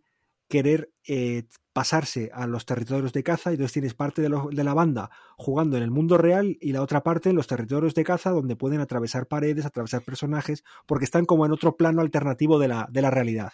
[0.52, 5.10] querer eh, pasarse a los territorios de caza y entonces tienes parte de, la banda
[5.38, 8.54] jugando en el mundo real y la otra parte en los territorios de caza donde
[8.54, 13.00] pueden atravesar paredes, atravesar personajes, porque están como en otro plano alternativo de la, de
[13.00, 13.52] la realidad.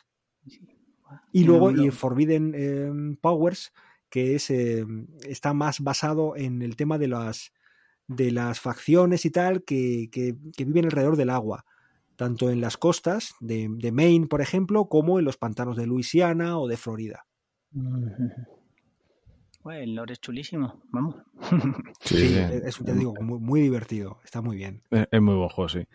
[1.30, 3.72] Y luego y Forbidden em, Powers,
[4.10, 7.52] que es, em, está más basado en el tema de las,
[8.08, 10.34] de las facciones y tal que, que
[10.64, 11.64] viven alrededor del agua
[12.18, 16.66] tanto en las costas de, Maine, por ejemplo, como en los pantanos de Luisiana o
[16.66, 17.24] de Florida.
[19.70, 21.14] el lore es chulísimo, vamos.
[22.00, 24.82] Sí, es, te digo, muy, divertido, está muy bien.
[24.90, 25.86] Es, muy buen juego, sí.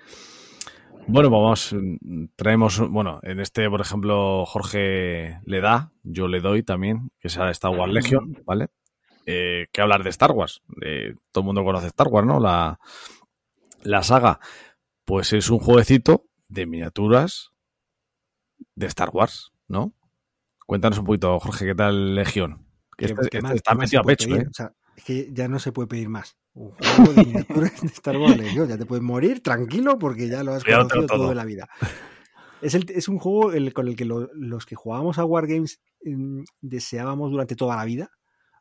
[1.08, 1.76] Bueno, vamos,
[2.38, 7.36] traemos, bueno, en este, por ejemplo, Jorge le da, yo le doy también, que es
[7.38, 8.70] Star Wars Legion, ¿vale?
[9.26, 10.62] Eh, que hablar de Star Wars.
[11.32, 12.40] todo el mundo conoce Star Wars, ¿no?
[12.40, 12.80] La,
[13.82, 14.40] la saga.
[15.06, 17.52] Pues es un jueguecito de miniaturas
[18.76, 19.94] de Star Wars, ¿no?
[20.66, 22.66] Cuéntanos un poquito, Jorge, ¿qué tal Legión?
[22.98, 24.48] Que este, este está metido a pecho, ¿eh?
[24.96, 26.38] es que ya no se puede pedir más.
[26.54, 28.70] Un juego de miniaturas de Star Wars Legión.
[28.70, 31.18] Ya te puedes morir tranquilo porque ya lo has conocido todo.
[31.24, 31.68] toda la vida.
[32.62, 35.82] Es, el- es un juego el- con el que lo- los que jugábamos a Wargames
[36.06, 38.12] mm, deseábamos durante toda la vida.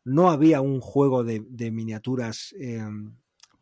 [0.04, 2.82] No había un juego de, de miniaturas eh,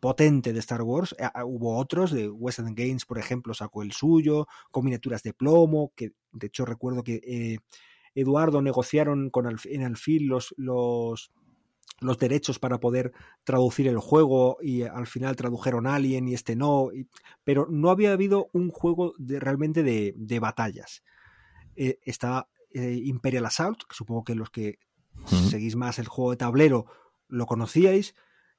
[0.00, 1.14] potente de Star Wars.
[1.18, 5.34] Eh, ah, hubo otros, de Western Games, por ejemplo, sacó el suyo, con miniaturas de
[5.34, 7.58] plomo, que de hecho recuerdo que eh,
[8.14, 11.30] Eduardo negociaron con Alf- en Alfil los, los,
[12.00, 13.12] los derechos para poder
[13.44, 17.06] traducir el juego y al final tradujeron Alien y este no, y-
[17.44, 21.04] pero no había habido un juego de, realmente de, de batallas.
[21.76, 24.78] Eh, está eh, Imperial Assault, que supongo que los que
[25.50, 26.86] seguís más el juego de tablero
[27.28, 28.14] lo conocíais.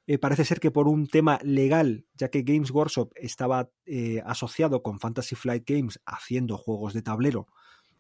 [0.08, 4.82] Eh, parece ser que por un tema legal, ya que Games Workshop estaba eh, asociado
[4.82, 7.48] con Fantasy Flight Games haciendo juegos de tablero,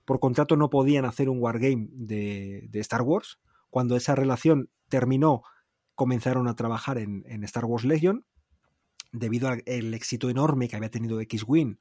[0.05, 3.39] por contrato no podían hacer un wargame de, de Star Wars.
[3.69, 5.43] Cuando esa relación terminó,
[5.95, 8.25] comenzaron a trabajar en, Star Wars Legion,
[9.11, 11.77] debido al éxito enorme que había tenido X-Wing,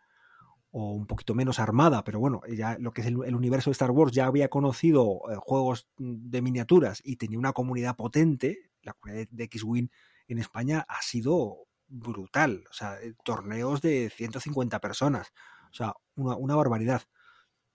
[0.73, 3.73] o un poquito menos armada, pero bueno, ya lo que es el, el universo de
[3.73, 8.70] Star Wars ya había conocido eh, juegos de miniaturas y tenía una comunidad potente.
[8.83, 9.89] La comunidad de X-Wing
[10.29, 15.33] en España ha sido brutal, o sea, eh, torneos de 150 personas,
[15.71, 17.03] o sea, una, barbaridad.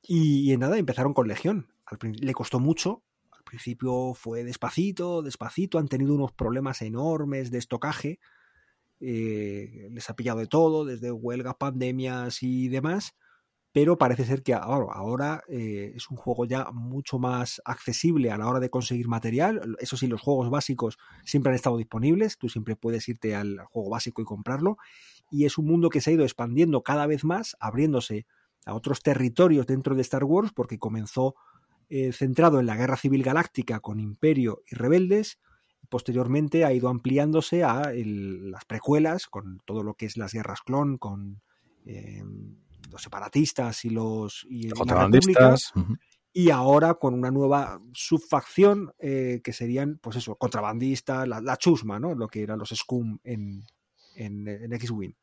[0.01, 1.73] Y, en nada, empezaron con Legión.
[1.85, 3.03] Al le costó mucho.
[3.31, 5.79] Al principio fue despacito, despacito.
[5.79, 8.19] Han tenido unos problemas enormes de estocaje.
[8.99, 13.15] eh, les ha pillado de todo, desde huelgas, pandemias y demás.
[13.75, 18.37] Pero parece ser que ahora, ahora eh, es un juego ya mucho más accesible a
[18.37, 19.75] la hora de conseguir material.
[19.81, 22.37] Eso sí, los juegos básicos siempre han estado disponibles.
[22.37, 24.77] Tú siempre puedes irte al juego básico y comprarlo.
[25.29, 28.25] Y es un mundo que se ha ido expandiendo cada vez más, abriéndose
[28.65, 31.35] a otros territorios dentro de Star Wars, porque comenzó
[31.89, 35.37] eh, centrado en la Guerra Civil Galáctica con Imperio y Rebeldes.
[35.89, 40.97] Posteriormente ha ido ampliándose a las precuelas, con todo lo que es las guerras clon,
[40.97, 41.41] con
[41.85, 42.23] eh,
[42.91, 45.73] los separatistas y los y, Contrabandistas.
[46.33, 51.99] y ahora con una nueva subfacción eh, que serían, pues eso, contrabandistas, la, la chusma,
[51.99, 52.15] ¿no?
[52.15, 53.63] Lo que eran los scum en,
[54.15, 55.13] en, en X-Wing.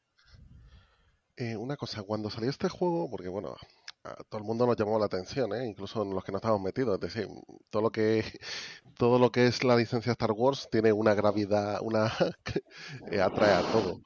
[1.36, 3.56] Eh, una cosa, cuando salió este juego, porque bueno,
[4.04, 5.66] a todo el mundo nos llamó la atención, ¿eh?
[5.66, 7.28] incluso los que no estábamos metidos, es decir,
[7.70, 8.22] todo lo que
[8.98, 12.12] todo lo que es la licencia Star Wars tiene una gravedad, una
[13.10, 14.02] eh, atrae a todo.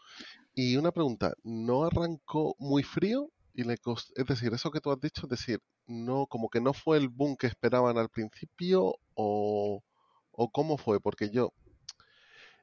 [0.55, 3.31] Y una pregunta, ¿no arrancó muy frío?
[3.59, 6.99] Y es decir, eso que tú has dicho, es decir, no, como que no fue
[6.99, 9.83] el boom que esperaban al principio, o,
[10.31, 11.55] o cómo fue, porque yo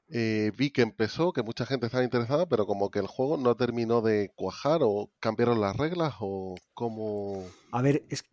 [0.09, 3.55] eh, vi que empezó, que mucha gente estaba interesada, pero como que el juego no
[3.55, 7.43] terminó de cuajar o cambiaron las reglas o cómo...
[7.71, 8.23] A ver, es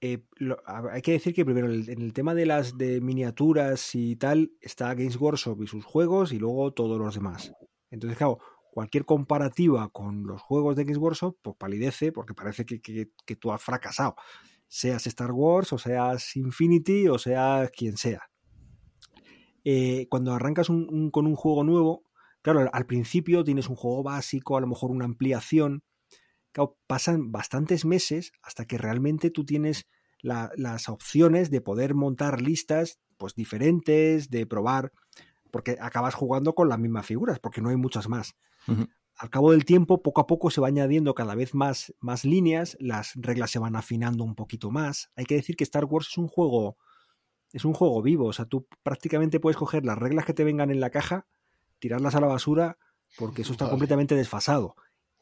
[0.00, 0.22] eh,
[0.92, 4.52] hay que decir que primero el- en el tema de las de miniaturas y tal
[4.60, 7.52] está Games Workshop y sus juegos y luego todos los demás.
[7.90, 8.38] Entonces, claro,
[8.72, 13.52] cualquier comparativa con los juegos de Games Workshop, pues palidece porque parece que, que- tú
[13.52, 14.16] has fracasado.
[14.68, 18.20] Seas Star Wars o seas Infinity o seas quien sea.
[19.64, 22.04] Eh, cuando arrancas un- con un juego nuevo,
[22.42, 25.82] claro, al, principio tienes un juego básico, a lo mejor una ampliación.
[26.86, 29.86] Pasan bastantes meses hasta que realmente tú tienes
[30.20, 34.92] la- las opciones de poder montar listas pues diferentes, de probar,
[35.50, 38.34] porque acabas jugando con las mismas figuras, porque no hay muchas más.
[39.16, 42.76] Al cabo del tiempo, poco a poco se va añadiendo cada vez más, más líneas,
[42.80, 45.10] las reglas se van afinando un poquito más.
[45.16, 46.76] Hay que decir que Star Wars es un juego,
[47.52, 50.70] es un juego vivo, o sea, tú prácticamente puedes coger las reglas que te vengan
[50.70, 51.26] en la caja,
[51.80, 52.78] tirarlas a la basura,
[53.18, 53.72] porque eso está Vale.
[53.72, 54.76] completamente desfasado.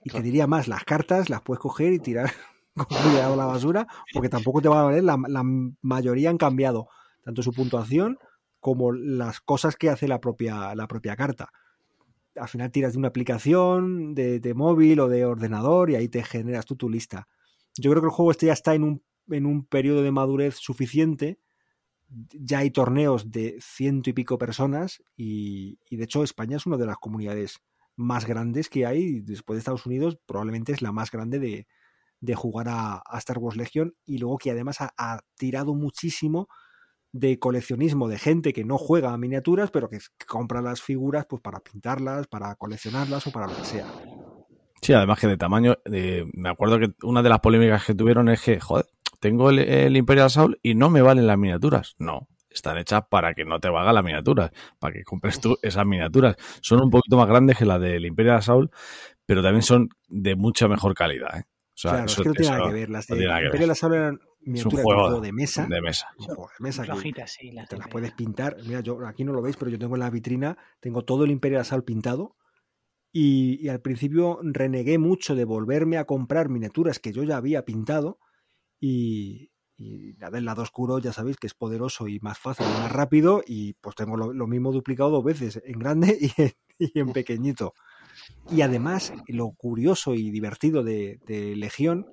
[0.05, 0.23] Y Claro.
[0.23, 2.31] te diría más, las cartas las puedes coger y tirar
[3.32, 5.43] a la basura, porque tampoco te va a valer, la, la
[5.81, 6.89] mayoría han cambiado
[7.24, 8.19] tanto su puntuación
[8.61, 11.51] como las cosas que hace la propia, la propia carta.
[12.35, 16.66] Al final tiras de una aplicación de, móvil o de ordenador y ahí te generas
[16.66, 17.28] tú tu lista.
[17.77, 20.57] Yo creo que el juego este ya está en un, en un periodo de madurez
[20.57, 21.39] suficiente.
[22.09, 26.77] Ya hay torneos de ciento y pico personas y, y de hecho España es una
[26.77, 27.61] de las comunidades
[27.97, 29.20] más grandes que hay.
[29.20, 31.66] Después de Estados Unidos probablemente es la más grande de,
[32.20, 36.49] de jugar a, a Star Wars Legion y luego que además ha tirado muchísimo
[37.19, 41.43] de coleccionismo de gente que no juega a miniaturas, pero que, compra las figuras pues
[41.43, 43.87] para pintarlas, para coleccionarlas o para lo que sea.
[44.83, 45.77] Sí, además que de tamaño,
[46.35, 48.87] me acuerdo que una de las polémicas que tuvieron es que, joder,
[49.21, 51.97] tengo el, el Imperial Assault y no me valen las miniaturas.
[51.99, 55.87] No, están hechas para que no te valga las miniaturas, para que compres tú esas
[55.87, 56.37] miniaturas.
[56.61, 58.73] Son un poquito más grandes que las del Imperial Assault,
[59.25, 61.39] pero también son de mucha mejor calidad.
[61.39, 61.45] ¿eh?
[61.47, 62.91] O sea, claro, eso- es que no tiene nada que ver.
[62.91, 64.21] Las no de que Imperial eran
[64.55, 65.66] Es un miniaturas de juego juego de mesa.
[65.66, 66.09] de mesa.
[66.18, 66.85] un juego de mesa
[67.27, 67.51] sí.
[67.52, 68.56] Las te las de- puedes pintar.
[68.66, 71.31] Mira, yo aquí no lo veis, pero yo tengo en la vitrina, tengo todo el
[71.31, 72.36] Imperial Assault pintado.
[73.12, 77.64] Y, y al principio renegué mucho de volverme a comprar miniaturas que yo ya había
[77.64, 78.18] pintado,
[78.81, 82.81] Y, y nada, el lado oscuro ya sabéis que es poderoso y más fácil y
[82.81, 86.52] más rápido y pues tengo lo, lo mismo duplicado dos veces, en grande y en,
[86.78, 87.73] y en pequeñito.
[88.51, 92.06] Y además, lo curioso y divertido de, de Legión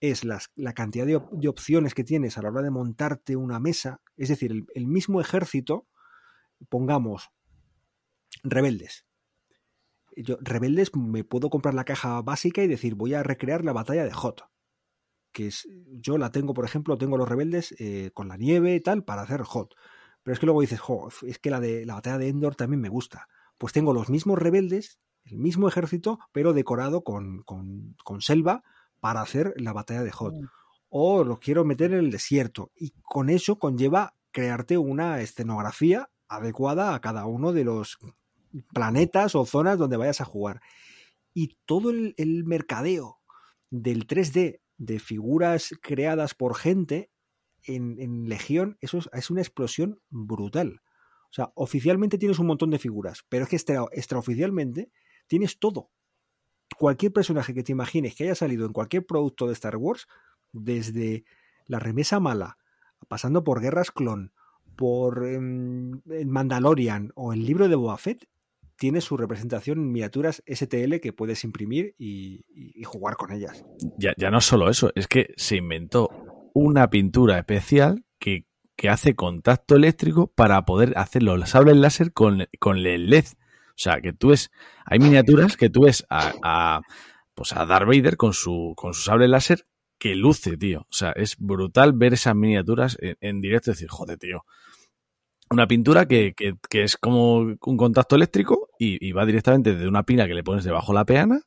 [0.00, 3.36] es las, la cantidad de, op- de opciones que tienes a la hora de montarte
[3.36, 4.00] una mesa.
[4.16, 5.86] Es decir, el, mismo ejército,
[6.68, 7.30] pongamos,
[8.42, 9.06] rebeldes.
[10.16, 14.04] Yo, rebeldes, me puedo comprar la caja básica y decir, voy a recrear la batalla
[14.04, 14.42] de Hot.
[15.32, 18.80] Que es, yo la tengo, por ejemplo, tengo los rebeldes eh, con la nieve y
[18.80, 19.74] tal para hacer Hot.
[20.22, 20.80] Pero es que luego dices,
[21.22, 23.28] es que la de la batalla de Endor también me gusta.
[23.58, 28.62] Pues tengo los mismos rebeldes, el mismo ejército, pero decorado con, con, con selva
[29.00, 30.34] para hacer la batalla de Hot.
[30.88, 32.70] O lo quiero meter en el desierto.
[32.76, 37.98] Y con eso conlleva crearte una escenografía adecuada a cada uno de los
[38.72, 40.60] planetas o zonas donde vayas a jugar.
[41.34, 43.20] Y todo el, el mercadeo
[43.70, 47.10] del 3D de figuras creadas por gente
[47.64, 50.80] en, en Legión, eso es, es, una explosión brutal.
[51.30, 54.90] O sea, oficialmente tienes un montón de figuras, pero es que extra, extraoficialmente
[55.28, 55.90] tienes todo.
[56.78, 60.06] Cualquier personaje que te imagines que haya salido en cualquier producto de Star Wars,
[60.52, 61.24] desde
[61.66, 62.58] la remesa mala,
[63.08, 64.32] pasando por Guerras Clon,
[64.76, 65.38] por eh,
[66.26, 67.98] Mandalorian o el libro de Boba
[68.76, 72.42] tiene su representación en miniaturas STL que puedes imprimir y
[72.84, 73.62] jugar con ellas.
[73.98, 76.08] Ya, ya, no solo eso, es que se inventó
[76.54, 82.46] una pintura especial que, que hace contacto eléctrico para poder hacer los sables láser con,
[82.58, 83.26] con el LED.
[83.70, 84.50] O sea, que tú ves,
[84.84, 86.80] hay miniaturas que tú ves a, a
[87.34, 89.66] pues a Darth Vader con su, con su sable láser
[89.98, 90.80] que luce, tío.
[90.80, 94.44] O sea, es brutal ver esas miniaturas en, directo y decir, joder, tío.
[95.50, 100.26] Una pintura que, que, es como un contacto eléctrico y, va directamente de una pila
[100.26, 101.42] que le pones debajo la peana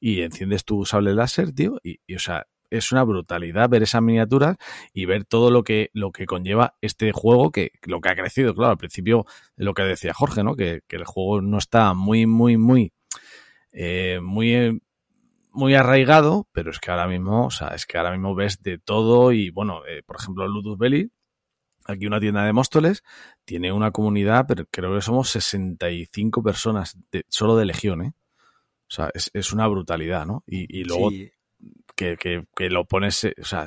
[0.00, 1.78] y enciendes tu sable láser, tío.
[1.82, 4.56] Y, y, o sea, es una brutalidad ver esas miniaturas
[4.92, 8.54] y ver todo lo que, lo que conlleva este juego, que lo que ha crecido,
[8.54, 9.26] claro, al principio
[9.56, 10.56] lo que decía Jorge, ¿no?
[10.56, 12.92] Que, que el juego no está muy, muy, muy,
[13.72, 14.80] eh, muy,
[15.52, 18.78] muy arraigado, pero es que ahora mismo, o sea, es que ahora mismo ves de
[18.78, 21.10] todo y, bueno, eh, por ejemplo, Ludus Belli,
[21.86, 23.02] aquí una tienda de Móstoles,
[23.44, 28.14] tiene una comunidad, pero creo que somos 65 personas de, solo de Legión, ¿eh?
[28.90, 30.44] O sea, es, es una brutalidad, ¿no?
[30.46, 31.30] Y, y luego sí.
[31.98, 33.66] Que, que, que, lo pones, o sea,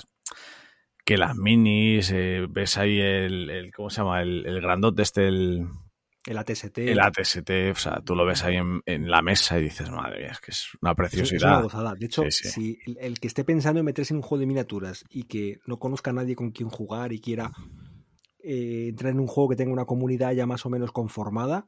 [1.05, 4.21] que las minis, eh, ves ahí el, el, ¿cómo se llama?
[4.21, 5.67] El, el grandote este, el...
[6.25, 6.77] El ATST.
[6.77, 10.19] El ATST, o sea, tú lo ves ahí en, en la mesa y dices, madre
[10.19, 11.35] mía, es que es una preciosidad.
[11.35, 11.95] Es una gozada.
[11.95, 12.49] De hecho, sí, sí.
[12.49, 15.57] si el, el, que esté pensando en meterse en un juego de miniaturas y que
[15.65, 17.51] no conozca a nadie con quien jugar y quiera
[18.43, 21.65] eh, entrar en un juego que tenga una comunidad ya más o menos conformada,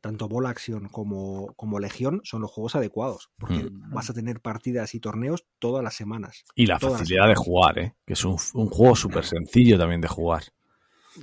[0.00, 3.90] tanto Ball Action como, como Legión son los juegos adecuados, porque mm.
[3.92, 6.44] vas a tener partidas y torneos todas las semanas.
[6.54, 7.94] Y la facilidad de jugar, ¿eh?
[8.06, 10.44] que es un, un juego súper sencillo también de jugar.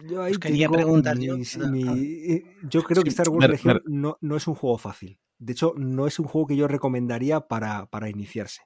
[0.10, 1.38] Yo ahí pues quería preguntar mi, yo.
[1.38, 5.20] Mi, yo creo que Star Wars Legion no, no, es un juego fácil.
[5.38, 8.62] De hecho, no es un juego que yo recomendaría para, para iniciarse.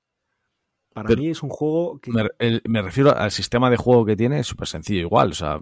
[0.93, 2.11] Para Pero mí es un juego que...
[2.11, 5.31] Me, el, me, refiero al sistema de juego que tiene, es súper sencillo igual.
[5.31, 5.59] O sea...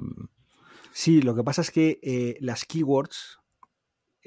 [0.94, 3.40] Sí, lo que pasa es que eh, las keywords,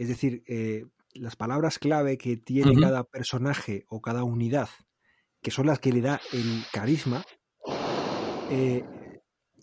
[0.00, 2.80] es decir, eh, las palabras clave que tiene uh -huh.
[2.80, 4.70] cada personaje o cada unidad,
[5.42, 7.22] que son las que le da el carisma,
[8.50, 8.82] eh,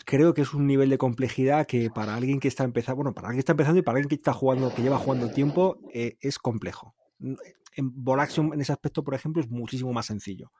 [0.05, 3.29] creo que es un nivel de complejidad que para alguien que está empezando, bueno, para
[3.29, 6.17] alguien que está empezando y para alguien que está jugando, que lleva jugando tiempo, eh,
[6.21, 6.93] es complejo.
[7.19, 10.51] En Ball Action, en ese aspecto, por ejemplo, es muchísimo más sencillo.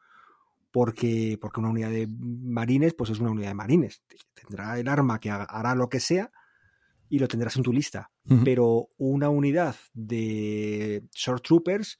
[0.71, 4.01] Porque, porque una unidad de marines, pues es una unidad de marines.
[4.33, 6.31] Tendrá el arma que hará lo que sea
[7.09, 8.11] y lo tendrás en tu lista.
[8.25, 8.43] Uh -huh.
[8.43, 11.99] Pero una unidad de short troopers,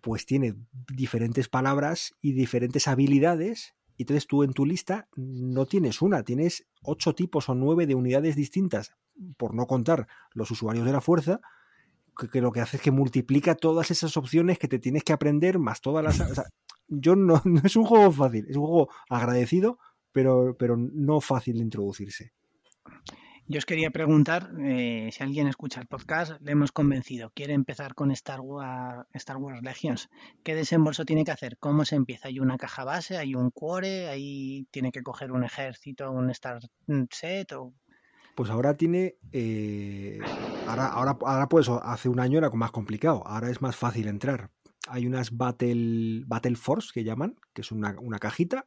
[0.00, 0.54] pues tiene
[0.92, 6.66] diferentes palabras y diferentes habilidades y entonces tú en tu lista no tienes una, tienes
[6.82, 8.92] ocho tipos o nueve de unidades distintas,
[9.36, 11.40] por no contar los usuarios de la fuerza,
[12.18, 15.12] que, que lo que hace es que multiplica todas esas opciones que te tienes que
[15.12, 16.20] aprender, más todas las...
[16.20, 16.44] O sea,
[16.88, 19.78] yo no, no es un juego fácil, es un juego agradecido,
[20.12, 22.32] pero, pero no fácil de introducirse.
[23.48, 27.94] Yo os quería preguntar eh, si alguien escucha el podcast, le hemos convencido, quiere empezar
[27.94, 30.08] con Star Wars, Star Legions.
[30.42, 31.56] ¿Qué desembolso tiene que hacer?
[31.60, 32.26] ¿Cómo se empieza?
[32.26, 33.18] ¿Hay una caja base?
[33.18, 34.08] ¿Hay un core?
[34.08, 36.58] ¿Ahí tiene que coger un ejército, un Star
[37.12, 37.52] Set?
[37.52, 37.72] O...
[38.34, 39.14] Pues ahora tiene.
[39.30, 40.18] Eh,
[40.66, 43.24] ahora, ahora, ahora, pues hace un año era más complicado.
[43.24, 44.50] Ahora es más fácil entrar.
[44.88, 48.64] Hay unas Battle, Battle Force que llaman, que es una, una cajita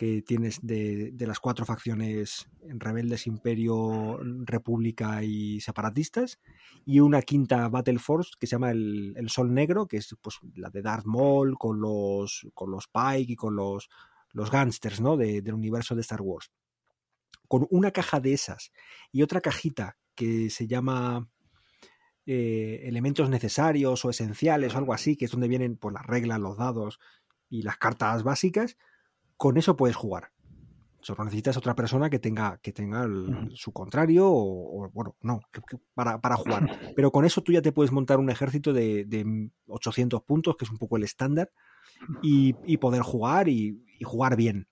[0.00, 6.40] que tienes de, de, las cuatro facciones rebeldes, imperio, república y separatistas,
[6.86, 10.38] y una quinta Battle Force que se llama el, el Sol Negro, que es pues,
[10.54, 13.90] la de Darth Maul con los, con los Pike y con los,
[14.32, 15.18] los gángsters, ¿no?
[15.18, 16.50] del universo de Star Wars.
[17.46, 18.72] Con una caja de esas
[19.12, 21.28] y otra cajita que se llama
[22.24, 26.40] eh, elementos necesarios o esenciales o algo así, que es donde vienen pues, las reglas,
[26.40, 26.98] los dados
[27.50, 28.78] y las cartas básicas,
[29.40, 30.32] con eso puedes jugar.
[31.00, 33.08] Solo necesitas otra persona que tenga, que tenga
[33.54, 35.40] su contrario o, bueno, no,
[35.94, 36.60] para, para, jugar.
[36.94, 40.66] Pero con eso tú ya te puedes montar un ejército de, de 800 puntos, que
[40.66, 41.50] es un poco el estándar,
[42.22, 44.68] y, y, poder jugar y, y, jugar bien.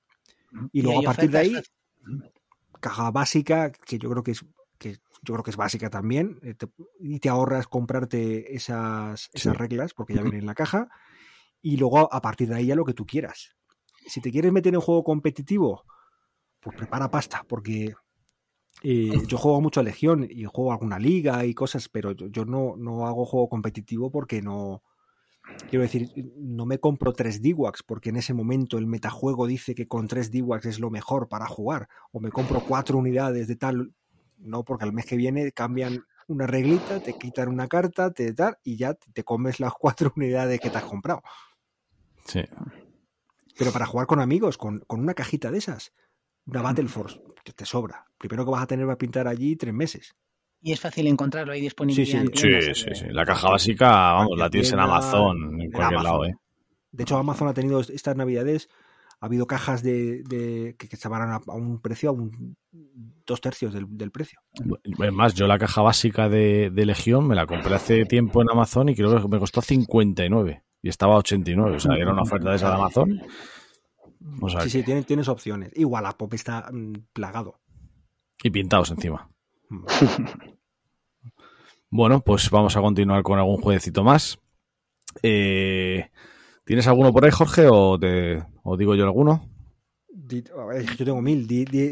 [0.70, 1.54] Y luego a partir de ahí,
[2.78, 4.44] caja básica, que yo creo que es
[4.76, 6.54] que yo creo que es básica también, eh,
[7.00, 10.88] y te ahorras comprarte esas, esas reglas porque ya vienen en la caja,
[11.62, 13.54] y luego a partir de ahí ya lo que tú quieras.
[14.08, 15.84] Si te quieres meter en juego competitivo,
[16.60, 17.94] pues prepara pasta, porque
[18.82, 22.74] eh, yo juego mucho a Legión y juego alguna liga y cosas, pero yo, no,
[22.76, 24.82] no, hago juego competitivo porque no.
[25.70, 29.88] Quiero decir, no me compro tres D-Wax porque en ese momento el metajuego dice que
[29.88, 31.88] con tres D-Wax es lo mejor para jugar.
[32.12, 33.94] O me compro cuatro unidades de tal.
[34.36, 38.60] No, porque al mes que viene cambian una reglita, te quitan una carta, te dar
[38.62, 41.22] y ya te comes las cuatro unidades que te has comprado.
[42.26, 42.42] Sí.
[43.58, 45.92] Pero para jugar con amigos, con, con una cajita de esas,
[46.46, 48.06] una Battle Force, te, te sobra.
[48.16, 50.14] Primero que vas a tener va a pintar allí tres meses.
[50.60, 52.22] Y es fácil encontrarlo, hay disponibilidad.
[52.34, 56.02] Sí, sí, sí, sí, sí, La caja básica, vamos, la tienes en Amazon, en cualquier
[56.02, 56.34] lado, ¿eh?
[56.92, 58.68] De hecho, Amazon ha tenido estas navidades,
[59.20, 62.56] ha habido cajas de, de que, que estaban a, a, un precio, a un
[63.26, 64.40] dos tercios del, del, precio.
[64.84, 68.50] Es más, yo la caja básica de, de, Legión me la compré hace tiempo en
[68.50, 72.22] Amazon y creo que me costó 59 y estaba a 89, o sea, era una
[72.22, 73.20] oferta de esa de Amazon
[74.40, 75.70] o sea, sí, sí, tienes, tienes, opciones.
[75.74, 77.60] Igual la pop está mmm, plagado.
[78.42, 79.30] Y pintados encima.
[81.90, 84.38] bueno, pues vamos a continuar con algún jueguecito más.
[85.22, 86.10] Eh,
[86.64, 89.48] ¿Tienes alguno por ahí, Jorge, o, te, o digo yo alguno?
[90.08, 91.46] Yo tengo mil.
[91.46, 91.90] Di, di...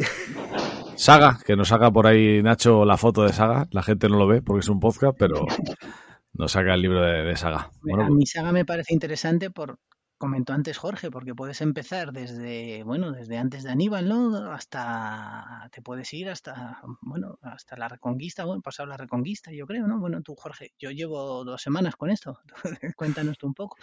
[0.96, 3.66] Saga, que nos saca por ahí Nacho la foto de Saga.
[3.70, 5.46] La gente no lo ve porque es un podcast, pero
[6.38, 7.70] nos saca el libro de, de Saga.
[7.82, 9.78] Bueno, a mí Saga me parece interesante por,
[10.18, 14.50] comentó antes Jorge, porque puedes empezar desde, bueno, desde antes de Aníbal, ¿no?
[14.50, 19.86] Hasta, te puedes ir hasta, bueno, hasta la Reconquista, bueno, pasado la Reconquista, yo creo,
[19.86, 20.00] ¿no?
[20.00, 22.38] Bueno, tú, Jorge, yo llevo dos semanas con esto,
[22.96, 23.76] cuéntanos tú un poco.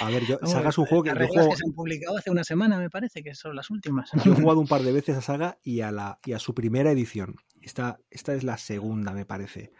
[0.00, 1.14] A ver, yo, Saga es un juego que...
[1.14, 1.50] Las juego...
[1.50, 4.10] que se han publicado hace una semana, me parece, que son las últimas.
[4.24, 6.54] Yo he jugado un par de veces a Saga y a, la, y a su
[6.54, 7.36] primera edición.
[7.60, 9.72] Esta, esta es la segunda, me parece.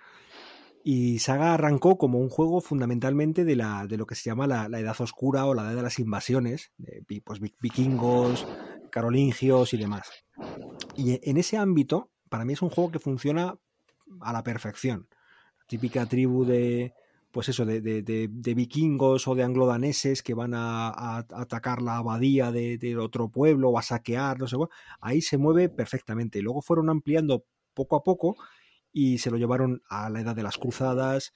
[0.82, 4.66] Y Saga arrancó como un juego fundamentalmente de, la, de lo que se llama la,
[4.78, 8.46] Edad Oscura o la Edad de las Invasiones, de, pues vikingos,
[8.90, 10.08] carolingios y demás.
[10.96, 13.58] Y en ese ámbito, para mí es un juego que funciona
[14.20, 15.08] a la perfección.
[15.66, 16.94] Típica tribu de,
[17.30, 23.28] pues eso, de, vikingos o de anglodaneses que van a, atacar la abadía de, otro
[23.28, 24.56] pueblo o a saquear, no sé
[25.00, 26.40] ahí se mueve perfectamente.
[26.40, 27.44] Luego fueron ampliando
[27.74, 28.36] poco a poco
[28.92, 31.32] y se lo llevaron a la edad de las cruzadas,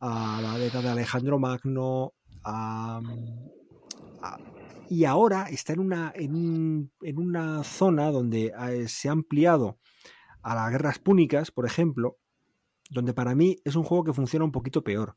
[0.00, 2.14] a la edad de Alejandro Magno,
[2.44, 3.00] a,
[4.88, 9.78] y ahora está en una, en, en una zona donde eh, se ha ampliado
[10.42, 12.18] a las guerras púnicas, por ejemplo,
[12.90, 15.16] donde para mí es un juego que funciona un poquito peor.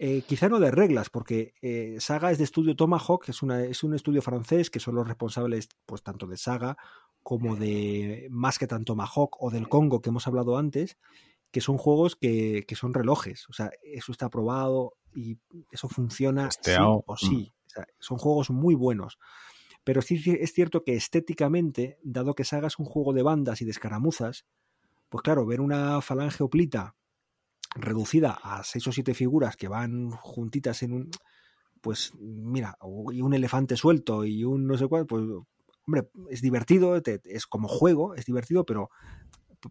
[0.00, 3.84] Eh, quizá no de reglas, porque eh, Saga es de estudio Tomahawk, es, una, es
[3.84, 6.76] un estudio francés que son los responsables pues tanto de Saga
[7.28, 10.96] como de más que tanto Tomahawk o del Congo que hemos hablado antes,
[11.50, 13.46] que son juegos que, que son relojes.
[13.50, 15.36] O sea, eso está probado y
[15.70, 17.52] eso funciona sí o sí.
[17.66, 19.18] O sea, son juegos muy buenos.
[19.84, 23.66] Pero sí es cierto que estéticamente, dado que Saga es un juego de bandas y
[23.66, 24.46] de escaramuzas,
[25.10, 26.96] pues claro, ver una falange oplita
[27.74, 31.10] reducida a seis o siete figuras que van juntitas en un
[31.82, 32.78] pues mira,
[33.12, 35.24] y un elefante suelto y un no sé cuál, pues
[35.88, 38.90] hombre, es divertido, es como juego, es divertido, pero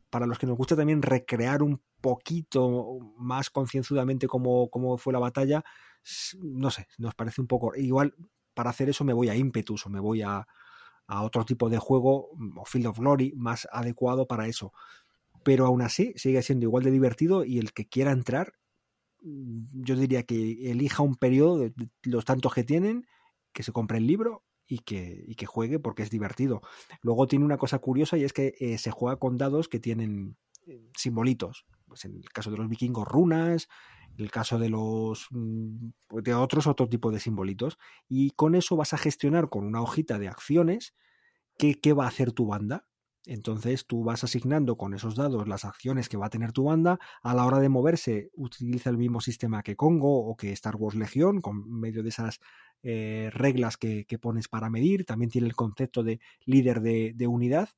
[0.10, 5.20] para los que nos gusta también recrear un poquito más concienzudamente cómo, cómo fue la
[5.20, 5.64] batalla,
[6.40, 8.16] no sé, nos parece un poco igual
[8.56, 10.48] para hacer eso me voy a Impetus o me voy a,
[11.06, 14.74] a otro tipo de juego o Field of Glory más adecuado para eso.
[15.44, 18.54] Pero aún así sigue siendo igual de divertido y el que quiera entrar,
[19.22, 21.74] yo diría que elija un periodo de
[22.04, 23.06] los tantos que tienen,
[23.54, 26.62] que se compre el libro y que, y que juegue porque es divertido.
[27.02, 30.38] Luego tiene una cosa curiosa y es que eh, se juega con dados que tienen
[30.66, 31.66] eh, simbolitos.
[31.88, 33.68] Pues en el caso de los vikingos, runas,
[34.18, 35.90] en el caso de los mm,
[36.22, 37.78] de otros, otro tipo de simbolitos.
[38.08, 40.94] Y con eso vas a gestionar con una hojita de acciones
[41.58, 42.88] qué, qué va a hacer tu banda
[43.28, 46.98] Entonces tú vas asignando con esos dados las acciones que va a tener tu banda.
[47.22, 50.96] A la hora de moverse utiliza el mismo sistema que Congo o que Star Wars
[50.96, 52.40] Legión, con medio de esas
[52.84, 55.06] eh, reglas que, pones para medir.
[55.06, 57.70] También tiene el concepto de líder de, unidad.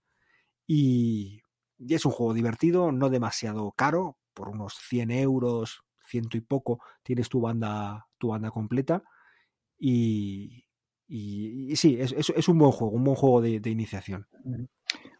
[0.67, 1.41] Y,
[1.79, 7.27] es un juego divertido, no demasiado caro, por unos 100 euros, ciento y poco, tienes
[7.29, 9.03] tu banda, tu banda completa.
[9.79, 10.65] Y,
[11.07, 14.27] y, sí, es, un buen juego, un buen juego de, iniciación.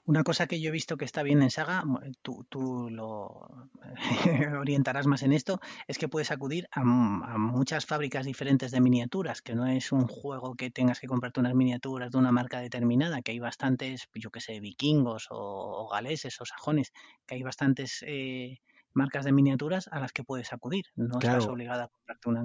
[0.09, 1.83] Una cosa que yo he visto que está bien en Saga,
[2.23, 3.69] tú, tú lo
[4.59, 9.53] orientarás más en esto, es que puedes acudir a, muchas fábricas diferentes de miniaturas, que
[9.53, 13.33] no es un juego que tengas que comprarte unas miniaturas de una marca determinada, que
[13.33, 16.91] hay bastantes, yo que sé, vikingos o, galeses o sajones,
[17.27, 18.61] que hay bastantes eh,
[18.93, 20.85] marcas de miniaturas a las que puedes acudir.
[20.95, 22.43] No estás obligada a comprarte una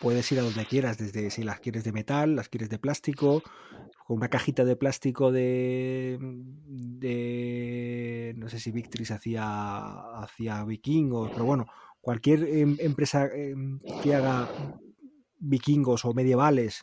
[0.00, 3.42] puedes ir a donde quieras, desde si las quieres de metal, las quieres de plástico,
[4.06, 11.44] con una cajita de plástico de, de no sé si Victris hacía, hacía vikingos, pero
[11.44, 11.66] bueno,
[12.00, 14.48] cualquier em, empresa em, que haga
[15.38, 16.80] vikingos o medievales,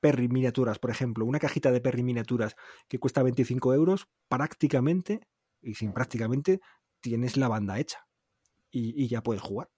[0.00, 2.56] Perry miniaturas, por ejemplo, una cajita de Perry miniaturas
[2.88, 5.20] que cuesta 25 euros, prácticamente,
[5.60, 6.60] y sin prácticamente,
[7.00, 7.98] tienes la banda hecha
[8.70, 9.68] y ya puedes jugar.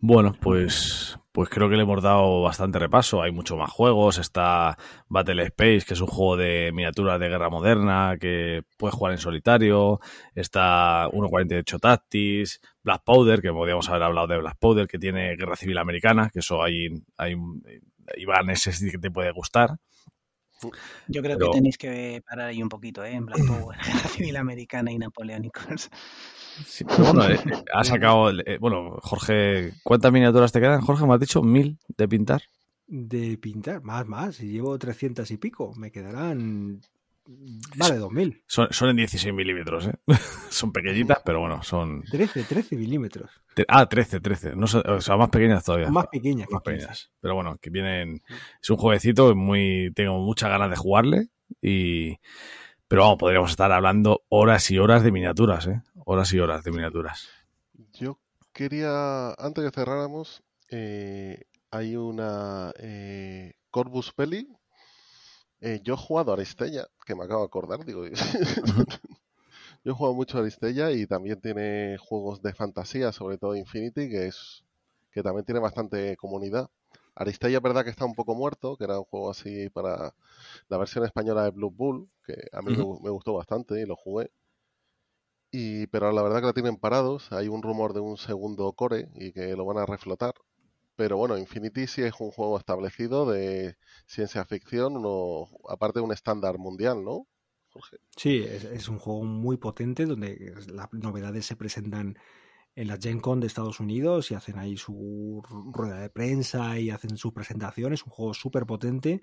[0.00, 3.20] Bueno, pues, pues creo que le hemos dado bastante repaso.
[3.20, 4.18] Hay muchos más juegos.
[4.18, 9.12] Está Battle Space, que es un juego de miniaturas de guerra moderna que puedes jugar
[9.12, 9.98] en solitario.
[10.36, 15.56] Está 1.48 Tactics, Black Powder, que podríamos haber hablado de Black Powder, que tiene Guerra
[15.56, 17.34] Civil Americana, que eso hay, hay
[18.16, 19.78] Iván, ese sí que te puede gustar.
[21.08, 23.12] Yo creo que tenéis que parar ahí un poquito, ¿eh?
[23.12, 25.90] En Black Power, Guerra Civil Americana y Napoleónicos
[26.98, 27.38] bueno, eh,
[27.72, 28.30] ha sacado.
[28.30, 31.06] Eh, bueno, Jorge, ¿cuántas miniaturas te quedan, Jorge?
[31.06, 32.42] ¿Me has dicho mil de pintar?
[32.86, 34.40] De pintar, más, más.
[34.40, 35.74] Llevo 300 y pico.
[35.76, 36.80] Me quedarán.
[37.76, 38.42] Vale, 2000.
[38.46, 39.94] Son, son en 16 milímetros, ¿eh?
[40.48, 42.02] son pequeñitas, pero bueno, son.
[42.04, 43.30] 13, 13 milímetros.
[43.68, 44.56] Ah, 13, 13.
[44.56, 45.90] No o sea, más pequeñas todavía.
[45.90, 46.48] Más pequeñas.
[46.50, 47.10] Más pequeñas.
[47.20, 48.22] Pero bueno, que vienen.
[48.62, 49.92] Es un jueguecito, muy.
[49.94, 51.28] Tengo muchas ganas de jugarle.
[51.60, 52.16] Y.
[52.88, 55.82] Pero vamos, podríamos estar hablando horas y horas de miniaturas, ¿eh?
[56.10, 57.28] Horas y horas de miniaturas.
[57.92, 58.18] Yo
[58.54, 64.48] quería, antes de cerráramos, eh, hay una eh, Corvus Belli.
[65.60, 68.06] Eh, yo he jugado a Aristella, que me acabo de acordar, digo.
[69.84, 74.08] yo he jugado mucho a Aristella y también tiene juegos de fantasía, sobre todo Infinity,
[74.08, 74.64] que es
[75.12, 76.70] que también tiene bastante comunidad.
[77.16, 80.14] Aristella es verdad que está un poco muerto, que era un juego así para
[80.68, 84.30] la versión española de Blue Bull, que a mí me, gustó bastante y lo jugué.
[85.50, 87.32] Y, pero la verdad que la tienen parados.
[87.32, 90.34] Hay un rumor de un segundo core y que lo van a reflotar.
[90.98, 93.76] Pero bueno, Infinity sí es un juego establecido de
[94.06, 97.28] ciencia ficción, uno, aparte de un estándar mundial, ¿no?
[97.68, 97.98] Jorge.
[98.16, 102.18] Sí, es, un juego muy potente donde las novedades se presentan
[102.74, 105.40] en la Gen Con de Estados Unidos y hacen ahí su
[105.72, 108.02] rueda de prensa y hacen sus presentaciones.
[108.04, 109.22] Un juego súper potente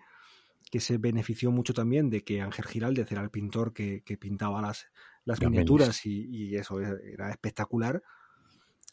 [0.72, 4.62] que se benefició mucho también de que Ángel Giraldez era el pintor que, que pintaba
[4.62, 4.88] las,
[5.26, 8.02] las miniaturas y, eso era espectacular.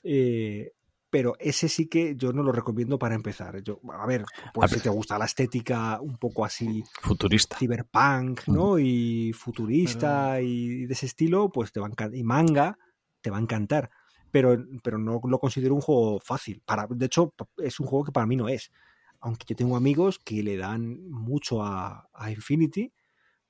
[0.03, 0.73] Eh,
[1.13, 3.63] pero ese sí que yo no lo recomiendo para empezar.
[3.63, 8.79] Yo, a ver, pues si te gusta la estética un poco así futurista, cyberpunk, ¿no?
[8.79, 12.79] Y futurista y de ese estilo, pues te va a y manga,
[13.21, 13.91] te va a encantar.
[14.31, 16.63] Pero, pero no lo considero un juego fácil.
[16.65, 18.73] Para, de hecho, es un juego que para mí no es.
[19.21, 22.91] Aunque yo tengo amigos que le dan mucho a, a Infinity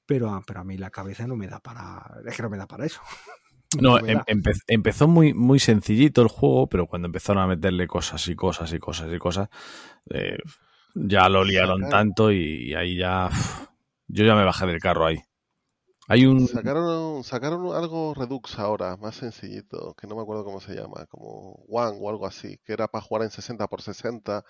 [0.06, 2.20] pero, pero a mí la cabeza no me da para.
[2.26, 3.00] Es que no me da para eso.
[3.80, 4.20] No, em,
[4.66, 8.78] empezó muy, muy sencillito el juego, pero cuando empezaron a meterle cosas y cosas y
[8.78, 9.48] cosas y cosas,
[10.10, 10.36] eh,
[10.94, 13.30] ya lo liaron tanto y, ahí ya.
[14.08, 15.22] yo ya me bajé del carro ahí.
[16.08, 16.48] Hay un...
[16.48, 21.64] Sacaron, sacaron algo Redux ahora, más sencillito, que no me acuerdo cómo se llama, como
[21.68, 24.44] One o algo así, que era para jugar en 60 por 60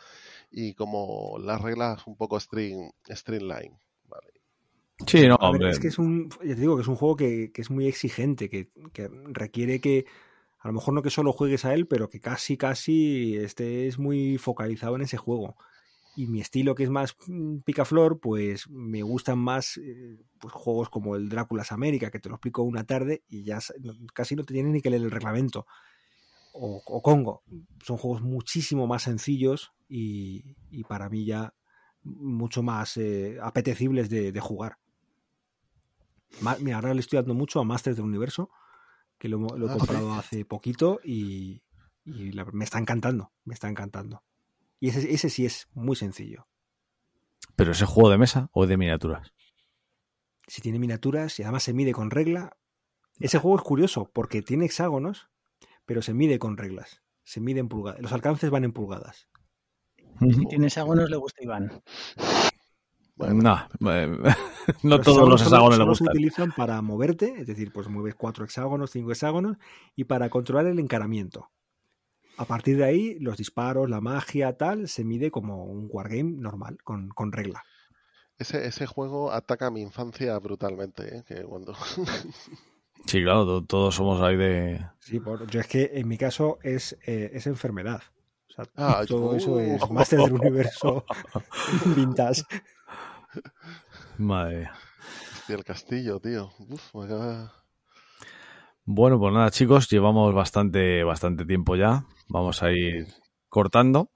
[0.50, 3.78] y como las reglas un poco string, streamline.
[5.06, 5.70] Sí, no, hombre.
[5.70, 8.48] es que es un, ya te digo que es un juego que, es muy exigente,
[8.48, 8.68] que,
[9.26, 10.06] requiere que,
[10.58, 14.38] a lo mejor no que solo juegues a él, pero que casi, casi estés muy
[14.38, 15.56] focalizado en ese juego.
[16.14, 20.90] Y mi estilo, que es más mm, picaflor, pues me gustan más eh, pues, juegos
[20.90, 23.60] como el Drácula's América, que te lo explico una tarde y ya
[24.12, 25.66] casi no te tienen ni que leer el reglamento.
[26.52, 27.42] O, Congo.
[27.82, 30.54] Son juegos muchísimo más sencillos y,
[30.86, 31.54] para mí ya
[32.02, 34.76] mucho más eh, apetecibles de jugar.
[36.60, 38.50] Mira, ahora le estoy dando mucho a Masters del Universo,
[39.18, 41.62] que lo, he ah, comprado hace poquito y,
[42.04, 44.22] me está encantando, me está encantando.
[44.80, 46.48] Y ese, ese sí es muy sencillo.
[47.54, 49.32] ¿Pero ese juego de mesa o de miniaturas?
[50.46, 52.56] si tiene miniaturas y además se mide con regla.
[53.20, 55.30] Ese juego es curioso porque tiene hexágonos,
[55.86, 57.02] pero se mide con reglas.
[57.24, 58.02] Se mide en pulgadas.
[58.02, 59.28] Los alcances van en pulgadas.
[60.20, 61.82] Si tiene hexágonos le gusta Iván.
[63.30, 63.56] No,
[63.92, 64.06] eh,
[64.82, 66.08] no Los todos los hexágonos le solo se gustan.
[66.08, 69.56] utilizan para moverte, es decir, pues mueves cuatro hexágonos, cinco hexágonos,
[69.96, 71.50] y para controlar el encaramiento.
[72.38, 76.78] A partir de ahí, los disparos, la magia, tal, se mide como un wargame normal,
[76.82, 77.62] con, con regla.
[78.38, 81.24] Ese, ese juego ataca a mi infancia brutalmente, ¿eh?
[81.28, 81.74] que cuando
[83.06, 84.84] Sí, claro, to- todos somos ahí de...
[85.00, 88.00] Sí, por- yo es que en mi caso es, eh, es enfermedad.
[88.48, 91.04] O sea, Ah, todo yo- eso es Master del Universo
[91.96, 92.42] vintage.
[94.18, 94.72] Madre mía.
[95.32, 96.50] Hostia, el castillo, tío.
[96.68, 97.52] Uf, me acaba-
[98.84, 102.04] Bueno, pues nada, chicos, llevamos bastante, bastante tiempo ya.
[102.28, 103.06] Vamos a ir
[103.48, 104.10] cortando.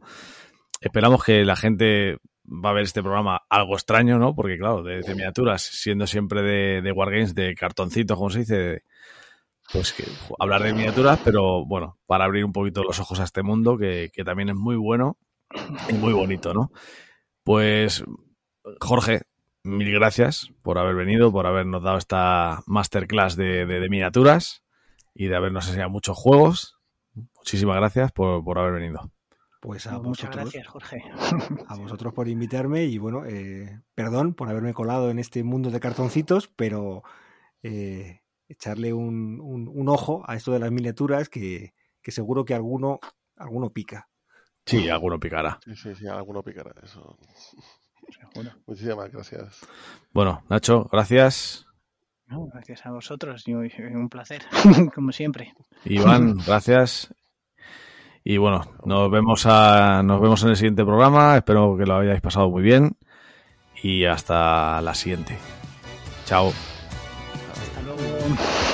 [0.80, 4.34] Esperamos que la gente va a ver este programa algo extraño, ¿no?
[4.34, 8.82] Porque, claro, de, de miniaturas, siendo siempre de, de Wargames, de cartoncitos, como se dice,
[9.72, 10.04] pues que
[10.38, 14.10] hablar de miniaturas, pero bueno, para abrir un poquito los ojos a este mundo, que,
[14.12, 15.16] que también es muy bueno
[15.88, 16.70] y muy bonito, ¿no?
[17.42, 18.04] Pues,
[18.80, 19.22] Jorge,
[19.62, 24.62] mil gracias por haber venido, por habernos dado esta masterclass de, de- de miniaturas
[25.14, 26.78] y de habernos enseñado muchos juegos.
[27.36, 29.10] Muchísimas gracias por, por haber venido.
[29.60, 31.02] Pues a Muchas vosotros, gracias, Jorge.
[31.66, 35.80] a vosotros por invitarme y bueno, eh, perdón por haberme colado en este mundo de
[35.80, 37.02] cartoncitos, pero
[37.62, 41.72] eh, echarle un, un- un ojo a esto de las miniaturas que,
[42.02, 43.00] que seguro que alguno,
[43.36, 44.08] alguno pica.
[44.66, 45.58] Sí, alguno picará.
[45.64, 47.16] Sí, sí, sí, alguno picará eso.
[48.10, 48.50] Seguro.
[48.66, 49.60] Muchísimas gracias.
[50.12, 51.66] Bueno, Nacho, gracias.
[52.26, 54.42] No, gracias a vosotros un placer,
[54.94, 55.54] como siempre.
[55.84, 57.14] Iván, gracias.
[58.24, 61.36] Y bueno, nos vemos a, nos vemos en el siguiente programa.
[61.36, 62.96] Espero que lo hayáis pasado muy bien.
[63.82, 65.38] Y hasta la siguiente.
[66.24, 66.52] Chao.
[67.52, 68.65] Hasta luego.